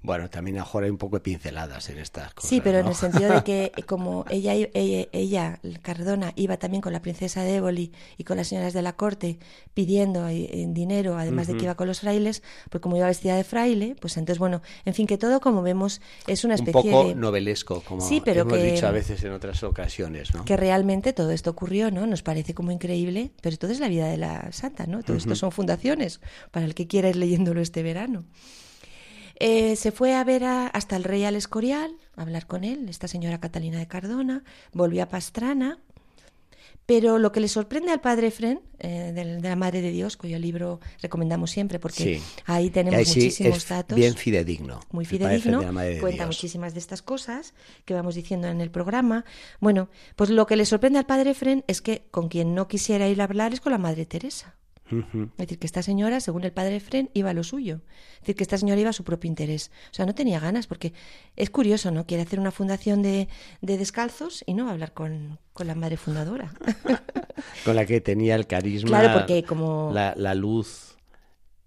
Bueno, 0.00 0.30
también 0.30 0.58
ahora 0.58 0.84
hay 0.84 0.90
un 0.90 0.98
poco 0.98 1.16
de 1.16 1.20
pinceladas 1.20 1.88
en 1.90 1.98
estas 1.98 2.32
cosas. 2.32 2.48
Sí, 2.48 2.60
pero 2.60 2.78
en 2.78 2.86
el 2.86 2.94
sentido 2.94 3.32
de 3.32 3.42
que 3.42 3.72
como 3.86 4.24
ella, 4.30 4.54
ella, 4.54 5.08
ella, 5.12 5.60
Cardona, 5.82 6.32
iba 6.36 6.56
también 6.56 6.80
con 6.80 6.92
la 6.92 7.02
princesa 7.02 7.42
de 7.42 7.56
Éboli 7.56 7.92
y 8.16 8.22
con 8.22 8.36
las 8.36 8.46
señoras 8.46 8.72
de 8.74 8.82
la 8.82 8.92
corte 8.92 9.38
pidiendo 9.74 10.28
eh, 10.28 10.66
dinero, 10.68 11.18
además 11.18 11.48
de 11.48 11.56
que 11.56 11.64
iba 11.64 11.74
con 11.74 11.88
los 11.88 12.00
frailes, 12.00 12.44
pues 12.70 12.80
como 12.80 12.96
iba 12.96 13.06
vestida 13.06 13.36
de 13.36 13.42
fraile, 13.42 13.96
pues 14.00 14.16
entonces, 14.16 14.38
bueno, 14.38 14.62
en 14.84 14.94
fin, 14.94 15.08
que 15.08 15.18
todo, 15.18 15.40
como 15.40 15.62
vemos, 15.62 16.00
es 16.28 16.44
una 16.44 16.54
especie 16.54 16.80
un 16.80 16.90
poco 16.90 17.14
novelesco, 17.16 17.80
como 17.80 18.00
sí, 18.00 18.22
pero 18.24 18.42
hemos 18.42 18.62
dicho 18.62 18.86
a 18.86 18.92
veces 18.92 19.24
en 19.24 19.32
otras 19.32 19.64
ocasiones, 19.64 20.32
¿no? 20.32 20.44
Que 20.44 20.56
realmente 20.56 21.12
todo 21.12 21.32
esto 21.32 21.50
ocurrió, 21.50 21.90
¿no? 21.90 22.06
Nos 22.06 22.22
parece 22.22 22.54
como 22.54 22.70
increíble, 22.70 23.32
pero 23.40 23.56
todo 23.56 23.72
es 23.72 23.80
la 23.80 23.88
vida 23.88 24.06
de 24.06 24.16
la 24.16 24.52
santa, 24.52 24.86
¿no? 24.86 25.02
Todo 25.02 25.16
esto 25.16 25.34
son 25.34 25.50
fundaciones, 25.50 26.20
para 26.52 26.66
el 26.66 26.74
que 26.74 26.86
quiera 26.86 27.08
ir 27.08 27.16
leyéndolo 27.16 27.60
este 27.60 27.82
verano. 27.82 28.24
Eh, 29.40 29.76
se 29.76 29.92
fue 29.92 30.14
a 30.14 30.24
ver 30.24 30.44
hasta 30.44 30.96
el 30.96 31.04
rey 31.04 31.24
al 31.24 31.36
Escorial, 31.36 31.96
a 32.16 32.22
hablar 32.22 32.46
con 32.46 32.64
él, 32.64 32.88
esta 32.88 33.06
señora 33.06 33.38
Catalina 33.38 33.78
de 33.78 33.86
Cardona, 33.86 34.42
volvió 34.72 35.04
a 35.04 35.08
Pastrana, 35.08 35.78
pero 36.86 37.18
lo 37.18 37.32
que 37.32 37.40
le 37.40 37.48
sorprende 37.48 37.92
al 37.92 38.00
padre 38.00 38.30
Fren, 38.30 38.62
eh, 38.78 39.12
de, 39.14 39.40
la 39.42 39.56
Madre 39.56 39.82
de 39.82 39.90
Dios, 39.90 40.16
cuyo 40.16 40.38
libro 40.38 40.80
recomendamos 41.02 41.50
siempre, 41.50 41.78
porque 41.78 42.20
ahí 42.46 42.70
tenemos 42.70 43.06
muchísimos 43.06 43.68
datos. 43.68 43.94
Bien 43.94 44.14
fidedigno. 44.14 44.80
Muy 44.90 45.04
fidedigno. 45.04 45.60
cuenta 46.00 46.24
muchísimas 46.24 46.72
de 46.72 46.80
estas 46.80 47.02
cosas 47.02 47.52
que 47.84 47.92
vamos 47.92 48.14
diciendo 48.14 48.48
en 48.48 48.62
el 48.62 48.70
programa. 48.70 49.26
Bueno, 49.60 49.90
pues 50.16 50.30
lo 50.30 50.46
que 50.46 50.56
le 50.56 50.64
sorprende 50.64 50.98
al 50.98 51.04
padre 51.04 51.34
Fren 51.34 51.62
es 51.68 51.82
que 51.82 52.06
con 52.10 52.28
quien 52.28 52.54
no 52.54 52.68
quisiera 52.68 53.06
ir 53.06 53.20
a 53.20 53.24
hablar 53.24 53.52
es 53.52 53.60
con 53.60 53.72
la 53.72 53.78
Madre 53.78 54.06
Teresa. 54.06 54.56
Es 54.90 55.36
decir, 55.36 55.58
que 55.58 55.66
esta 55.66 55.82
señora, 55.82 56.20
según 56.20 56.44
el 56.44 56.52
padre 56.52 56.80
Fren, 56.80 57.10
iba 57.14 57.30
a 57.30 57.34
lo 57.34 57.44
suyo. 57.44 57.80
Es 58.14 58.20
decir, 58.20 58.36
que 58.36 58.42
esta 58.42 58.58
señora 58.58 58.80
iba 58.80 58.90
a 58.90 58.94
su 58.94 59.04
propio 59.04 59.28
interés. 59.28 59.70
O 59.90 59.94
sea, 59.94 60.06
no 60.06 60.14
tenía 60.14 60.40
ganas, 60.40 60.66
porque 60.66 60.92
es 61.36 61.50
curioso, 61.50 61.90
¿no? 61.90 62.06
Quiere 62.06 62.22
hacer 62.22 62.40
una 62.40 62.50
fundación 62.50 63.02
de, 63.02 63.28
descalzos 63.60 64.42
y 64.46 64.54
no 64.54 64.64
va 64.64 64.70
a 64.70 64.72
hablar 64.72 64.92
con, 64.92 65.38
la 65.58 65.74
madre 65.74 65.96
fundadora. 65.96 66.52
con 67.64 67.76
la 67.76 67.84
que 67.84 68.00
tenía 68.00 68.34
el 68.34 68.46
carisma, 68.46 69.00
claro, 69.00 69.18
porque 69.18 69.42
como... 69.42 69.92
la, 69.92 70.34
luz 70.34 70.96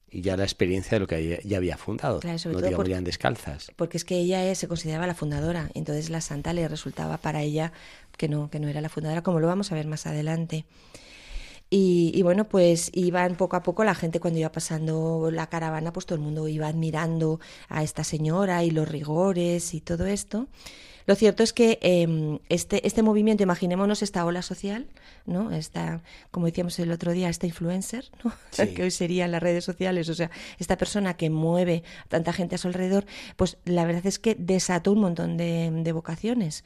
y 0.09 0.21
ya 0.21 0.35
la 0.35 0.43
experiencia 0.43 0.95
de 0.95 0.99
lo 0.99 1.07
que 1.07 1.41
ya 1.43 1.57
había 1.57 1.77
fundado. 1.77 2.19
Claro, 2.19 2.37
no 2.51 2.61
digamos 2.61 2.87
ya 2.87 3.01
descalzas. 3.01 3.71
Porque 3.75 3.97
es 3.97 4.05
que 4.05 4.17
ella 4.17 4.53
se 4.55 4.67
consideraba 4.67 5.07
la 5.07 5.15
fundadora, 5.15 5.69
entonces 5.73 6.09
la 6.09 6.21
santa 6.21 6.53
le 6.53 6.67
resultaba 6.67 7.17
para 7.17 7.41
ella 7.41 7.71
que 8.17 8.27
no, 8.27 8.49
que 8.49 8.59
no 8.59 8.67
era 8.67 8.81
la 8.81 8.89
fundadora, 8.89 9.21
como 9.21 9.39
lo 9.39 9.47
vamos 9.47 9.71
a 9.71 9.75
ver 9.75 9.87
más 9.87 10.05
adelante. 10.07 10.65
Y, 11.73 12.21
bueno, 12.23 12.49
pues 12.49 12.91
iban 12.93 13.37
poco 13.37 13.55
a 13.55 13.63
poco 13.63 13.85
la 13.85 13.95
gente 13.95 14.19
cuando 14.19 14.39
iba 14.39 14.51
pasando 14.51 15.29
la 15.31 15.47
caravana, 15.47 15.93
pues 15.93 16.05
todo 16.05 16.17
el 16.17 16.21
mundo 16.21 16.49
iba 16.49 16.67
admirando 16.67 17.39
a 17.69 17.81
esta 17.81 18.03
señora 18.03 18.65
y 18.65 18.71
los 18.71 18.89
rigores 18.89 19.73
y 19.73 19.79
todo 19.79 20.05
esto. 20.05 20.47
Lo 21.05 21.15
cierto 21.15 21.43
es 21.43 21.53
que 21.53 21.79
em, 21.81 22.39
este, 22.49 22.85
este 22.85 23.03
movimiento, 23.03 23.43
imaginémonos 23.43 24.01
esta 24.01 24.25
ola 24.25 24.41
social, 24.41 24.87
¿no? 25.25 25.51
Esta, 25.51 26.01
como 26.31 26.45
decíamos 26.45 26.77
el 26.79 26.91
otro 26.91 27.11
día, 27.11 27.29
esta 27.29 27.47
influencer, 27.47 28.09
¿no? 28.23 28.33
que 28.75 28.83
hoy 28.83 28.91
serían 28.91 29.31
las 29.31 29.41
redes 29.41 29.63
sociales, 29.63 30.09
o 30.09 30.13
sea, 30.13 30.31
esta 30.59 30.77
persona 30.77 31.15
que 31.15 31.29
mueve 31.29 31.83
a 32.05 32.09
tanta 32.09 32.33
gente 32.33 32.55
a 32.55 32.57
su 32.57 32.67
alrededor, 32.67 33.05
pues 33.35 33.57
la 33.65 33.85
verdad 33.85 34.05
es 34.05 34.19
que 34.19 34.35
desató 34.35 34.91
un 34.91 34.99
montón 34.99 35.37
de, 35.37 35.91
vocaciones, 35.91 36.63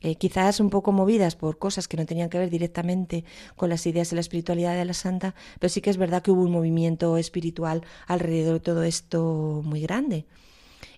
eh, 0.00 0.14
quizás 0.16 0.58
un 0.60 0.70
poco 0.70 0.90
movidas 0.90 1.36
por 1.36 1.58
cosas 1.58 1.86
que 1.86 1.98
no 1.98 2.06
tenían 2.06 2.30
que 2.30 2.38
ver 2.38 2.48
directamente 2.48 3.24
con 3.56 3.68
las 3.68 3.86
ideas 3.86 4.10
de 4.10 4.16
la 4.16 4.20
espiritualidad 4.20 4.74
de 4.74 4.84
la 4.84 4.94
santa, 4.94 5.34
pero 5.58 5.68
sí 5.68 5.80
que 5.80 5.90
es 5.90 5.98
verdad 5.98 6.22
que 6.22 6.30
hubo 6.30 6.42
un 6.42 6.52
movimiento 6.52 7.18
espiritual 7.18 7.82
alrededor 8.06 8.54
de 8.54 8.60
todo 8.60 8.82
esto 8.82 9.62
muy 9.64 9.80
grande. 9.82 10.24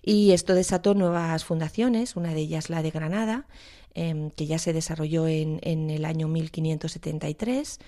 Y 0.03 0.31
esto 0.31 0.55
desató 0.55 0.93
nuevas 0.93 1.45
fundaciones, 1.45 2.15
una 2.15 2.33
de 2.33 2.41
ellas 2.41 2.69
la 2.69 2.81
de 2.81 2.91
Granada, 2.91 3.45
em, 3.93 4.31
que 4.31 4.47
ya 4.47 4.57
se 4.57 4.73
desarrolló 4.73 5.27
en, 5.27 5.59
en, 5.63 5.89
el 5.89 6.05
año 6.05 6.27
1573 6.27 7.79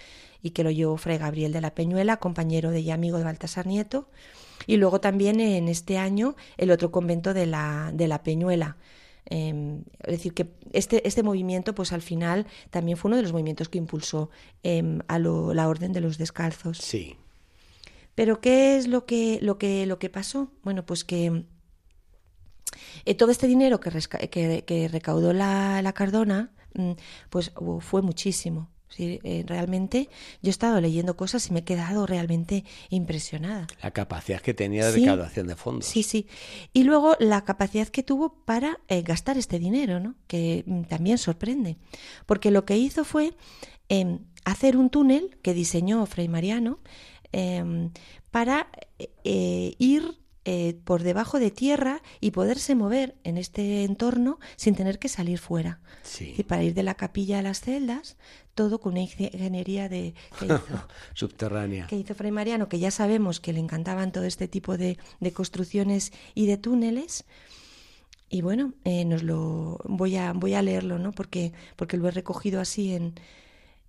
y 0.41 0.51
que 0.51 0.63
lo 0.63 0.71
llevó 0.71 0.97
Fray 0.97 1.17
Gabriel 1.17 1.53
de 1.53 1.61
la 1.61 1.73
Peñuela, 1.73 2.17
compañero 2.17 2.71
de 2.71 2.81
y 2.81 2.91
amigo 2.91 3.17
de 3.17 3.23
Baltasar 3.23 3.65
Nieto. 3.65 4.09
Y 4.67 4.77
luego 4.77 5.01
también 5.01 5.39
en 5.39 5.67
este 5.67 5.97
año 5.97 6.35
el 6.57 6.71
otro 6.71 6.91
convento 6.91 7.33
de 7.33 7.45
la, 7.45 7.91
de 7.93 8.07
la 8.07 8.23
Peñuela, 8.23 8.77
Em, 9.25 9.83
es 10.03 10.11
decir, 10.17 10.33
que 10.33 10.47
este, 10.73 11.07
este 11.07 11.23
movimiento, 11.23 11.73
pues 11.73 11.93
al 11.93 12.01
final, 12.01 12.45
también 12.69 12.97
fue 12.97 13.09
uno 13.09 13.17
de 13.17 13.23
los 13.23 13.31
movimientos 13.31 13.69
que 13.69 13.77
impulsó 13.77 14.29
em, 14.63 14.99
a 15.07 15.19
la 15.19 15.67
Orden 15.67 15.93
de 15.93 16.01
los 16.01 16.17
Descalzos. 16.17 16.77
Sí. 16.77 17.15
Pero 18.15 18.41
¿qué 18.41 18.77
es 18.77 18.87
lo 18.87 19.05
que, 19.05 19.39
lo 19.41 19.57
que, 19.57 19.85
lo 19.85 19.97
que 19.97 20.09
pasó? 20.09 20.51
Bueno, 20.63 20.85
pues 20.85 21.03
que 21.03 21.45
eh, 23.05 23.15
todo 23.15 23.31
este 23.31 23.47
dinero 23.47 23.79
que, 23.79 23.91
que, 24.65 24.87
recaudó 24.87 25.33
la, 25.33 25.81
la 25.81 25.93
Cardona, 25.93 26.51
mm, 26.75 26.91
pues 27.29 27.51
fue 27.79 28.01
muchísimo. 28.01 28.69
Sí, 28.95 29.19
eh, 29.23 29.43
realmente 29.47 30.07
yo 30.43 30.49
he 30.49 30.51
estado 30.51 30.79
leyendo 30.79 31.17
cosas 31.17 31.47
y 31.49 31.53
me 31.53 31.61
he 31.61 31.63
quedado 31.63 32.05
realmente 32.05 32.63
impresionada. 32.89 33.65
La 33.81 33.89
capacidad 33.89 34.39
que 34.39 34.53
tenía 34.53 34.85
de 34.85 34.91
recaudación 34.91 35.47
de 35.47 35.55
fondos. 35.55 35.87
Sí, 35.87 36.03
sí. 36.03 36.27
Y 36.73 36.83
luego 36.83 37.15
la 37.19 37.43
capacidad 37.43 37.87
que 37.87 38.03
tuvo 38.03 38.35
para 38.45 38.79
eh, 38.89 39.01
gastar 39.01 39.39
este 39.39 39.57
dinero, 39.57 39.99
¿no? 39.99 40.13
Que 40.27 40.63
mm, 40.67 40.83
también 40.83 41.17
sorprende. 41.17 41.77
Porque 42.27 42.51
lo 42.51 42.65
que 42.65 42.77
hizo 42.77 43.03
fue 43.03 43.35
em, 43.89 44.19
hacer 44.45 44.77
un 44.77 44.91
túnel 44.91 45.39
que 45.41 45.55
diseñó 45.55 46.05
Fray 46.05 46.27
Mariano 46.27 46.79
em, 47.31 47.89
para 48.29 48.67
eh, 49.23 49.73
ir 49.79 50.19
eh, 50.45 50.75
por 50.83 51.03
debajo 51.03 51.39
de 51.39 51.51
tierra 51.51 52.01
y 52.19 52.31
poderse 52.31 52.75
mover 52.75 53.15
en 53.23 53.37
este 53.37 53.85
entorno 53.85 54.39
sin 54.57 54.75
tener 54.75 54.99
que 54.99 55.07
salir 55.07 55.39
fuera. 55.39 55.79
Y 56.19 56.43
para 56.43 56.63
ir 56.63 56.73
de 56.73 56.83
la 56.83 56.95
capilla 56.95 57.39
a 57.39 57.41
las 57.41 57.61
celdas, 57.61 58.17
todo 58.53 58.81
con 58.81 58.93
una 58.93 59.01
ingeniería 59.01 59.87
de, 59.87 60.13
que 60.37 60.45
hizo, 60.45 60.61
subterránea. 61.13 61.87
Que 61.87 61.95
hizo 61.95 62.13
Fray 62.13 62.31
Mariano, 62.31 62.67
que 62.67 62.79
ya 62.79 62.91
sabemos 62.91 63.39
que 63.39 63.53
le 63.53 63.59
encantaban 63.59 64.11
todo 64.11 64.25
este 64.25 64.49
tipo 64.49 64.77
de, 64.77 64.97
de 65.21 65.31
construcciones 65.31 66.11
y 66.35 66.45
de 66.45 66.57
túneles. 66.57 67.23
Y 68.29 68.41
bueno, 68.41 68.73
eh, 68.83 69.05
nos 69.05 69.23
lo 69.23 69.79
voy 69.85 70.17
a 70.17 70.33
voy 70.33 70.55
a 70.55 70.61
leerlo, 70.61 70.99
¿no? 70.99 71.11
Porque 71.13 71.53
porque 71.75 71.97
lo 71.97 72.07
he 72.07 72.11
recogido 72.11 72.59
así 72.59 72.93
en 72.93 73.13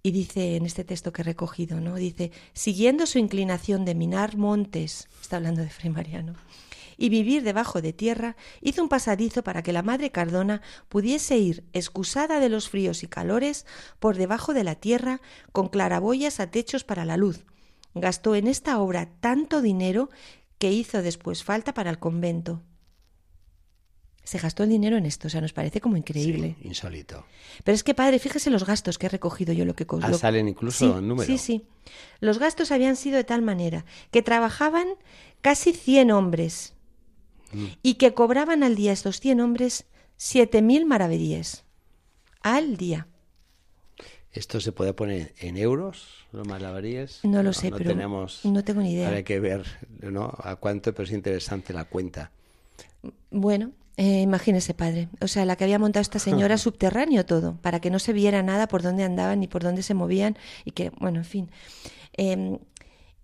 y 0.07 0.13
dice 0.13 0.57
en 0.57 0.67
este 0.67 0.85
texto 0.85 1.15
que 1.15 1.23
he 1.23 1.25
recogido, 1.25 1.81
¿no? 1.81 1.95
Dice, 1.95 2.31
siguiendo 2.53 3.07
su 3.07 3.19
inclinación 3.19 3.87
de 3.87 3.95
minar 3.95 4.37
montes, 4.37 5.09
está 5.23 5.37
hablando 5.37 5.63
de 5.63 5.71
Fray 5.71 5.91
Mariano, 5.91 6.35
y 6.99 7.09
vivir 7.09 7.43
debajo 7.43 7.81
de 7.81 7.95
tierra, 7.95 8.37
hizo 8.61 8.83
un 8.83 8.91
pasadizo 8.91 9.43
para 9.43 9.63
que 9.63 9.73
la 9.73 9.83
madre 9.83 10.11
Cardona 10.11 10.61
pudiese 10.91 11.39
ir, 11.39 11.65
excusada 11.73 12.39
de 12.39 12.51
los 12.51 12.69
fríos 12.69 13.03
y 13.03 13.07
calores, 13.07 13.65
por 13.99 14.19
debajo 14.19 14.53
de 14.53 14.65
la 14.65 14.75
tierra, 14.75 15.23
con 15.53 15.69
claraboyas 15.69 16.39
a 16.39 16.51
techos 16.51 16.85
para 16.85 17.07
la 17.07 17.17
luz. 17.17 17.47
Gastó 17.95 18.35
en 18.35 18.47
esta 18.47 18.79
obra 18.81 19.09
tanto 19.21 19.63
dinero 19.63 20.11
que 20.59 20.71
hizo 20.71 21.01
después 21.01 21.45
falta 21.45 21.73
para 21.73 21.89
el 21.89 21.99
convento 21.99 22.61
se 24.25 24.39
gastó 24.39 24.63
el 24.65 24.71
dinero 24.71 24.97
en 24.97 25.05
esto, 25.05 25.29
o 25.29 25.31
sea, 25.31 25.43
nos 25.43 25.53
parece 25.53 25.81
como 25.81 25.97
increíble. 25.99 26.57
Sí, 26.61 26.69
insólito. 26.69 27.27
Pero 27.63 27.75
es 27.75 27.85
que, 27.85 27.95
padre, 27.95 28.19
fíjese 28.19 28.51
los 28.51 28.65
gastos 28.65 28.97
que 28.97 29.07
he 29.07 29.09
recogido 29.11 29.53
yo 29.53 29.67
lo 29.67 29.77
que... 29.77 29.87
Ah, 30.01 30.15
salen 30.15 30.49
incluso 30.49 30.79
sí, 30.79 31.03
números. 31.03 31.27
Sí, 31.27 31.39
sí. 31.39 31.67
Los 32.21 32.39
gastos 32.39 32.73
habían 32.73 32.97
sido 32.97 33.19
de 33.19 33.25
tal 33.25 33.43
manera 33.43 33.85
que 34.11 34.23
trabajaban 34.23 34.89
casi 35.43 35.75
100 35.75 36.11
hombres 36.11 36.73
mm. 37.53 37.67
y 37.83 37.95
que 37.95 38.15
cobraban 38.15 38.63
al 38.63 38.77
día 38.77 38.93
estos 38.93 39.21
100 39.21 39.41
hombres 39.41 39.85
7.000 40.19 40.87
maravedíes. 40.87 41.65
Al 42.41 42.79
día. 42.79 43.07
¿Esto 44.33 44.59
se 44.59 44.73
puede 44.73 44.95
poner 44.95 45.35
en 45.39 45.59
euros, 45.59 46.27
los 46.33 46.49
malabaríes? 46.49 47.21
No 47.25 47.43
lo 47.43 47.53
sé, 47.53 47.71
no 47.71 47.77
pero 47.77 47.91
tenemos, 47.91 48.45
no 48.45 48.65
tengo 48.65 48.81
ni 48.81 48.95
idea. 48.95 49.11
Hay 49.11 49.23
que 49.23 49.39
ver 49.39 49.65
¿no? 50.01 50.35
a 50.39 50.57
cuánto, 50.57 50.93
pero 50.93 51.05
es 51.05 51.13
interesante 51.13 51.73
la 51.73 51.85
cuenta. 51.85 52.33
Bueno, 53.31 53.73
eh, 53.97 54.21
imagínese, 54.21 54.75
padre. 54.75 55.09
O 55.21 55.29
sea, 55.29 55.45
la 55.45 55.57
que 55.57 55.65
había 55.65 55.79
montado 55.79 56.03
esta 56.03 56.19
señora 56.19 56.59
subterráneo 56.59 57.25
todo, 57.25 57.57
para 57.63 57.81
que 57.81 57.91
no 57.91 57.99
se 57.99 58.13
viera 58.13 58.43
nada 58.43 58.67
por 58.67 58.83
dónde 58.83 59.05
andaban 59.05 59.41
ni 59.41 59.47
por 59.47 59.63
dónde 59.63 59.83
se 59.83 59.95
movían 59.95 60.37
y 60.65 60.73
que, 60.73 60.91
bueno, 60.99 61.19
en 61.19 61.25
fin. 61.25 61.51
Eh, 62.17 62.59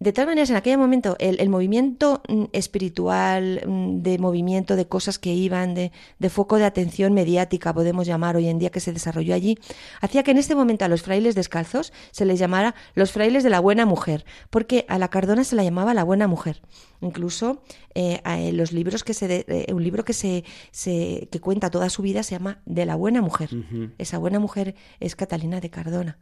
de 0.00 0.14
tal 0.14 0.24
manera, 0.24 0.48
en 0.48 0.56
aquel 0.56 0.78
momento, 0.78 1.14
el, 1.18 1.50
movimiento 1.50 2.22
mm, 2.26 2.44
espiritual, 2.52 3.62
mm, 3.66 4.00
de 4.00 4.18
movimiento 4.18 4.74
de 4.74 4.86
cosas 4.88 5.18
que 5.18 5.34
iban, 5.34 5.74
de, 5.74 5.92
foco 6.30 6.56
de 6.56 6.64
atención 6.64 7.12
mediática, 7.12 7.74
podemos 7.74 8.06
llamar 8.06 8.34
hoy 8.34 8.48
en 8.48 8.58
día, 8.58 8.70
que 8.70 8.80
se 8.80 8.94
desarrolló 8.94 9.34
allí, 9.34 9.58
hacía 10.00 10.22
que 10.22 10.30
en 10.30 10.38
este 10.38 10.54
momento 10.54 10.86
a 10.86 10.88
los 10.88 11.02
frailes 11.02 11.34
descalzos 11.34 11.92
se 12.12 12.24
les 12.24 12.38
llamara 12.38 12.74
los 12.94 13.12
frailes 13.12 13.44
de 13.44 13.50
la 13.50 13.60
buena 13.60 13.84
mujer, 13.84 14.24
porque 14.48 14.86
a 14.88 14.98
la 14.98 15.08
Cardona 15.08 15.44
se 15.44 15.54
la 15.54 15.64
llamaba 15.64 15.92
la 15.92 16.02
buena 16.02 16.26
mujer. 16.26 16.62
Incluso 17.02 17.62
eh, 17.94 18.22
los 18.54 18.72
libros 18.72 19.04
que 19.04 19.12
se, 19.12 19.44
eh, 19.48 19.66
un 19.70 19.84
libro 19.84 20.06
que 20.06 20.14
se, 20.14 20.44
se, 20.70 21.28
que 21.30 21.40
cuenta 21.40 21.70
toda 21.70 21.90
su 21.90 22.00
vida 22.00 22.22
se 22.22 22.36
llama 22.36 22.62
de 22.64 22.86
la 22.86 22.94
buena 22.94 23.20
mujer. 23.20 23.50
Esa 23.98 24.16
buena 24.16 24.38
mujer 24.38 24.74
es 24.98 25.14
Catalina 25.14 25.60
de 25.60 25.68
Cardona. 25.68 26.18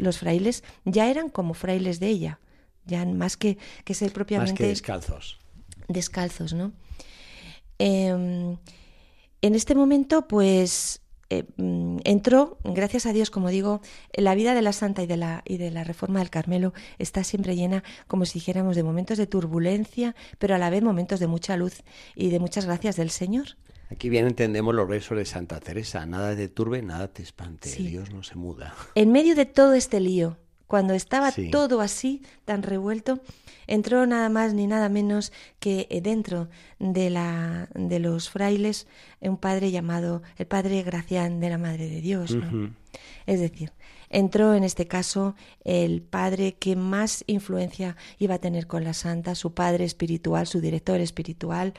los 0.00 0.18
frailes 0.18 0.64
ya 0.86 1.10
eran 1.10 1.28
como 1.28 1.52
frailes 1.52 2.00
de 2.00 2.08
ella 2.08 2.40
ya 2.88 3.04
más 3.04 3.36
que, 3.36 3.58
que 3.84 3.94
ser 3.94 4.12
propiamente... 4.12 4.52
Más 4.52 4.58
que 4.58 4.66
descalzos. 4.66 5.38
Descalzos, 5.86 6.52
¿no? 6.52 6.72
Em, 7.78 8.56
en 9.40 9.54
este 9.54 9.74
momento, 9.76 10.26
pues 10.26 11.00
eh, 11.30 11.44
mm, 11.56 11.98
entró, 12.04 12.58
gracias 12.64 13.06
a 13.06 13.12
Dios, 13.12 13.30
como 13.30 13.50
digo, 13.50 13.80
la 14.14 14.34
vida 14.34 14.54
de 14.54 14.62
la 14.62 14.72
Santa 14.72 15.02
y 15.02 15.06
de 15.06 15.16
la, 15.16 15.42
y 15.46 15.58
de 15.58 15.70
la 15.70 15.84
Reforma 15.84 16.20
del 16.20 16.30
Carmelo 16.30 16.72
está 16.98 17.22
siempre 17.22 17.54
llena, 17.54 17.84
como 18.06 18.24
si 18.24 18.38
dijéramos, 18.38 18.76
de 18.76 18.82
momentos 18.82 19.18
de 19.18 19.26
turbulencia, 19.26 20.16
pero 20.38 20.54
a 20.54 20.58
la 20.58 20.70
vez 20.70 20.82
momentos 20.82 21.20
de 21.20 21.26
mucha 21.26 21.56
luz 21.56 21.82
y 22.14 22.30
de 22.30 22.40
muchas 22.40 22.64
gracias 22.64 22.96
del 22.96 23.10
Señor. 23.10 23.56
Aquí 23.90 24.08
bien 24.08 24.26
entendemos 24.26 24.74
los 24.74 24.88
versos 24.88 25.16
de 25.16 25.24
Santa 25.24 25.60
Teresa, 25.60 26.04
nada 26.04 26.34
te 26.36 26.48
turbe, 26.48 26.82
nada 26.82 27.08
te 27.08 27.22
espante, 27.22 27.70
Dios 27.70 28.10
no 28.10 28.22
se 28.22 28.36
muda. 28.36 28.74
En 28.94 29.12
medio 29.12 29.34
de 29.34 29.46
todo 29.46 29.72
este 29.74 30.00
lío, 30.00 30.36
cuando 30.68 30.94
estaba 30.94 31.32
todo 31.50 31.80
así, 31.80 32.22
tan 32.44 32.62
revuelto, 32.62 33.20
entró 33.66 34.06
nada 34.06 34.28
más 34.28 34.54
ni 34.54 34.66
nada 34.66 34.88
menos 34.88 35.32
que 35.58 35.88
eh, 35.90 36.00
dentro 36.00 36.48
de, 36.78 37.10
la, 37.10 37.68
de 37.74 37.98
los 37.98 38.30
frailes 38.30 38.86
un 39.20 39.38
padre 39.38 39.70
llamado 39.70 40.22
el 40.36 40.46
padre 40.46 40.82
Gracián 40.82 41.40
de 41.40 41.50
la 41.50 41.58
Madre 41.58 41.88
de 41.88 42.00
Dios. 42.00 42.36
Es 43.26 43.40
decir, 43.40 43.72
entró 44.10 44.54
en 44.54 44.64
este 44.64 44.86
caso 44.86 45.34
el 45.64 46.02
padre 46.02 46.54
que 46.54 46.76
más 46.76 47.24
influencia 47.26 47.96
iba 48.18 48.34
a 48.34 48.38
tener 48.38 48.66
con 48.66 48.84
la 48.84 48.94
santa, 48.94 49.34
su 49.34 49.54
padre 49.54 49.84
espiritual, 49.84 50.46
su 50.46 50.60
director 50.60 51.00
espiritual, 51.00 51.74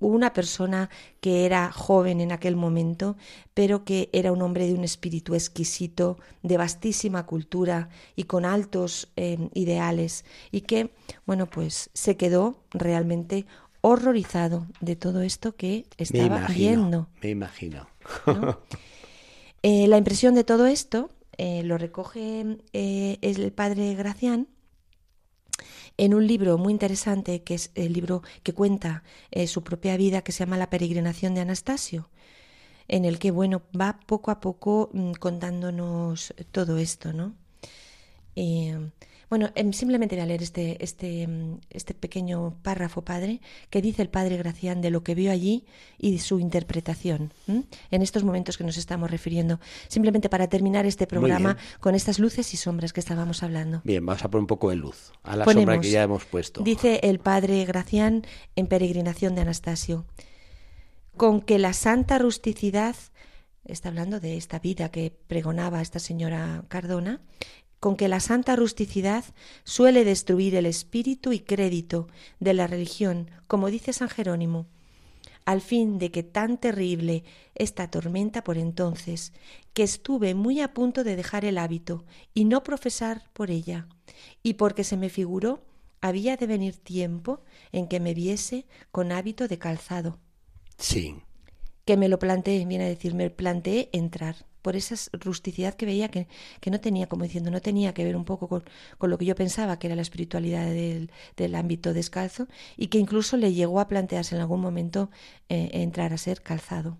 una 0.00 0.32
persona 0.32 0.90
que 1.20 1.46
era 1.46 1.72
joven 1.72 2.20
en 2.20 2.32
aquel 2.32 2.56
momento, 2.56 3.16
pero 3.54 3.84
que 3.84 4.10
era 4.12 4.32
un 4.32 4.42
hombre 4.42 4.66
de 4.66 4.74
un 4.74 4.84
espíritu 4.84 5.34
exquisito, 5.34 6.18
de 6.42 6.56
vastísima 6.56 7.26
cultura 7.26 7.88
y 8.16 8.24
con 8.24 8.44
altos 8.44 9.10
eh, 9.16 9.48
ideales, 9.54 10.24
y 10.50 10.62
que, 10.62 10.90
bueno, 11.26 11.46
pues 11.46 11.90
se 11.94 12.16
quedó 12.16 12.62
realmente 12.70 13.46
horrorizado 13.80 14.66
de 14.80 14.96
todo 14.96 15.22
esto 15.22 15.56
que 15.56 15.86
estaba 15.96 16.46
viendo. 16.48 17.08
Me 17.22 17.30
imagino. 17.30 17.86
Eh, 19.64 19.86
la 19.86 19.96
impresión 19.96 20.34
de 20.34 20.42
todo 20.42 20.66
esto 20.66 21.12
eh, 21.38 21.62
lo 21.62 21.78
recoge 21.78 22.58
eh, 22.72 23.18
el 23.22 23.52
padre 23.52 23.94
Gracián 23.94 24.48
en 25.96 26.14
un 26.14 26.26
libro 26.26 26.58
muy 26.58 26.72
interesante 26.72 27.42
que 27.42 27.54
es 27.54 27.70
el 27.74 27.92
libro 27.92 28.22
que 28.42 28.52
cuenta 28.52 29.02
eh, 29.30 29.46
su 29.46 29.62
propia 29.62 29.96
vida 29.96 30.22
que 30.22 30.32
se 30.32 30.40
llama 30.40 30.56
La 30.56 30.70
peregrinación 30.70 31.34
de 31.34 31.40
Anastasio 31.40 32.08
en 32.88 33.04
el 33.04 33.18
que 33.18 33.30
bueno 33.30 33.62
va 33.78 34.00
poco 34.06 34.30
a 34.30 34.40
poco 34.40 34.90
mm, 34.92 35.12
contándonos 35.12 36.34
todo 36.50 36.78
esto 36.78 37.12
no 37.12 37.34
bueno, 39.32 39.50
em, 39.54 39.72
simplemente 39.72 40.14
voy 40.14 40.24
a 40.24 40.26
leer 40.26 40.42
este, 40.42 40.76
este, 40.84 41.26
mm, 41.26 41.60
este 41.70 41.94
pequeño 41.94 42.54
párrafo, 42.62 43.00
padre, 43.00 43.40
que 43.70 43.80
dice 43.80 44.02
el 44.02 44.10
padre 44.10 44.36
Gracián 44.36 44.82
de 44.82 44.90
lo 44.90 45.02
que 45.02 45.14
vio 45.14 45.32
allí 45.32 45.64
y 45.96 46.18
su 46.18 46.38
interpretación 46.38 47.32
en 47.46 48.02
estos 48.02 48.24
momentos 48.24 48.58
que 48.58 48.64
nos 48.64 48.76
estamos 48.76 49.10
refiriendo. 49.10 49.58
Simplemente 49.88 50.28
para 50.28 50.48
terminar 50.48 50.84
este 50.84 51.06
programa 51.06 51.56
con 51.80 51.94
estas 51.94 52.18
luces 52.18 52.52
y 52.52 52.58
sombras 52.58 52.92
que 52.92 53.00
estábamos 53.00 53.42
hablando. 53.42 53.80
Bien, 53.84 54.04
vamos 54.04 54.22
a 54.22 54.30
poner 54.30 54.42
un 54.42 54.48
poco 54.48 54.68
de 54.68 54.76
luz 54.76 55.12
a 55.22 55.34
la 55.34 55.46
sombra 55.46 55.80
que 55.80 55.90
ya 55.90 56.02
hemos 56.02 56.26
puesto. 56.26 56.62
Dice 56.62 57.00
el 57.02 57.18
padre 57.18 57.64
Gracián 57.64 58.26
en 58.54 58.66
Peregrinación 58.66 59.34
de 59.34 59.40
Anastasio, 59.40 60.04
con 61.16 61.40
que 61.40 61.58
la 61.58 61.72
santa 61.72 62.18
rusticidad 62.18 62.96
está 63.64 63.88
hablando 63.88 64.20
de 64.20 64.36
esta 64.36 64.58
vida 64.58 64.90
que 64.90 65.16
pregonaba 65.26 65.80
esta 65.80 66.00
señora 66.00 66.64
Cardona, 66.68 67.20
con 67.82 67.96
que 67.96 68.06
la 68.06 68.20
santa 68.20 68.54
rusticidad 68.54 69.24
suele 69.64 70.04
destruir 70.04 70.54
el 70.54 70.66
espíritu 70.66 71.32
y 71.32 71.40
crédito 71.40 72.06
de 72.38 72.54
la 72.54 72.68
religión, 72.68 73.28
como 73.48 73.70
dice 73.70 73.92
San 73.92 74.08
Jerónimo. 74.08 74.68
al 75.44 75.60
fin 75.60 75.98
de 75.98 76.12
que 76.12 76.22
tan 76.22 76.58
terrible 76.58 77.24
esta 77.56 77.90
tormenta 77.90 78.44
por 78.44 78.56
entonces, 78.56 79.32
que 79.72 79.82
estuve 79.82 80.36
muy 80.36 80.60
a 80.60 80.72
punto 80.72 81.02
de 81.02 81.16
dejar 81.16 81.44
el 81.44 81.58
hábito 81.58 82.04
y 82.32 82.44
no 82.44 82.62
profesar 82.62 83.28
por 83.32 83.50
ella, 83.50 83.88
y 84.44 84.54
porque 84.54 84.84
se 84.84 84.96
me 84.96 85.08
figuró 85.08 85.64
había 86.00 86.36
de 86.36 86.46
venir 86.46 86.76
tiempo 86.76 87.40
en 87.72 87.88
que 87.88 87.98
me 87.98 88.14
viese 88.14 88.64
con 88.92 89.10
hábito 89.10 89.48
de 89.48 89.58
calzado. 89.58 90.20
Sí. 90.78 91.16
Que 91.84 91.96
me 91.96 92.08
lo 92.08 92.20
planteé, 92.20 92.64
viene 92.64 92.84
a 92.84 92.88
decir, 92.88 93.14
me 93.14 93.28
planteé 93.28 93.90
entrar 93.92 94.46
por 94.62 94.76
esa 94.76 94.94
rusticidad 95.12 95.74
que 95.74 95.86
veía 95.86 96.08
que, 96.08 96.28
que, 96.60 96.70
no 96.70 96.80
tenía, 96.80 97.08
como 97.08 97.24
diciendo, 97.24 97.50
no 97.50 97.60
tenía 97.60 97.92
que 97.94 98.04
ver 98.04 98.16
un 98.16 98.24
poco 98.24 98.48
con, 98.48 98.64
con 98.98 99.10
lo 99.10 99.18
que 99.18 99.24
yo 99.26 99.34
pensaba 99.34 99.78
que 99.78 99.88
era 99.88 99.96
la 99.96 100.02
espiritualidad 100.02 100.66
del, 100.66 101.10
del, 101.36 101.54
ámbito 101.54 101.92
descalzo 101.92 102.48
y 102.76 102.86
que 102.88 102.98
incluso 102.98 103.36
le 103.36 103.52
llegó 103.52 103.80
a 103.80 103.88
plantearse 103.88 104.34
en 104.34 104.40
algún 104.40 104.60
momento 104.60 105.10
eh, 105.48 105.70
entrar 105.74 106.12
a 106.12 106.18
ser 106.18 106.42
calzado 106.42 106.98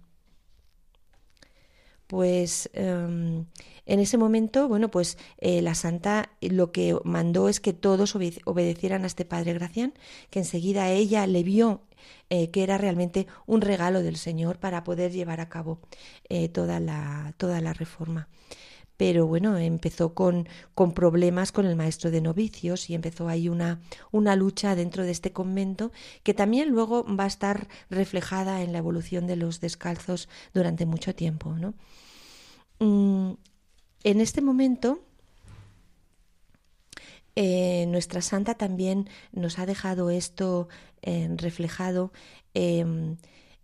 pues 2.12 2.68
em, 2.74 3.46
en 3.86 3.98
ese 3.98 4.18
momento, 4.18 4.68
bueno, 4.68 4.90
pues 4.90 5.16
eh, 5.38 5.62
la 5.62 5.74
santa 5.74 6.28
lo 6.42 6.70
que 6.70 6.94
mandó 7.04 7.48
es 7.48 7.58
que 7.58 7.72
todos 7.72 8.14
obedecieran 8.44 9.04
a 9.04 9.06
este 9.06 9.24
padre 9.24 9.54
Gracián, 9.54 9.94
que 10.28 10.40
enseguida 10.40 10.90
ella 10.90 11.26
le 11.26 11.42
vio 11.42 11.80
eh, 12.28 12.50
que 12.50 12.64
era 12.64 12.76
realmente 12.76 13.28
un 13.46 13.62
regalo 13.62 14.02
del 14.02 14.18
Señor 14.18 14.58
para 14.58 14.84
poder 14.84 15.10
llevar 15.10 15.40
a 15.40 15.48
cabo 15.48 15.80
eh, 16.28 16.50
toda, 16.50 16.80
la, 16.80 17.32
toda 17.38 17.62
la 17.62 17.72
reforma 17.72 18.28
pero 19.02 19.26
bueno, 19.26 19.58
empezó 19.58 20.14
con, 20.14 20.48
con, 20.76 20.92
problemas 20.94 21.50
con 21.50 21.66
el 21.66 21.74
maestro 21.74 22.12
de 22.12 22.20
novicios 22.20 22.88
y 22.88 22.94
empezó 22.94 23.26
ahí 23.26 23.48
una, 23.48 23.80
una 24.12 24.36
lucha 24.36 24.76
dentro 24.76 25.02
de 25.02 25.10
este 25.10 25.32
convento 25.32 25.90
que 26.22 26.34
también 26.34 26.68
luego 26.68 27.04
va 27.04 27.24
a 27.24 27.26
estar 27.26 27.66
reflejada 27.90 28.62
en 28.62 28.70
la 28.70 28.78
evolución 28.78 29.26
de 29.26 29.34
los 29.34 29.60
descalzos 29.60 30.28
durante 30.54 30.86
mucho 30.86 31.16
tiempo. 31.16 31.56
¿no? 31.58 31.74
Mm, 32.78 33.38
en 34.04 34.20
este 34.20 34.40
momento, 34.40 35.00
eh, 37.34 37.86
nuestra 37.88 38.22
santa 38.22 38.54
también 38.54 39.08
nos 39.32 39.58
ha 39.58 39.66
dejado 39.66 40.10
esto 40.10 40.68
eh, 41.02 41.28
reflejado 41.38 42.12
em, 42.54 43.16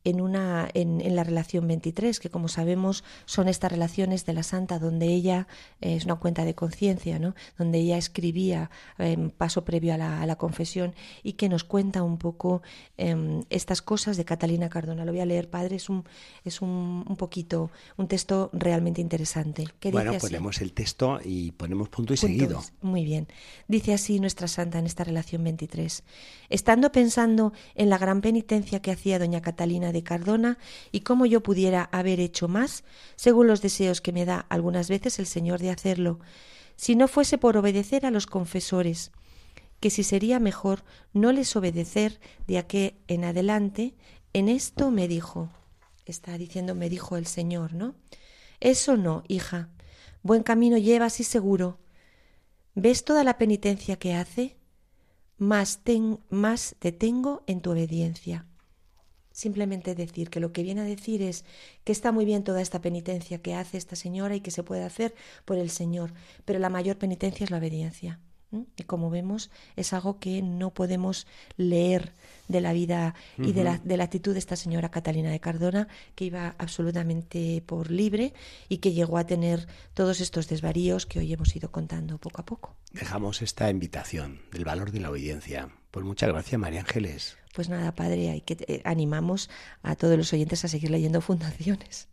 en, 0.04 0.20
una, 0.20 0.68
en, 0.74 1.14
la 1.14 1.24
relación 1.24 1.66
23, 1.66 2.20
que 2.20 2.30
como 2.30 2.48
sabemos 2.48 3.04
son 3.26 3.48
estas 3.48 3.70
relaciones 3.70 4.24
de 4.26 4.32
la 4.32 4.42
santa 4.42 4.78
donde 4.78 5.06
ella 5.06 5.46
eh, 5.80 5.96
es 5.96 6.04
una 6.04 6.16
cuenta 6.16 6.44
de 6.44 6.54
conciencia, 6.54 7.18
¿no? 7.18 7.34
donde 7.58 7.78
ella 7.78 7.98
escribía 7.98 8.70
en 8.98 9.30
paso 9.30 9.64
previo 9.64 9.94
a 9.94 9.98
la, 9.98 10.36
confesión 10.36 10.94
y 11.22 11.32
que 11.32 11.48
nos 11.48 11.64
cuenta 11.64 12.02
un 12.04 12.16
poco 12.16 12.62
em, 12.96 13.42
estas 13.50 13.82
cosas 13.82 14.16
de 14.16 14.24
Catalina 14.24 14.68
Cardona. 14.68 15.04
Lo 15.04 15.12
voy 15.12 15.20
a 15.20 15.26
leer, 15.26 15.50
padre, 15.50 15.76
es 15.76 15.88
un, 15.88 16.04
es 16.44 16.62
un, 16.62 17.04
un 17.08 17.16
poquito, 17.16 17.70
un 17.96 18.06
texto 18.06 18.50
realmente 18.52 19.00
interesante. 19.00 19.66
bueno, 19.90 20.12
ponemos 20.18 20.60
el 20.60 20.72
texto 20.72 21.18
y 21.24 21.50
ponemos 21.52 21.88
punto 21.88 22.14
y 22.14 22.16
seguido. 22.16 22.62
Muy 22.82 23.04
bien. 23.04 23.26
Dice 23.66 23.94
así 23.94 24.20
nuestra 24.20 24.46
santa 24.46 24.78
en 24.78 24.86
esta 24.86 25.02
relación 25.02 25.42
23. 25.42 26.04
Estando 26.50 26.92
pensando 26.92 27.52
en 27.74 27.90
la 27.90 27.98
gran 27.98 28.20
penitencia 28.20 28.80
que 28.80 28.92
hacía 28.92 29.18
doña 29.18 29.40
Catalina 29.40 29.87
de 29.92 30.02
Cardona 30.02 30.58
y 30.92 31.00
cómo 31.00 31.26
yo 31.26 31.42
pudiera 31.42 31.88
haber 31.92 32.20
hecho 32.20 32.48
más, 32.48 32.84
según 33.16 33.46
los 33.46 33.62
deseos 33.62 34.00
que 34.00 34.12
me 34.12 34.24
da 34.24 34.46
algunas 34.48 34.88
veces 34.88 35.18
el 35.18 35.26
Señor 35.26 35.60
de 35.60 35.70
hacerlo, 35.70 36.18
si 36.76 36.94
no 36.94 37.08
fuese 37.08 37.38
por 37.38 37.56
obedecer 37.56 38.06
a 38.06 38.10
los 38.10 38.26
confesores, 38.26 39.10
que 39.80 39.90
si 39.90 40.02
sería 40.02 40.38
mejor 40.38 40.84
no 41.12 41.32
les 41.32 41.54
obedecer 41.56 42.20
de 42.46 42.58
aquí 42.58 42.94
en 43.08 43.24
adelante, 43.24 43.94
en 44.32 44.48
esto 44.48 44.90
me 44.90 45.08
dijo, 45.08 45.50
está 46.04 46.38
diciendo 46.38 46.74
me 46.74 46.88
dijo 46.88 47.16
el 47.16 47.26
Señor, 47.26 47.74
¿no? 47.74 47.94
Eso 48.60 48.96
no, 48.96 49.22
hija, 49.28 49.68
buen 50.22 50.42
camino 50.42 50.78
llevas 50.78 51.20
y 51.20 51.24
seguro. 51.24 51.78
¿Ves 52.74 53.04
toda 53.04 53.24
la 53.24 53.38
penitencia 53.38 53.96
que 53.96 54.14
hace? 54.14 54.56
Más, 55.36 55.80
ten, 55.84 56.20
más 56.30 56.76
te 56.78 56.92
tengo 56.92 57.42
en 57.46 57.60
tu 57.60 57.70
obediencia 57.70 58.46
simplemente 59.38 59.94
decir 59.94 60.30
que 60.30 60.40
lo 60.40 60.52
que 60.52 60.64
viene 60.64 60.80
a 60.80 60.84
decir 60.84 61.22
es 61.22 61.44
que 61.84 61.92
está 61.92 62.10
muy 62.10 62.24
bien 62.24 62.42
toda 62.42 62.60
esta 62.60 62.80
penitencia 62.80 63.40
que 63.40 63.54
hace 63.54 63.78
esta 63.78 63.94
señora 63.94 64.34
y 64.34 64.40
que 64.40 64.50
se 64.50 64.64
puede 64.64 64.82
hacer 64.82 65.14
por 65.44 65.58
el 65.58 65.70
Señor, 65.70 66.12
pero 66.44 66.58
la 66.58 66.70
mayor 66.70 66.96
penitencia 66.98 67.44
es 67.44 67.52
la 67.52 67.58
obediencia. 67.58 68.18
Y 68.50 68.84
como 68.84 69.10
vemos, 69.10 69.50
es 69.76 69.92
algo 69.92 70.18
que 70.18 70.40
no 70.42 70.72
podemos 70.72 71.26
leer 71.56 72.12
de 72.48 72.60
la 72.62 72.72
vida 72.72 73.14
y 73.36 73.52
de, 73.52 73.62
la, 73.62 73.78
de 73.78 73.96
la 73.96 74.04
actitud 74.04 74.32
de 74.32 74.38
esta 74.38 74.56
señora 74.56 74.90
Catalina 74.90 75.30
de 75.30 75.38
Cardona, 75.38 75.88
que 76.14 76.24
iba 76.24 76.54
absolutamente 76.58 77.62
por 77.66 77.90
libre 77.90 78.32
y 78.68 78.78
que 78.78 78.92
llegó 78.92 79.18
a 79.18 79.26
tener 79.26 79.68
todos 79.92 80.20
estos 80.20 80.48
desvaríos 80.48 81.04
que 81.04 81.18
hoy 81.18 81.32
hemos 81.32 81.54
ido 81.54 81.70
contando 81.70 82.18
poco 82.18 82.40
a 82.40 82.46
poco. 82.46 82.76
Dejamos 82.92 83.42
esta 83.42 83.68
invitación 83.70 84.40
del 84.50 84.64
valor 84.64 84.92
de 84.92 85.00
la 85.00 85.10
obediencia. 85.10 85.68
Pues 85.90 86.06
muchas 86.06 86.30
gracias, 86.30 86.58
María 86.58 86.80
Ángeles. 86.80 87.36
Pues 87.54 87.68
nada, 87.68 87.94
padre, 87.94 88.30
hay 88.30 88.40
que 88.40 88.56
eh, 88.66 88.82
animamos 88.84 89.50
a 89.82 89.96
todos 89.96 90.16
los 90.16 90.32
oyentes 90.32 90.64
a 90.64 90.68
seguir 90.68 90.90
leyendo 90.90 91.20
fundaciones. 91.20 92.08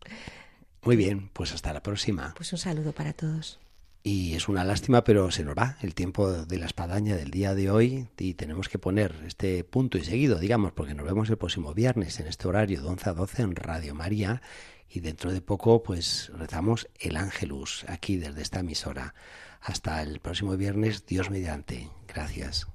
Muy 0.84 0.96
bien, 0.96 1.30
pues 1.34 1.54
hasta 1.54 1.74
la 1.74 1.82
próxima. 1.82 2.34
Pues 2.36 2.52
un 2.52 2.60
saludo 2.60 2.92
para 2.92 3.14
todos. 3.14 3.60
Y 4.08 4.36
es 4.36 4.48
una 4.48 4.64
lástima, 4.64 5.04
pero 5.04 5.32
se 5.32 5.44
nos 5.44 5.56
va 5.56 5.78
el 5.82 5.96
tiempo 5.96 6.32
de 6.32 6.60
la 6.60 6.68
espadaña 6.68 7.16
del 7.16 7.32
día 7.32 7.56
de 7.56 7.72
hoy 7.72 8.08
y 8.20 8.36
tenemos 8.36 8.70
que 8.70 8.78
poner 8.78 9.16
este 9.26 9.64
punto 9.64 9.98
y 9.98 10.04
seguido, 10.04 10.38
digamos, 10.38 10.74
porque 10.74 10.94
nos 10.94 11.08
vemos 11.08 11.28
el 11.32 11.38
próximo 11.38 11.74
viernes 11.74 12.20
en 12.20 12.28
este 12.28 12.48
horario 12.48 12.84
de 12.84 12.88
11 12.88 13.10
a 13.10 13.14
12 13.14 13.42
en 13.42 13.56
Radio 13.56 13.96
María 13.96 14.44
y 14.92 15.00
dentro 15.00 15.34
de 15.34 15.42
poco 15.42 15.82
pues 15.82 16.32
rezamos 16.36 16.88
el 17.00 17.18
Ángelus 17.18 17.84
aquí 17.88 18.18
desde 18.18 18.44
esta 18.44 18.60
emisora. 18.60 19.16
Hasta 19.60 20.04
el 20.04 20.20
próximo 20.20 20.56
viernes, 20.56 21.08
Dios 21.08 21.32
mediante. 21.32 21.90
Gracias. 22.08 22.75